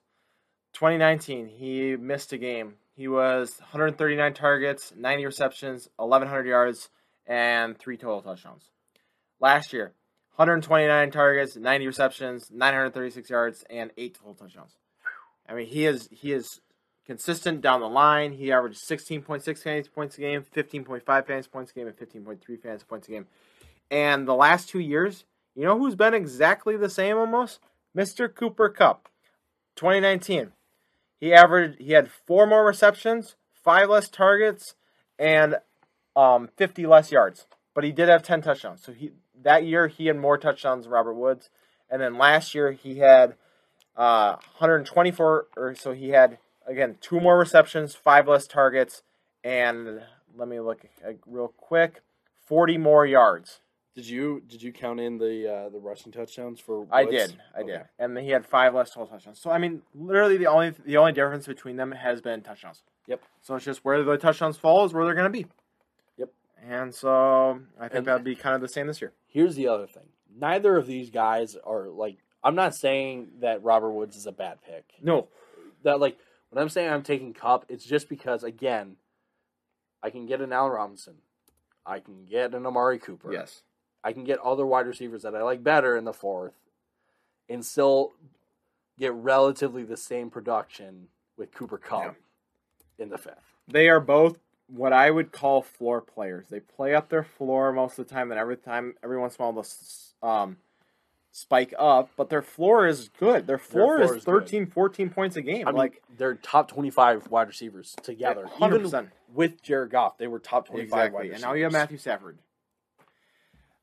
2019, 0.73 1.47
he 1.47 1.95
missed 1.95 2.31
a 2.33 2.37
game. 2.37 2.75
He 2.95 3.07
was 3.07 3.57
139 3.59 4.33
targets, 4.33 4.93
90 4.95 5.25
receptions, 5.25 5.89
1,100 5.97 6.47
yards, 6.47 6.89
and 7.25 7.77
three 7.77 7.97
total 7.97 8.21
touchdowns. 8.21 8.69
Last 9.39 9.73
year, 9.73 9.93
129 10.35 11.11
targets, 11.11 11.55
90 11.55 11.87
receptions, 11.87 12.49
936 12.51 13.29
yards, 13.29 13.63
and 13.69 13.91
eight 13.97 14.15
total 14.15 14.33
touchdowns. 14.33 14.75
I 15.47 15.53
mean, 15.53 15.67
he 15.67 15.85
is 15.85 16.09
he 16.11 16.31
is 16.33 16.61
consistent 17.05 17.61
down 17.61 17.81
the 17.81 17.89
line. 17.89 18.33
He 18.33 18.51
averaged 18.51 18.79
16.6 18.79 19.43
fantasy 19.43 19.89
points 19.89 20.17
a 20.17 20.21
game, 20.21 20.43
15.5 20.55 21.03
fantasy 21.05 21.49
points 21.49 21.71
a 21.71 21.75
game, 21.75 21.87
and 21.87 21.97
15.3 21.97 22.61
fantasy 22.61 22.85
points 22.87 23.07
a 23.07 23.11
game. 23.11 23.27
And 23.91 24.27
the 24.27 24.33
last 24.33 24.69
two 24.69 24.79
years, 24.79 25.25
you 25.55 25.65
know 25.65 25.77
who's 25.77 25.95
been 25.95 26.13
exactly 26.13 26.77
the 26.77 26.89
same 26.89 27.17
almost? 27.17 27.59
Mr. 27.95 28.33
Cooper 28.33 28.69
Kupp. 28.69 29.09
2019. 29.75 30.51
He 31.19 31.33
averaged 31.33 31.79
he 31.79 31.91
had 31.93 32.11
four 32.11 32.45
more 32.45 32.65
receptions, 32.65 33.35
five 33.53 33.89
less 33.89 34.09
targets, 34.09 34.75
and 35.17 35.57
um, 36.15 36.49
50 36.57 36.85
less 36.85 37.11
yards. 37.11 37.45
But 37.73 37.83
he 37.83 37.91
did 37.91 38.09
have 38.09 38.23
10 38.23 38.41
touchdowns. 38.41 38.83
So 38.83 38.91
he 38.91 39.11
that 39.43 39.65
year 39.65 39.87
he 39.87 40.07
had 40.07 40.17
more 40.17 40.37
touchdowns 40.37 40.85
than 40.85 40.91
Robert 40.93 41.13
Woods. 41.13 41.49
And 41.89 42.01
then 42.01 42.17
last 42.17 42.55
year 42.55 42.71
he 42.71 42.99
had 42.99 43.35
uh, 43.95 44.37
124 44.57 45.47
or 45.55 45.75
so 45.75 45.93
he 45.93 46.09
had 46.09 46.37
again 46.67 46.97
two 47.01 47.19
more 47.19 47.37
receptions, 47.37 47.93
five 47.95 48.27
less 48.27 48.47
targets, 48.47 49.03
and 49.43 50.01
let 50.35 50.47
me 50.47 50.59
look 50.59 50.85
uh, 51.07 51.11
real 51.27 51.49
quick, 51.49 52.01
40 52.45 52.77
more 52.77 53.05
yards. 53.05 53.59
Did 53.95 54.07
you 54.07 54.41
did 54.47 54.63
you 54.63 54.71
count 54.71 54.99
in 54.99 55.19
the 55.19 55.47
uh, 55.47 55.69
the 55.69 55.77
rushing 55.77 56.11
touchdowns 56.11 56.59
for? 56.59 56.87
I 56.91 57.05
did, 57.05 57.39
I 57.55 57.59
Okay. 57.61 57.71
did, 57.73 57.81
and 57.99 58.17
then 58.17 58.23
he 58.23 58.31
had 58.31 58.43
five 58.43 58.73
less 58.73 58.89
total 58.89 59.05
touchdowns. 59.05 59.39
So 59.39 59.51
I 59.51 59.59
mean, 59.59 59.83
literally 59.93 60.37
the 60.37 60.47
only 60.47 60.71
the 60.83 60.97
only 60.97 61.11
difference 61.11 61.45
between 61.45 61.75
them 61.75 61.91
has 61.91 62.19
been 62.19 62.41
touchdowns. 62.41 62.81
Yep. 63.05 63.21
So 63.43 63.55
it's 63.55 63.65
just 63.65 63.85
where 63.85 64.01
the 64.01 64.17
touchdowns 64.17 64.57
fall 64.57 64.83
is 64.85 64.93
where 64.93 65.05
they're 65.05 65.13
going 65.13 65.31
to 65.31 65.43
be. 65.43 65.45
And 66.65 66.93
so 66.95 67.59
I 67.77 67.87
think 67.87 67.99
And- 67.99 68.07
that'd 68.07 68.23
be 68.23 68.35
kind 68.35 68.55
of 68.55 68.61
the 68.61 68.67
same 68.67 68.87
this 68.87 69.01
year. 69.01 69.13
Here's 69.27 69.55
the 69.55 69.67
other 69.67 69.87
thing. 69.87 70.09
Neither 70.35 70.77
of 70.77 70.87
these 70.87 71.09
guys 71.09 71.55
are 71.57 71.87
like. 71.89 72.17
I'm 72.45 72.55
not 72.55 72.75
saying 72.75 73.31
that 73.39 73.63
Robert 73.63 73.91
Woods 73.91 74.17
is 74.17 74.27
a 74.27 74.31
bad 74.33 74.61
pick. 74.61 74.83
No. 75.01 75.29
That 75.83 75.99
like 76.01 76.17
when 76.49 76.61
I'm 76.61 76.67
saying 76.69 76.91
I'm 76.91 77.03
taking 77.03 77.33
Kupp, 77.33 77.65
it's 77.69 77.85
just 77.85 78.09
because 78.09 78.43
again, 78.43 78.97
I 80.01 80.09
can 80.09 80.25
get 80.25 80.41
an 80.41 80.51
Allen 80.51 80.73
Robinson, 80.73 81.15
I 81.85 81.99
can 81.99 82.25
get 82.25 82.53
an 82.53 82.65
Amari 82.65 82.99
Cooper, 82.99 83.31
Yes. 83.31 83.63
I 84.03 84.11
can 84.11 84.25
get 84.25 84.39
other 84.39 84.65
wide 84.65 84.87
receivers 84.87 85.21
that 85.23 85.33
I 85.35 85.41
like 85.43 85.63
better 85.63 85.95
in 85.95 86.03
the 86.03 86.11
fourth, 86.13 86.53
and 87.47 87.65
still 87.65 88.11
get 88.99 89.13
relatively 89.13 89.83
the 89.83 89.95
same 89.97 90.29
production 90.29 91.07
with 91.37 91.53
Cooper 91.53 91.77
Kupp 91.77 92.15
in 92.97 93.07
the 93.09 93.17
fifth. 93.17 93.55
They 93.69 93.87
are 93.87 94.01
both 94.01 94.37
what 94.67 94.93
I 94.93 95.11
would 95.11 95.31
call 95.31 95.61
floor 95.61 96.01
players. 96.01 96.47
They 96.49 96.59
play 96.59 96.95
up 96.95 97.09
their 97.09 97.23
floor 97.23 97.71
most 97.71 97.99
of 97.99 98.07
the 98.07 98.13
time, 98.13 98.31
and 98.31 98.39
every 98.39 98.57
time, 98.57 98.95
every 99.03 99.17
once 99.17 99.35
in 99.35 99.43
a 99.43 99.49
while, 99.49 99.63
they'll 99.63 100.29
um, 100.29 100.57
spike 101.31 101.73
up. 101.77 102.09
But 102.15 102.29
their 102.29 102.41
floor 102.41 102.87
is 102.87 103.09
good. 103.19 103.47
Their 103.47 103.57
floor, 103.57 103.97
floor 103.97 104.15
is 104.15 104.19
is 104.19 104.25
good. 104.25 104.41
13, 104.43 104.67
14 104.67 105.09
points 105.09 105.35
a 105.35 105.41
game. 105.41 105.67
I 105.67 105.71
mean, 105.71 105.77
like 105.77 106.01
they're 106.17 106.35
top 106.35 106.69
25 106.69 107.29
wide 107.29 107.47
receivers 107.47 107.95
together. 108.03 108.49
Even 108.61 108.89
with 109.33 109.61
Jared 109.61 109.91
Goff, 109.91 110.17
they 110.17 110.27
were 110.27 110.39
top 110.39 110.67
25 110.67 110.91
wide 110.91 110.99
Exactly. 111.05 111.19
receivers. 111.19 111.35
And 111.35 111.49
now 111.49 111.53
you 111.53 111.63
have 111.63 111.73
Matthew 111.73 111.97
Stafford. 111.97 112.37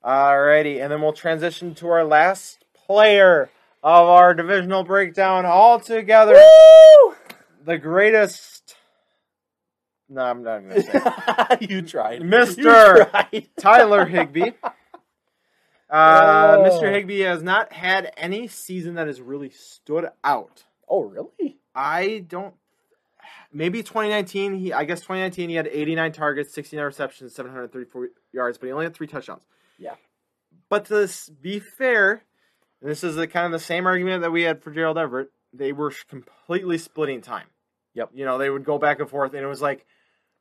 Alrighty, 0.04 0.82
and 0.82 0.90
then 0.90 1.02
we'll 1.02 1.12
transition 1.12 1.74
to 1.74 1.88
our 1.88 2.04
last 2.04 2.64
player 2.72 3.50
of 3.82 4.06
our 4.06 4.32
divisional 4.32 4.82
breakdown 4.82 5.44
altogether. 5.44 6.34
Woo! 6.34 7.14
The 7.64 7.76
greatest. 7.76 8.76
No, 10.12 10.22
I'm 10.22 10.42
not 10.42 10.58
going 10.68 10.74
to 10.74 10.82
say. 10.82 11.00
it. 11.60 11.70
you 11.70 11.82
tried. 11.82 12.22
Mister. 12.22 13.06
Tried. 13.10 13.48
Tyler 13.58 14.04
Higbee. 14.04 14.50
Uh, 14.62 16.56
Oh. 16.58 16.64
Mr. 16.68 16.92
Higbee 16.92 17.20
has 17.20 17.42
not 17.42 17.72
had 17.72 18.12
any 18.16 18.46
season 18.48 18.94
that 18.94 19.06
has 19.08 19.20
really 19.20 19.50
stood 19.50 20.08
out. 20.22 20.64
Oh, 20.88 21.02
really? 21.02 21.58
I 21.74 22.24
don't. 22.28 22.54
Maybe 23.52 23.82
2019. 23.82 24.54
He, 24.54 24.72
I 24.72 24.84
guess 24.84 25.00
2019. 25.00 25.48
He 25.50 25.56
had 25.56 25.66
89 25.66 26.12
targets, 26.12 26.54
69 26.54 26.84
receptions, 26.84 27.34
734 27.34 28.08
yards, 28.32 28.58
but 28.58 28.66
he 28.66 28.72
only 28.72 28.84
had 28.86 28.94
three 28.94 29.08
touchdowns. 29.08 29.42
Yeah. 29.78 29.94
But 30.68 30.84
to 30.86 31.02
s- 31.02 31.28
be 31.28 31.58
fair, 31.58 32.22
and 32.80 32.88
this 32.90 33.02
is 33.02 33.16
the 33.16 33.26
kind 33.26 33.46
of 33.46 33.52
the 33.52 33.58
same 33.64 33.86
argument 33.86 34.22
that 34.22 34.30
we 34.30 34.42
had 34.42 34.62
for 34.62 34.70
Gerald 34.70 34.98
Everett. 34.98 35.30
They 35.52 35.72
were 35.72 35.90
sh- 35.90 36.04
completely 36.08 36.78
splitting 36.78 37.20
time. 37.22 37.46
Yep. 37.94 38.10
You 38.14 38.24
know, 38.24 38.38
they 38.38 38.48
would 38.50 38.64
go 38.64 38.78
back 38.78 39.00
and 39.00 39.10
forth, 39.10 39.34
and 39.34 39.42
it 39.42 39.48
was 39.48 39.60
like 39.60 39.84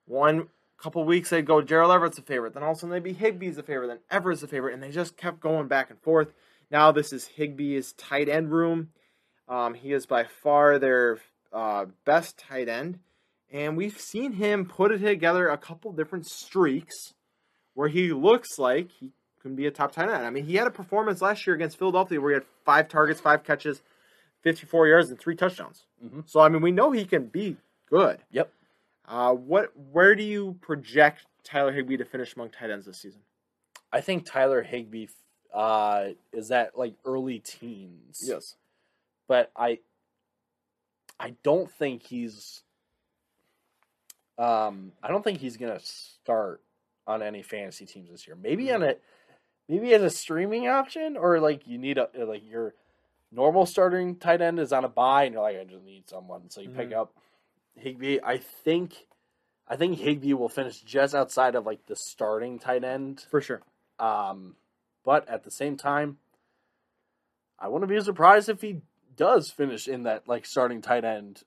one 0.09 0.47
couple 0.77 1.03
weeks 1.03 1.29
they'd 1.29 1.45
go 1.45 1.61
Gerald 1.61 1.91
Everett's 1.91 2.17
a 2.17 2.21
favorite, 2.21 2.53
then 2.53 2.63
all 2.63 2.71
of 2.71 2.77
a 2.77 2.79
sudden 2.79 2.91
they'd 2.91 3.03
be 3.03 3.13
Higbee's 3.13 3.57
a 3.57 3.63
favorite, 3.63 3.87
then 3.87 3.99
Everett's 4.09 4.43
a 4.43 4.47
favorite, 4.47 4.73
and 4.73 4.81
they 4.81 4.91
just 4.91 5.17
kept 5.17 5.39
going 5.41 5.67
back 5.67 5.89
and 5.89 5.99
forth. 5.99 6.29
Now 6.71 6.91
this 6.91 7.11
is 7.11 7.29
Higbee's 7.37 7.93
tight 7.93 8.29
end 8.29 8.51
room. 8.51 8.89
Um, 9.47 9.73
he 9.73 9.91
is 9.93 10.05
by 10.05 10.23
far 10.23 10.79
their 10.79 11.19
uh, 11.51 11.85
best 12.05 12.37
tight 12.37 12.69
end, 12.69 12.99
and 13.51 13.75
we've 13.75 13.99
seen 13.99 14.33
him 14.33 14.65
put 14.65 14.91
it 14.91 14.99
together 14.99 15.49
a 15.49 15.57
couple 15.57 15.91
different 15.91 16.27
streaks 16.27 17.13
where 17.73 17.89
he 17.89 18.13
looks 18.13 18.57
like 18.57 18.89
he 18.91 19.11
can 19.41 19.55
be 19.55 19.65
a 19.65 19.71
top 19.71 19.91
tight 19.91 20.03
end. 20.09 20.25
I 20.25 20.29
mean, 20.29 20.45
he 20.45 20.55
had 20.55 20.67
a 20.67 20.71
performance 20.71 21.21
last 21.21 21.45
year 21.47 21.55
against 21.55 21.77
Philadelphia 21.79 22.21
where 22.21 22.31
he 22.31 22.33
had 22.35 22.45
five 22.65 22.87
targets, 22.89 23.19
five 23.19 23.43
catches, 23.43 23.81
54 24.43 24.87
yards, 24.87 25.09
and 25.09 25.19
three 25.19 25.35
touchdowns. 25.35 25.85
Mhm. 26.03 26.29
So 26.29 26.39
I 26.39 26.47
mean, 26.49 26.61
we 26.61 26.71
know 26.71 26.91
he 26.91 27.05
can 27.05 27.25
be 27.25 27.57
good. 27.89 28.19
Yep. 28.31 28.51
Uh, 29.09 29.33
what? 29.33 29.71
Where 29.75 30.15
do 30.15 30.23
you 30.23 30.55
project 30.61 31.25
Tyler 31.43 31.71
Higbee 31.73 31.97
to 31.97 32.05
finish 32.05 32.35
among 32.35 32.51
tight 32.51 32.69
ends 32.69 32.85
this 32.85 32.99
season? 33.01 33.21
I 33.91 34.01
think 34.01 34.25
Tyler 34.25 34.61
Higbee 34.61 35.07
uh, 35.53 36.09
is 36.31 36.51
at 36.51 36.77
like 36.77 36.93
early 37.05 37.39
teens. 37.39 38.21
Yes, 38.23 38.55
but 39.27 39.51
I 39.55 39.79
I 41.19 41.33
don't 41.43 41.71
think 41.71 42.03
he's 42.03 42.61
um 44.37 44.91
I 45.01 45.07
don't 45.09 45.23
think 45.23 45.39
he's 45.39 45.57
gonna 45.57 45.79
start 45.81 46.61
on 47.07 47.23
any 47.23 47.41
fantasy 47.41 47.85
teams 47.87 48.11
this 48.11 48.27
year. 48.27 48.37
Maybe 48.39 48.71
on 48.71 48.83
a 48.83 48.95
maybe 49.67 49.91
as 49.95 50.03
a 50.03 50.09
streaming 50.11 50.67
option 50.67 51.17
or 51.17 51.39
like 51.39 51.65
you 51.67 51.79
need 51.79 51.97
a 51.97 52.09
like 52.15 52.47
your 52.47 52.75
normal 53.31 53.65
starting 53.65 54.15
tight 54.15 54.41
end 54.41 54.59
is 54.59 54.71
on 54.71 54.85
a 54.85 54.89
buy 54.89 55.23
and 55.23 55.33
you're 55.33 55.41
like 55.43 55.59
I 55.59 55.63
just 55.63 55.83
need 55.83 56.07
someone 56.07 56.49
so 56.49 56.61
you 56.61 56.69
pick 56.69 56.89
Mhm. 56.89 56.97
up 56.97 57.13
Higbee. 57.75 58.19
I 58.23 58.37
think 58.37 59.05
I 59.67 59.75
think 59.75 59.99
Higbee 59.99 60.33
will 60.33 60.49
finish 60.49 60.81
just 60.81 61.13
outside 61.15 61.55
of 61.55 61.65
like 61.65 61.85
the 61.85 61.95
starting 61.95 62.59
tight 62.59 62.83
end. 62.83 63.25
For 63.29 63.41
sure. 63.41 63.61
Um 63.99 64.55
but 65.05 65.27
at 65.29 65.43
the 65.43 65.51
same 65.51 65.77
time 65.77 66.17
I 67.57 67.67
wouldn't 67.67 67.89
be 67.89 67.99
surprised 68.01 68.49
if 68.49 68.61
he 68.61 68.81
does 69.15 69.51
finish 69.51 69.87
in 69.87 70.03
that 70.03 70.27
like 70.27 70.45
starting 70.45 70.81
tight 70.81 71.03
end 71.03 71.43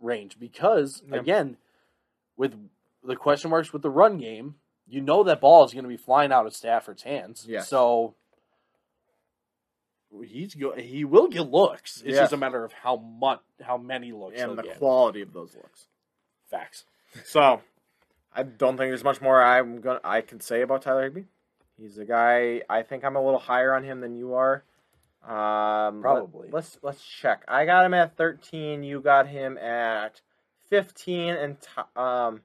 range 0.00 0.38
because 0.38 1.02
Yeah. 1.08 1.18
again, 1.20 1.56
with 2.36 2.54
the 3.02 3.16
question 3.16 3.50
marks 3.50 3.72
with 3.72 3.82
the 3.82 3.90
run 3.90 4.18
game, 4.18 4.56
you 4.86 5.00
know 5.00 5.22
that 5.24 5.40
ball 5.40 5.64
is 5.64 5.72
going 5.72 5.84
to 5.84 5.88
be 5.88 5.96
flying 5.96 6.32
out 6.32 6.46
of 6.46 6.54
Stafford's 6.54 7.02
hands. 7.02 7.46
Yes. 7.48 7.68
So 7.68 8.14
he's 10.22 10.54
go- 10.54 10.72
he 10.76 11.04
will 11.04 11.28
get 11.28 11.50
looks. 11.50 12.02
It's 12.02 12.14
Yeah. 12.14 12.22
just 12.22 12.32
a 12.32 12.36
matter 12.36 12.64
of 12.64 12.72
how 12.72 12.96
much, 12.96 13.40
how 13.62 13.76
many 13.78 14.12
looks 14.12 14.40
and 14.40 14.56
the 14.58 14.62
get. 14.62 14.78
quality 14.78 15.22
of 15.22 15.32
those 15.32 15.54
looks. 15.54 15.86
Facts. 16.50 16.84
So, 17.24 17.60
I 18.34 18.42
don't 18.42 18.76
think 18.76 18.90
there's 18.90 19.04
much 19.04 19.20
more 19.20 19.40
I'm 19.40 19.80
gonna 19.80 20.00
I 20.02 20.20
can 20.20 20.40
say 20.40 20.62
about 20.62 20.82
Tyler 20.82 21.04
Higbee. 21.04 21.22
He's 21.78 21.96
a 21.98 22.04
guy. 22.04 22.62
I 22.68 22.82
think 22.82 23.04
I'm 23.04 23.14
a 23.16 23.24
little 23.24 23.38
higher 23.38 23.72
on 23.74 23.84
him 23.84 24.00
than 24.00 24.16
you 24.16 24.34
are. 24.34 24.64
Um, 25.22 25.96
let- 25.96 26.02
Probably. 26.02 26.48
let's 26.50 26.78
let's 26.82 27.02
check. 27.04 27.44
I 27.48 27.64
got 27.66 27.84
him 27.86 27.94
at 27.94 28.16
13. 28.16 28.82
You 28.82 29.00
got 29.00 29.26
him 29.28 29.56
at 29.58 30.20
15, 30.70 31.34
and 31.36 31.60
t- 31.60 31.68
um, 31.96 32.42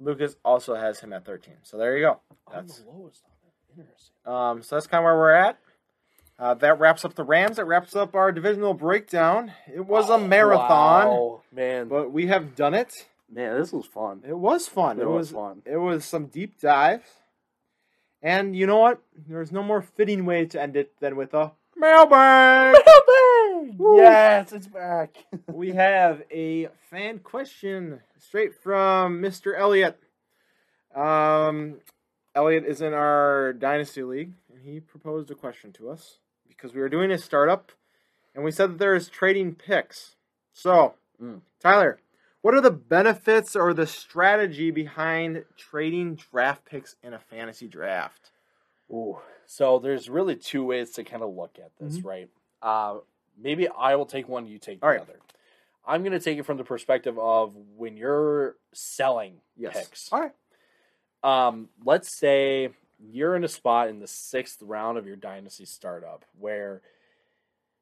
Lucas 0.00 0.36
also 0.44 0.74
has 0.74 1.00
him 1.00 1.12
at 1.12 1.24
13. 1.24 1.54
So 1.62 1.78
there 1.78 1.96
you 1.96 2.04
go. 2.04 2.20
I'm 2.46 2.66
That's 2.66 2.78
the 2.80 2.90
lowest 2.90 3.24
on 3.24 3.32
it. 3.48 3.80
Interesting. 3.80 4.14
um, 4.26 4.62
so 4.62 4.76
that's 4.76 4.86
kind 4.86 5.00
of 5.00 5.04
where 5.04 5.16
we're 5.16 5.32
at. 5.32 5.58
Uh, 6.38 6.54
that 6.54 6.80
wraps 6.80 7.04
up 7.04 7.14
the 7.14 7.24
Rams. 7.24 7.56
That 7.56 7.64
wraps 7.66 7.94
up 7.94 8.14
our 8.14 8.32
divisional 8.32 8.74
breakdown. 8.74 9.52
It 9.72 9.86
was 9.86 10.10
a 10.10 10.18
marathon, 10.18 11.06
wow, 11.06 11.42
man. 11.52 11.88
but 11.88 12.12
we 12.12 12.26
have 12.26 12.56
done 12.56 12.74
it. 12.74 12.92
man, 13.30 13.58
this 13.58 13.72
was 13.72 13.86
fun. 13.86 14.22
It 14.26 14.36
was 14.36 14.66
fun. 14.66 14.98
It, 14.98 15.02
It 15.02 15.06
was, 15.06 15.32
was 15.32 15.40
fun. 15.40 15.62
It 15.64 15.76
was 15.76 16.04
some 16.04 16.26
deep 16.26 16.60
dives. 16.60 17.06
And 18.20 18.56
you 18.56 18.66
know 18.66 18.78
what? 18.78 19.00
There's 19.28 19.52
no 19.52 19.62
more 19.62 19.82
fitting 19.82 20.24
way 20.24 20.46
to 20.46 20.60
end 20.60 20.76
it 20.76 20.98
than 20.98 21.14
with 21.14 21.34
a 21.34 21.52
mailbag. 21.76 22.76
Woo. 23.76 23.96
yes, 23.98 24.52
it's 24.52 24.66
back. 24.66 25.16
we 25.52 25.72
have 25.72 26.22
a 26.30 26.68
fan 26.90 27.18
question 27.20 28.00
straight 28.18 28.54
from 28.60 29.20
Mr. 29.20 29.56
Elliott. 29.56 29.98
Um, 30.94 31.76
Elliott 32.34 32.64
is 32.64 32.80
in 32.80 32.92
our 32.92 33.52
dynasty 33.52 34.02
league, 34.02 34.32
and 34.52 34.62
he 34.62 34.80
proposed 34.80 35.30
a 35.30 35.34
question 35.34 35.72
to 35.74 35.90
us 35.90 36.18
because 36.64 36.74
we 36.74 36.80
were 36.80 36.88
doing 36.88 37.10
a 37.10 37.18
startup, 37.18 37.72
and 38.34 38.42
we 38.42 38.50
said 38.50 38.70
that 38.70 38.78
there 38.78 38.94
is 38.94 39.10
trading 39.10 39.54
picks. 39.54 40.16
So, 40.54 40.94
Mm. 41.20 41.42
Tyler, 41.60 42.00
what 42.40 42.54
are 42.54 42.60
the 42.62 42.70
benefits 42.70 43.54
or 43.54 43.74
the 43.74 43.86
strategy 43.86 44.70
behind 44.70 45.44
trading 45.58 46.14
draft 46.14 46.64
picks 46.64 46.96
in 47.02 47.12
a 47.12 47.18
fantasy 47.18 47.68
draft? 47.68 48.30
Ooh. 48.90 49.18
So 49.44 49.78
there's 49.78 50.08
really 50.08 50.36
two 50.36 50.64
ways 50.64 50.92
to 50.92 51.04
kind 51.04 51.22
of 51.22 51.34
look 51.34 51.58
at 51.58 51.76
this, 51.76 51.98
Mhm. 51.98 52.04
right? 52.04 52.30
Uh, 52.62 53.00
maybe 53.36 53.68
I 53.68 53.94
will 53.96 54.06
take 54.06 54.26
one, 54.26 54.46
you 54.46 54.58
take 54.58 54.80
the 54.80 54.86
All 54.86 54.92
right. 54.92 55.00
other. 55.02 55.20
I'm 55.84 56.02
going 56.02 56.12
to 56.18 56.20
take 56.20 56.38
it 56.38 56.44
from 56.44 56.56
the 56.56 56.64
perspective 56.64 57.18
of 57.18 57.54
when 57.76 57.98
you're 57.98 58.56
selling 58.72 59.42
picks. 59.60 60.10
All 60.10 60.20
right. 60.20 60.34
Um, 61.22 61.68
let's 61.84 62.08
say 62.18 62.70
you're 63.10 63.36
in 63.36 63.44
a 63.44 63.48
spot 63.48 63.88
in 63.88 64.00
the 64.00 64.06
sixth 64.06 64.62
round 64.62 64.98
of 64.98 65.06
your 65.06 65.16
dynasty 65.16 65.64
startup 65.64 66.24
where 66.38 66.82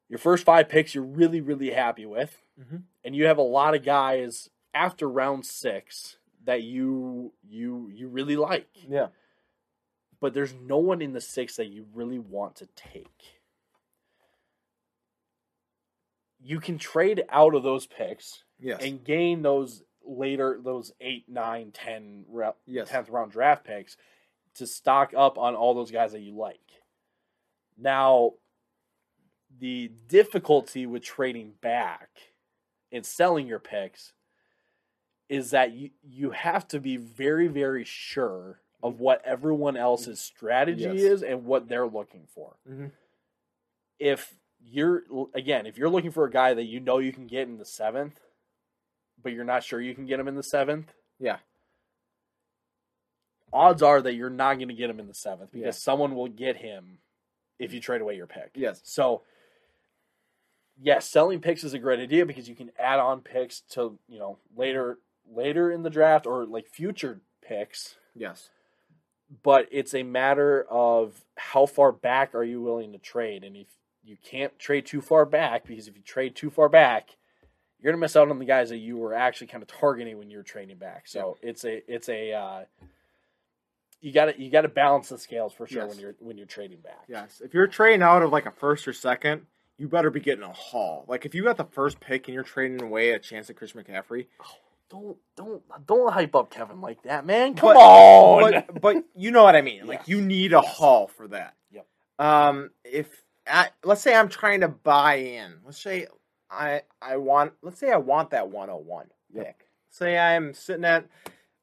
your 0.09 0.19
first 0.19 0.43
five 0.43 0.69
picks 0.69 0.93
you're 0.93 1.03
really, 1.03 1.41
really 1.41 1.71
happy 1.71 2.05
with, 2.05 2.41
Mhm. 2.59 2.83
and 3.03 3.15
you 3.15 3.25
have 3.25 3.37
a 3.37 3.41
lot 3.43 3.73
of 3.75 3.83
guys 3.83 4.49
after 4.73 5.09
round 5.09 5.45
six 5.45 6.17
that 6.43 6.61
you 6.63 7.33
you 7.43 7.89
you 7.89 8.07
really 8.09 8.35
like 8.35 8.67
Yeah. 8.87 9.09
but 10.19 10.33
there's 10.33 10.53
no 10.53 10.77
one 10.77 11.01
in 11.01 11.13
the 11.13 11.21
six 11.21 11.55
that 11.55 11.67
you 11.67 11.87
really 11.93 12.19
want 12.19 12.55
to 12.57 12.65
take. 12.75 13.39
You 16.39 16.59
can 16.59 16.77
trade 16.77 17.23
out 17.29 17.55
of 17.55 17.63
those 17.63 17.87
picks 17.87 18.43
Yes. 18.59 18.81
and 18.83 19.03
gain 19.03 19.41
those 19.41 19.83
later, 20.05 20.59
those 20.61 20.91
eight, 20.99 21.29
nine, 21.29 21.71
ten, 21.71 22.25
Yes. 22.65 22.89
10th 22.89 23.09
round 23.09 23.31
draft 23.31 23.63
picks 23.63 23.95
to 24.55 24.67
stock 24.67 25.13
up 25.15 25.37
on 25.37 25.55
all 25.55 25.73
those 25.73 25.91
guys 25.91 26.11
that 26.11 26.21
you 26.21 26.35
like. 26.35 26.59
Now, 27.77 28.33
the 29.59 29.91
difficulty 30.07 30.85
with 30.85 31.03
trading 31.03 31.53
back 31.61 32.09
and 32.91 33.05
selling 33.05 33.47
your 33.47 33.59
picks 33.59 34.13
is 35.29 35.51
that 35.51 35.73
you, 35.73 35.89
you 36.03 36.31
have 36.31 36.67
to 36.69 36.79
be 36.79 36.97
very, 36.97 37.47
very 37.47 37.83
sure 37.83 38.59
of 38.83 38.99
what 38.99 39.21
everyone 39.25 39.77
else's 39.77 40.19
strategy 40.19 40.81
Yes. 40.83 40.95
is 40.99 41.23
and 41.23 41.45
what 41.45 41.67
they're 41.67 41.87
looking 41.87 42.27
for. 42.27 42.55
Mhm. 42.69 42.91
If 43.99 44.35
you're, 44.59 45.03
again, 45.33 45.65
if 45.65 45.77
you're 45.77 45.89
looking 45.89 46.11
for 46.11 46.25
a 46.25 46.31
guy 46.31 46.53
that 46.53 46.63
you 46.65 46.79
know 46.79 46.97
you 46.99 47.13
can 47.13 47.25
get 47.27 47.47
in 47.47 47.57
the 47.57 47.65
seventh, 47.65 48.19
but 49.21 49.31
you're 49.31 49.45
not 49.45 49.63
sure 49.63 49.79
you 49.81 49.95
can 49.95 50.05
get 50.05 50.19
him 50.19 50.27
in 50.27 50.35
the 50.35 50.43
seventh, 50.43 50.93
Yeah. 51.19 51.39
Odds 53.53 53.81
are 53.81 54.01
that 54.01 54.15
you're 54.15 54.29
not 54.29 54.55
going 54.55 54.67
to 54.69 54.73
get 54.73 54.89
him 54.89 54.99
in 54.99 55.07
the 55.07 55.13
seventh 55.13 55.51
because 55.51 55.65
Yeah. 55.65 55.71
someone 55.71 56.15
will 56.15 56.27
get 56.27 56.57
him 56.57 56.97
if 57.59 57.71
you 57.73 57.79
trade 57.79 58.01
away 58.01 58.15
your 58.15 58.27
pick. 58.27 58.51
Yes. 58.55 58.81
So, 58.83 59.21
yes, 60.81 61.07
selling 61.07 61.39
picks 61.39 61.63
is 61.63 61.73
a 61.73 61.79
great 61.79 61.99
idea 61.99 62.25
because 62.25 62.49
you 62.49 62.55
can 62.55 62.71
add 62.79 62.99
on 62.99 63.21
picks 63.21 63.61
to 63.71 63.97
you 64.07 64.19
know 64.19 64.37
later 64.55 64.97
later 65.31 65.71
in 65.71 65.83
the 65.83 65.89
draft 65.89 66.25
or 66.25 66.45
like 66.45 66.67
future 66.67 67.21
picks. 67.41 67.95
Yes. 68.15 68.49
But 69.41 69.67
it's 69.71 69.93
a 69.95 70.03
matter 70.03 70.63
of 70.69 71.23
how 71.37 71.65
far 71.65 71.91
back 71.91 72.35
are 72.35 72.43
you 72.43 72.61
willing 72.61 72.91
to 72.91 72.97
trade, 72.99 73.43
and 73.43 73.55
if 73.55 73.67
you 74.03 74.17
can't 74.23 74.57
trade 74.59 74.85
too 74.85 75.01
far 75.01 75.25
back, 75.25 75.65
because 75.65 75.87
if 75.87 75.95
you 75.95 76.03
trade 76.03 76.35
too 76.35 76.49
far 76.49 76.69
back, 76.69 77.15
you're 77.79 77.91
gonna 77.91 78.01
miss 78.01 78.15
out 78.15 78.29
on 78.29 78.37
the 78.39 78.45
guys 78.45 78.69
that 78.69 78.77
you 78.77 78.97
were 78.97 79.13
actually 79.13 79.47
kind 79.47 79.63
of 79.63 79.67
targeting 79.69 80.17
when 80.17 80.29
you 80.29 80.37
were 80.37 80.43
trading 80.43 80.77
back. 80.77 81.07
So 81.07 81.37
it's 81.41 81.63
a 81.65 81.81
it's 81.91 82.09
a 82.09 82.33
uh, 82.33 82.63
you 84.03 84.11
got 84.11 84.25
to 84.25 84.39
you 84.41 84.49
got 84.51 84.61
to 84.61 84.67
balance 84.67 85.09
the 85.09 85.17
scales 85.17 85.53
for 85.53 85.65
sure 85.65 85.83
Yes. 85.83 85.89
when 85.91 85.99
you're 85.99 86.15
when 86.19 86.37
you're 86.37 86.45
trading 86.45 86.79
back. 86.81 87.03
Yes. 87.07 87.41
If 87.43 87.53
you're 87.53 87.67
trading 87.67 88.01
out 88.03 88.21
of 88.21 88.31
like 88.31 88.45
a 88.45 88.51
first 88.51 88.87
or 88.87 88.93
second, 88.93 89.47
you 89.77 89.87
better 89.87 90.09
be 90.11 90.19
getting 90.19 90.43
a 90.43 90.51
haul. 90.51 91.05
Like 91.07 91.25
if 91.25 91.33
you 91.33 91.43
got 91.43 91.57
the 91.57 91.63
first 91.65 91.99
pick 91.99 92.27
and 92.27 92.35
you're 92.35 92.43
trading 92.43 92.81
away 92.81 93.11
a 93.11 93.19
chance 93.19 93.49
at 93.49 93.55
Chris 93.55 93.71
McCaffrey, 93.71 94.27
Don't 94.89 95.17
don't 95.37 95.61
don't 95.87 96.11
hype 96.13 96.35
up 96.35 96.51
Kevin 96.51 96.81
like 96.81 97.01
that, 97.03 97.25
man. 97.25 97.55
Come 97.55 97.69
But- 97.73 97.77
on. 97.77 98.51
but 98.51 98.81
but 98.81 99.03
you 99.15 99.31
know 99.31 99.43
what 99.43 99.55
I 99.55 99.61
mean. 99.61 99.87
Like 99.87 99.99
Yes. 99.99 100.07
you 100.09 100.21
need 100.21 100.53
a 100.53 100.61
Yes. 100.63 100.77
haul 100.77 101.07
for 101.07 101.27
that. 101.29 101.55
Yep. 101.71 101.87
Um, 102.19 102.71
if 102.83 103.23
I, 103.47 103.69
let's 103.83 104.01
say 104.01 104.13
I'm 104.15 104.29
trying 104.29 104.61
to 104.61 104.67
buy 104.67 105.15
in. 105.15 105.55
Let's 105.65 105.81
say 105.81 106.07
I 106.51 106.81
I 107.01 107.17
want. 107.17 107.53
Let's 107.61 107.79
say 107.79 107.89
I 107.91 107.97
want 107.97 108.31
that 108.31 108.49
101 108.49 109.07
Yep. 109.33 109.45
pick. 109.45 109.67
Say 109.89 110.17
I'm 110.17 110.53
sitting 110.53 110.85
at. 110.85 111.05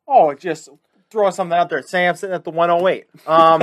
Oh, 0.08 0.34
just 0.34 0.68
throw 1.10 1.30
something 1.30 1.56
out 1.56 1.68
there. 1.70 1.82
Say 1.82 2.06
I'm 2.08 2.16
sitting 2.16 2.34
at 2.34 2.44
the 2.44 2.50
108. 2.50 3.06
Um, 3.26 3.62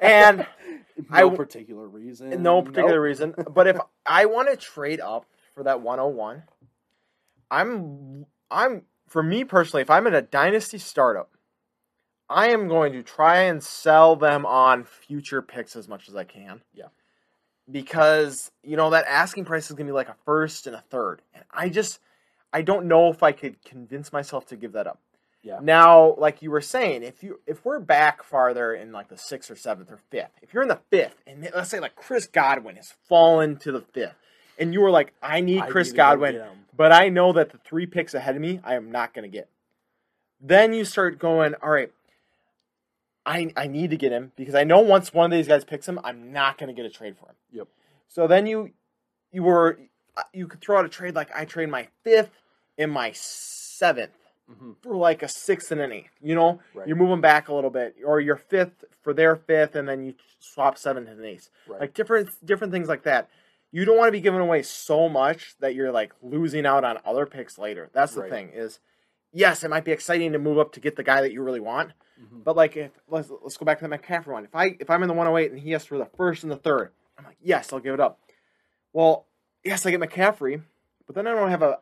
and 0.00 0.46
no 1.10 1.30
I- 1.32 1.34
particular 1.36 1.86
reason. 1.86 2.42
no 2.42 2.62
particular 2.62 2.96
Nope. 2.96 3.04
reason. 3.04 3.34
But 3.54 3.66
if 3.68 3.76
I 4.06 4.26
want 4.26 4.48
to 4.50 4.56
trade 4.56 5.00
up 5.00 5.26
for 5.54 5.62
that 5.64 5.80
101, 5.80 6.42
I'm 7.50 8.26
I'm 8.50 8.82
for 9.08 9.22
me 9.22 9.44
personally, 9.44 9.82
if 9.82 9.90
I'm 9.90 10.06
in 10.06 10.14
a 10.14 10.22
dynasty 10.22 10.78
startup, 10.78 11.30
I 12.28 12.48
am 12.48 12.68
going 12.68 12.92
to 12.94 13.02
try 13.02 13.42
and 13.42 13.62
sell 13.62 14.16
them 14.16 14.46
on 14.46 14.84
future 14.84 15.42
picks 15.42 15.76
as 15.76 15.86
much 15.88 16.08
as 16.08 16.16
I 16.16 16.24
can. 16.24 16.62
Yeah. 16.72 16.86
Because, 17.70 18.50
you 18.62 18.76
know, 18.76 18.90
that 18.90 19.04
asking 19.06 19.44
price 19.44 19.70
is 19.70 19.76
gonna 19.76 19.88
be 19.88 19.92
like 19.92 20.08
a 20.08 20.16
first 20.24 20.66
and 20.66 20.74
a 20.74 20.80
third. 20.90 21.22
And 21.34 21.44
I 21.50 21.68
just 21.68 22.00
I 22.52 22.62
don't 22.62 22.86
know 22.86 23.08
if 23.10 23.22
I 23.22 23.32
could 23.32 23.62
convince 23.64 24.12
myself 24.12 24.46
to 24.46 24.56
give 24.56 24.72
that 24.72 24.86
up. 24.86 25.00
Yeah. 25.42 25.58
Now, 25.60 26.14
like 26.18 26.40
you 26.40 26.50
were 26.52 26.60
saying, 26.60 27.02
if 27.02 27.22
you 27.22 27.40
if 27.46 27.64
we're 27.64 27.80
back 27.80 28.22
farther 28.22 28.72
in 28.74 28.92
like 28.92 29.08
the 29.08 29.18
sixth 29.18 29.50
or 29.50 29.56
seventh 29.56 29.90
or 29.90 29.98
fifth, 30.10 30.30
if 30.40 30.54
you're 30.54 30.62
in 30.62 30.68
the 30.68 30.80
fifth, 30.88 31.16
and 31.26 31.48
let's 31.54 31.68
say 31.68 31.80
like 31.80 31.96
Chris 31.96 32.26
Godwin 32.26 32.76
has 32.76 32.94
fallen 33.08 33.56
to 33.58 33.72
the 33.72 33.80
fifth, 33.80 34.14
and 34.56 34.72
you 34.72 34.80
were 34.80 34.90
like, 34.90 35.12
I 35.20 35.40
need 35.40 35.62
I 35.62 35.68
Chris 35.68 35.90
need 35.90 35.96
Godwin, 35.96 36.40
but 36.76 36.92
I 36.92 37.08
know 37.08 37.32
that 37.32 37.50
the 37.50 37.58
three 37.58 37.86
picks 37.86 38.14
ahead 38.14 38.36
of 38.36 38.40
me, 38.40 38.60
I 38.62 38.76
am 38.76 38.92
not 38.92 39.14
going 39.14 39.28
to 39.28 39.36
get. 39.36 39.48
Then 40.40 40.72
you 40.72 40.84
start 40.84 41.18
going, 41.18 41.54
all 41.60 41.70
right, 41.70 41.90
I 43.26 43.52
I 43.56 43.66
need 43.66 43.90
to 43.90 43.96
get 43.96 44.12
him 44.12 44.30
because 44.36 44.54
I 44.54 44.62
know 44.62 44.78
once 44.78 45.12
one 45.12 45.32
of 45.32 45.36
these 45.36 45.48
guys 45.48 45.64
picks 45.64 45.88
him, 45.88 45.98
I'm 46.04 46.32
not 46.32 46.56
going 46.56 46.68
to 46.68 46.74
get 46.74 46.86
a 46.86 46.94
trade 46.94 47.16
for 47.18 47.30
him. 47.30 47.36
Yep. 47.50 47.68
So 48.06 48.28
then 48.28 48.46
you 48.46 48.70
you 49.32 49.42
were 49.42 49.76
uh, 50.16 50.22
you 50.32 50.46
could 50.46 50.60
throw 50.60 50.78
out 50.78 50.84
a 50.84 50.88
trade 50.88 51.16
like 51.16 51.30
I 51.34 51.46
trade 51.46 51.68
my 51.68 51.88
fifth 52.04 52.30
and 52.78 52.92
my 52.92 53.10
seventh 53.12 54.12
Mhm. 54.50 54.76
for 54.82 54.94
like 54.96 55.22
a 55.22 55.28
sixth 55.28 55.70
and 55.72 55.80
an 55.80 55.92
eighth. 55.92 56.10
You 56.20 56.34
know, 56.34 56.60
Right. 56.74 56.86
you're 56.86 56.96
moving 56.96 57.20
back 57.20 57.48
a 57.48 57.54
little 57.54 57.70
bit, 57.70 57.96
or 58.04 58.20
your 58.20 58.36
fifth 58.36 58.84
for 59.02 59.14
their 59.14 59.36
fifth, 59.36 59.74
and 59.76 59.88
then 59.88 60.02
you 60.04 60.14
swap 60.40 60.76
seventh 60.76 61.08
and 61.08 61.24
eighth. 61.24 61.48
Right. 61.66 61.80
Like 61.80 61.94
different 61.94 62.30
different 62.44 62.72
things 62.72 62.88
like 62.88 63.02
that. 63.04 63.28
You 63.70 63.84
don't 63.84 63.96
want 63.96 64.08
to 64.08 64.12
be 64.12 64.20
giving 64.20 64.40
away 64.40 64.62
so 64.62 65.08
much 65.08 65.56
that 65.60 65.74
you're 65.74 65.92
like 65.92 66.12
losing 66.20 66.66
out 66.66 66.84
on 66.84 66.98
other 67.04 67.24
picks 67.24 67.56
later. 67.58 67.88
That's 67.92 68.14
the 68.14 68.22
Right. 68.22 68.30
thing. 68.30 68.50
Is 68.50 68.80
yes, 69.32 69.64
it 69.64 69.68
might 69.70 69.84
be 69.84 69.92
exciting 69.92 70.32
to 70.32 70.38
move 70.38 70.58
up 70.58 70.72
to 70.72 70.80
get 70.80 70.96
the 70.96 71.02
guy 71.02 71.20
that 71.22 71.32
you 71.32 71.42
really 71.42 71.60
want, 71.60 71.92
Mhm. 72.20 72.44
but 72.44 72.54
like 72.56 72.76
if 72.76 72.90
let's 73.08 73.30
let's 73.30 73.56
go 73.56 73.64
back 73.64 73.78
to 73.78 73.88
the 73.88 73.96
McCaffrey 73.98 74.26
one. 74.32 74.44
If 74.44 74.54
I 74.54 74.76
if 74.80 74.90
I'm 74.90 75.02
in 75.02 75.08
the 75.08 75.14
108 75.14 75.50
and 75.52 75.60
he 75.60 75.70
has 75.70 75.86
for 75.86 75.96
the 75.96 76.04
first 76.06 76.42
and 76.42 76.52
the 76.52 76.56
third, 76.56 76.90
I'm 77.16 77.24
like 77.24 77.38
yes, 77.40 77.72
I'll 77.72 77.80
give 77.80 77.94
it 77.94 78.00
up. 78.00 78.20
Well, 78.92 79.26
yes, 79.64 79.86
I 79.86 79.90
get 79.90 80.00
McCaffrey, 80.00 80.62
but 81.06 81.14
then 81.14 81.26
I 81.26 81.32
don't 81.32 81.48
have 81.50 81.62
a 81.62 81.80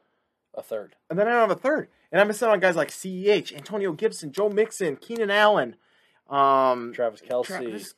A 0.55 0.63
third. 0.63 0.97
and 1.09 1.19
then 1.19 1.29
I 1.29 1.33
don't 1.33 1.49
have 1.49 1.57
a 1.57 1.61
third. 1.61 1.89
And 2.11 2.21
I'm 2.21 2.27
missing 2.27 2.49
out 2.49 2.53
on 2.53 2.61
guys 2.61 2.75
like 2.77 2.89
CEH, 2.89 3.55
Antonio 3.55 3.93
Gibson, 3.93 4.33
Joe 4.33 4.49
Mixon, 4.49 4.97
Keenan 4.97 5.31
Allen, 5.31 5.77
um, 6.29 6.93
Travis 6.93 7.21
Kelce. 7.21 7.47
Travis- 7.47 7.95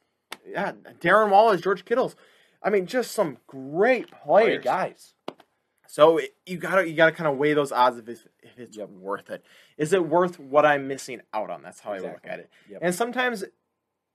yeah, 0.47 0.73
Darren 1.01 1.31
Waller, 1.31 1.57
George 1.57 1.85
Kittles. 1.85 2.17
I 2.63 2.71
mean, 2.71 2.87
just 2.87 3.13
some 3.13 3.39
great 3.47 4.11
players. 4.11 4.57
Great 4.57 4.65
guys. 4.65 5.15
So 5.87 6.19
it, 6.19 6.35
you 6.47 6.57
gotta 6.59 6.89
you 6.89 6.95
gotta 6.97 7.13
kind 7.13 7.29
of 7.29 7.37
weigh 7.37 7.53
those 7.55 7.71
odds 7.73 7.99
if 7.99 8.09
it's, 8.09 8.27
if 8.43 8.59
it's 8.59 8.77
Yep. 8.77 8.89
worth 8.91 9.31
it. 9.31 9.45
Is 9.77 9.93
it 9.93 10.07
worth 10.07 10.39
what 10.39 10.65
I'm 10.65 10.89
missing 10.89 11.21
out 11.35 11.51
on? 11.51 11.63
That's 11.63 11.81
how 11.81 11.93
I 11.93 11.99
look 11.99 12.21
at 12.25 12.39
it. 12.41 12.51
Yep. 12.71 12.79
And 12.83 12.95
sometimes, 12.95 13.45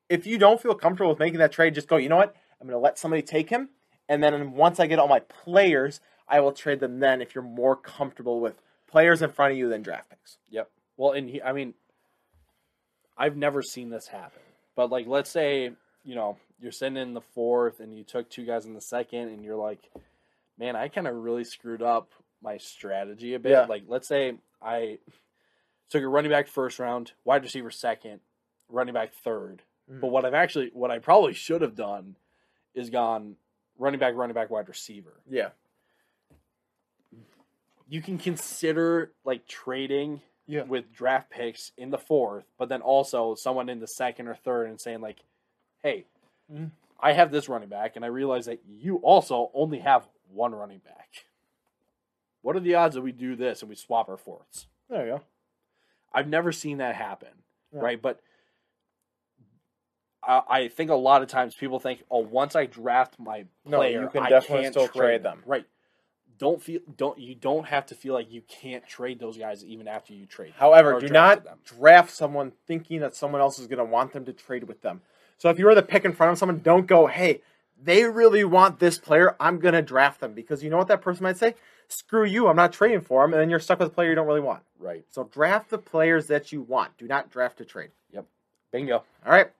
if 0.09 0.25
you 0.25 0.37
don't 0.37 0.61
feel 0.61 0.73
comfortable 0.73 1.09
with 1.11 1.19
making 1.19 1.39
that 1.39 1.51
trade, 1.51 1.75
just 1.75 1.87
go. 1.87 1.97
You 1.97 2.09
know 2.09 2.15
what? 2.17 2.35
I'm 2.59 2.67
gonna 2.67 2.79
let 2.79 2.97
somebody 2.97 3.21
take 3.21 3.49
him, 3.49 3.69
and 4.09 4.23
then 4.23 4.53
once 4.53 4.79
I 4.79 4.87
get 4.87 4.97
all 4.99 5.07
my 5.07 5.19
players, 5.19 6.01
I 6.27 6.39
will 6.39 6.51
trade 6.51 6.79
them. 6.79 6.99
Then, 6.99 7.21
if 7.21 7.33
you're 7.35 7.43
more 7.43 7.75
comfortable 7.75 8.39
with 8.39 8.61
players 8.87 9.21
in 9.21 9.31
front 9.31 9.53
of 9.53 9.57
you 9.57 9.69
than 9.69 9.81
draft 9.81 10.09
picks. 10.09 10.37
Yep. 10.49 10.69
Well, 10.97 11.11
and 11.11 11.29
he, 11.29 11.41
I 11.41 11.53
mean, 11.53 11.73
I've 13.17 13.37
never 13.37 13.61
seen 13.61 13.89
this 13.89 14.07
happen. 14.07 14.41
But 14.75 14.91
like, 14.91 15.07
let's 15.07 15.29
say 15.29 15.71
you 16.03 16.15
know 16.15 16.37
you're 16.59 16.71
sitting 16.71 16.97
in 16.97 17.13
the 17.13 17.21
fourth, 17.21 17.79
and 17.79 17.97
you 17.97 18.03
took 18.03 18.29
two 18.29 18.45
guys 18.45 18.65
in 18.65 18.73
the 18.73 18.81
second, 18.81 19.29
and 19.29 19.43
you're 19.43 19.55
like, 19.55 19.79
man, 20.57 20.75
I 20.75 20.87
kind 20.87 21.07
of 21.07 21.15
really 21.15 21.43
screwed 21.43 21.81
up 21.81 22.09
my 22.41 22.57
strategy 22.57 23.33
a 23.33 23.39
bit. 23.39 23.51
Yeah. 23.51 23.65
Like, 23.65 23.83
let's 23.87 24.07
say 24.07 24.35
I 24.61 24.99
took 25.89 26.03
a 26.03 26.07
running 26.07 26.31
back 26.31 26.47
first 26.47 26.79
round, 26.79 27.13
wide 27.23 27.43
receiver 27.43 27.71
second, 27.71 28.19
running 28.69 28.93
back 28.93 29.13
third. 29.13 29.61
Mhm. 29.89 30.01
But 30.01 30.07
what 30.07 30.25
I've 30.25 30.33
actually, 30.33 30.69
what 30.73 30.91
I 30.91 30.99
probably 30.99 31.33
should 31.33 31.61
have 31.61 31.75
done, 31.75 32.15
is 32.73 32.89
gone 32.89 33.37
running 33.79 33.99
back, 33.99 34.15
running 34.15 34.33
back, 34.33 34.49
wide 34.49 34.67
receiver. 34.67 35.13
Yeah. 35.29 35.49
You 37.89 38.01
can 38.01 38.17
consider 38.17 39.13
like 39.23 39.47
trading 39.47 40.21
Yeah. 40.45 40.63
with 40.63 40.91
draft 40.93 41.29
picks 41.29 41.71
in 41.77 41.89
the 41.89 41.97
fourth, 41.97 42.45
but 42.57 42.69
then 42.69 42.81
also 42.81 43.35
someone 43.35 43.69
in 43.69 43.79
the 43.79 43.87
second 43.87 44.27
or 44.27 44.35
third 44.35 44.67
and 44.67 44.79
saying 44.79 45.01
like, 45.01 45.23
"Hey, 45.83 46.05
Mhm. 46.51 46.71
I 46.99 47.13
have 47.13 47.31
this 47.31 47.47
running 47.49 47.69
back, 47.69 47.95
and 47.95 48.03
I 48.03 48.07
realize 48.07 48.45
that 48.47 48.63
you 48.65 48.97
also 48.97 49.51
only 49.53 49.79
have 49.79 50.07
one 50.29 50.53
running 50.55 50.79
back. 50.79 51.25
What 52.41 52.55
are 52.55 52.59
the 52.61 52.75
odds 52.75 52.95
that 52.95 53.01
we 53.01 53.11
do 53.11 53.35
this 53.35 53.61
and 53.61 53.69
we 53.69 53.75
swap 53.75 54.09
our 54.09 54.17
fourths?" 54.17 54.67
There 54.89 55.05
you 55.05 55.11
go. 55.17 55.23
I've 56.13 56.27
never 56.27 56.51
seen 56.51 56.77
that 56.77 56.95
happen, 56.95 57.43
Yeah. 57.73 57.81
right? 57.81 58.01
But 58.01 58.21
I, 60.23 60.43
I 60.47 60.67
think 60.69 60.89
a 60.89 60.95
lot 60.95 61.21
of 61.21 61.27
times 61.29 61.55
people 61.55 61.79
think, 61.79 62.03
"Oh, 62.09 62.19
once 62.19 62.55
I 62.55 62.65
draft 62.65 63.19
my 63.19 63.45
No, 63.65 63.81
you 63.81 64.09
can 64.09 64.23
I 64.23 64.29
definitely 64.29 64.63
can't 64.63 64.73
still 64.73 64.87
trade 64.87 65.23
them. 65.23 65.43
Right? 65.45 65.65
Don't 66.37 66.61
feel 66.61 66.81
don't 66.95 67.17
you 67.17 67.35
don't 67.35 67.65
have 67.65 67.85
to 67.87 67.95
feel 67.95 68.13
like 68.13 68.31
you 68.31 68.41
can't 68.47 68.87
trade 68.87 69.19
those 69.19 69.37
guys 69.37 69.65
even 69.65 69.87
after 69.87 70.13
you 70.13 70.25
trade. 70.25 70.49
them 70.49 70.55
However, 70.57 70.99
do 70.99 71.09
not 71.09 71.43
them. 71.43 71.57
draft 71.65 72.11
someone 72.11 72.51
thinking 72.67 72.99
that 73.01 73.15
someone 73.15 73.41
else 73.41 73.59
is 73.59 73.67
going 73.67 73.79
to 73.79 73.85
want 73.85 74.13
them 74.13 74.25
to 74.25 74.33
trade 74.33 74.65
with 74.65 74.81
them. 74.81 75.01
So 75.37 75.49
if 75.49 75.59
you 75.59 75.67
are 75.69 75.75
the 75.75 75.83
pick 75.83 76.05
in 76.05 76.13
front 76.13 76.31
of 76.31 76.37
someone, 76.37 76.59
don't 76.59 76.87
go, 76.87 77.07
hey, 77.07 77.41
they 77.81 78.03
really 78.05 78.43
want 78.43 78.79
this 78.79 78.97
player. 78.97 79.35
I'm 79.39 79.59
going 79.59 79.73
to 79.73 79.81
draft 79.81 80.19
them 80.19 80.33
because 80.33 80.63
you 80.63 80.69
know 80.69 80.77
what 80.77 80.87
that 80.87 81.01
person 81.01 81.23
might 81.23 81.37
say? 81.37 81.55
Screw 81.87 82.25
you. 82.25 82.47
I'm 82.47 82.55
not 82.55 82.73
trading 82.73 83.01
for 83.01 83.23
him. 83.23 83.33
And 83.33 83.41
then 83.41 83.49
you're 83.49 83.59
stuck 83.59 83.79
with 83.79 83.89
a 83.89 83.91
player 83.91 84.09
you 84.09 84.15
don't 84.15 84.27
really 84.27 84.41
want. 84.41 84.63
Right. 84.79 85.05
So 85.09 85.25
draft 85.25 85.69
the 85.69 85.77
players 85.77 86.27
that 86.27 86.51
you 86.51 86.61
want. 86.61 86.97
Do 86.97 87.07
not 87.07 87.29
draft 87.29 87.59
to 87.59 87.65
trade. 87.65 87.91
Yep. 88.11 88.25
Bingo. 88.71 89.03
All 89.25 89.31
right. 89.31 89.51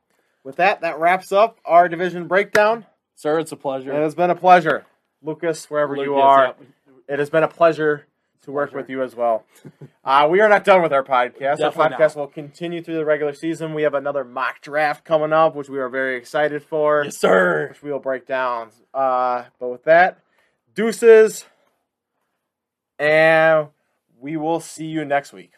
With 0.44 0.56
that, 0.58 0.82
that 0.82 1.00
wraps 1.00 1.32
up 1.32 1.60
our 1.66 1.88
division 1.88 2.28
breakdown. 2.28 2.86
Sir, 3.16 3.40
it's 3.40 3.52
a 3.52 3.56
pleasure. 3.56 3.92
It 3.92 4.02
has 4.02 4.16
been 4.16 4.30
a 4.30 4.36
pleasure. 4.36 4.86
Lucas, 5.24 5.70
wherever 5.70 5.96
you 5.96 6.16
are, 6.16 6.56
yeah. 6.60 7.14
it 7.14 7.20
has 7.20 7.30
been 7.30 7.44
a 7.44 7.48
pleasure 7.48 8.06
to 8.44 8.52
work 8.52 8.70
Pleasure. 8.70 8.82
with 8.82 8.90
you 8.90 9.04
as 9.04 9.16
well. 9.16 9.44
uh, 10.06 10.28
we 10.30 10.40
are 10.40 10.48
not 10.48 10.64
done 10.64 10.82
with 10.82 10.94
our 10.94 11.04
podcast. 11.04 11.58
Definitely 11.58 11.66
our 11.66 11.90
podcast 11.90 12.00
not. 12.00 12.16
will 12.16 12.28
continue 12.28 12.82
through 12.82 12.96
the 12.96 13.06
regular 13.06 13.34
season. 13.34 13.74
We 13.74 13.84
have 13.84 13.94
another 13.94 14.24
mock 14.24 14.62
draft 14.62 15.04
coming 15.04 15.34
up, 15.34 15.56
which 15.56 15.70
we 15.70 15.80
are 15.80 15.90
very 15.90 16.18
excited 16.18 16.64
for, 16.64 17.04
Yes, 17.04 17.18
sir. 17.18 17.70
which 17.70 17.84
we 17.84 17.92
will 17.92 18.00
break 18.00 18.26
down. 18.26 18.70
Uh, 18.94 19.44
but 19.60 19.68
with 19.68 19.84
that, 19.84 20.20
deuces, 20.74 21.46
and 22.98 23.68
we 24.20 24.38
will 24.38 24.60
see 24.60 24.86
you 24.86 25.04
next 25.04 25.34
week. 25.34 25.52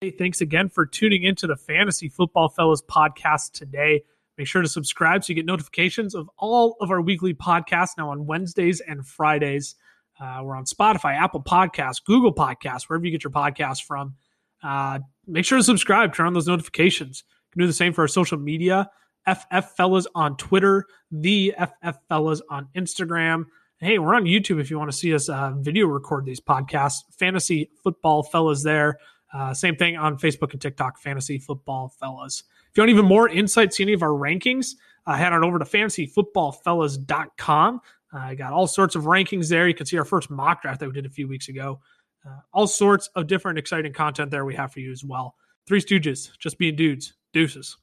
Hey, 0.00 0.10
thanks 0.10 0.40
again 0.40 0.70
for 0.70 0.86
tuning 0.86 1.24
into 1.24 1.46
the 1.46 1.56
Fantasy 1.56 2.08
Football 2.08 2.48
Fellows 2.48 2.80
podcast 2.82 3.52
today. 3.52 4.04
Make 4.40 4.46
sure 4.46 4.62
to 4.62 4.68
subscribe 4.68 5.22
so 5.22 5.32
you 5.32 5.34
get 5.34 5.44
notifications 5.44 6.14
of 6.14 6.30
all 6.38 6.78
of 6.80 6.90
our 6.90 7.02
weekly 7.02 7.34
podcasts 7.34 7.90
now 7.98 8.08
on 8.08 8.24
Wednesdays 8.24 8.80
and 8.80 9.06
Fridays. 9.06 9.74
Uh, 10.18 10.40
we're 10.42 10.56
on 10.56 10.64
Spotify, 10.64 11.14
Apple 11.14 11.42
Podcasts, 11.42 12.02
Google 12.02 12.34
Podcasts, 12.34 12.88
wherever 12.88 13.04
you 13.04 13.10
get 13.10 13.22
your 13.22 13.32
podcasts 13.32 13.84
from. 13.84 14.14
Uh, 14.62 15.00
make 15.26 15.44
sure 15.44 15.58
to 15.58 15.62
subscribe, 15.62 16.14
turn 16.14 16.26
on 16.26 16.32
those 16.32 16.46
notifications. 16.46 17.22
You 17.28 17.52
can 17.52 17.60
do 17.60 17.66
the 17.66 17.74
same 17.74 17.92
for 17.92 18.00
our 18.00 18.08
social 18.08 18.38
media. 18.38 18.88
FF 19.28 19.76
Fellas 19.76 20.06
on 20.14 20.38
Twitter, 20.38 20.86
the 21.10 21.54
FF 21.58 21.98
Fellas 22.08 22.40
on 22.48 22.66
Instagram. 22.74 23.44
Hey, 23.76 23.98
we're 23.98 24.14
on 24.14 24.24
YouTube 24.24 24.58
if 24.58 24.70
you 24.70 24.78
want 24.78 24.90
to 24.90 24.96
see 24.96 25.14
us 25.14 25.28
uh, 25.28 25.52
video 25.54 25.86
record 25.86 26.24
these 26.24 26.40
podcasts. 26.40 27.00
Fantasy 27.18 27.68
Football 27.84 28.22
Fellas 28.22 28.62
there. 28.62 29.00
Uh, 29.34 29.52
same 29.52 29.76
thing 29.76 29.98
on 29.98 30.16
Facebook 30.16 30.52
and 30.52 30.62
TikTok, 30.62 30.98
Fantasy 30.98 31.36
Football 31.36 31.92
Fellas. 32.00 32.44
If 32.70 32.76
you 32.76 32.82
want 32.82 32.90
even 32.90 33.04
more 33.04 33.28
insight 33.28 33.72
to 33.72 33.82
any 33.82 33.94
of 33.94 34.02
our 34.02 34.10
rankings, 34.10 34.76
uh, 35.06 35.14
head 35.14 35.32
on 35.32 35.42
over 35.42 35.58
to 35.58 35.64
fantasyfootballfellas.com. 35.64 37.80
Uh, 38.12 38.16
I 38.16 38.34
got 38.34 38.52
all 38.52 38.66
sorts 38.66 38.94
of 38.94 39.04
rankings 39.04 39.48
there. 39.48 39.66
You 39.66 39.74
can 39.74 39.86
see 39.86 39.96
our 39.98 40.04
first 40.04 40.30
mock 40.30 40.62
draft 40.62 40.80
that 40.80 40.86
we 40.86 40.92
did 40.92 41.06
a 41.06 41.10
few 41.10 41.26
weeks 41.26 41.48
ago. 41.48 41.80
Uh, 42.24 42.38
all 42.52 42.66
sorts 42.66 43.08
of 43.16 43.26
different 43.26 43.58
exciting 43.58 43.92
content 43.92 44.30
there 44.30 44.44
we 44.44 44.54
have 44.54 44.72
for 44.72 44.80
you 44.80 44.92
as 44.92 45.04
well. 45.04 45.34
Three 45.66 45.80
Stooges, 45.80 46.36
just 46.38 46.58
being 46.58 46.76
dudes. 46.76 47.14
Deuces. 47.32 47.76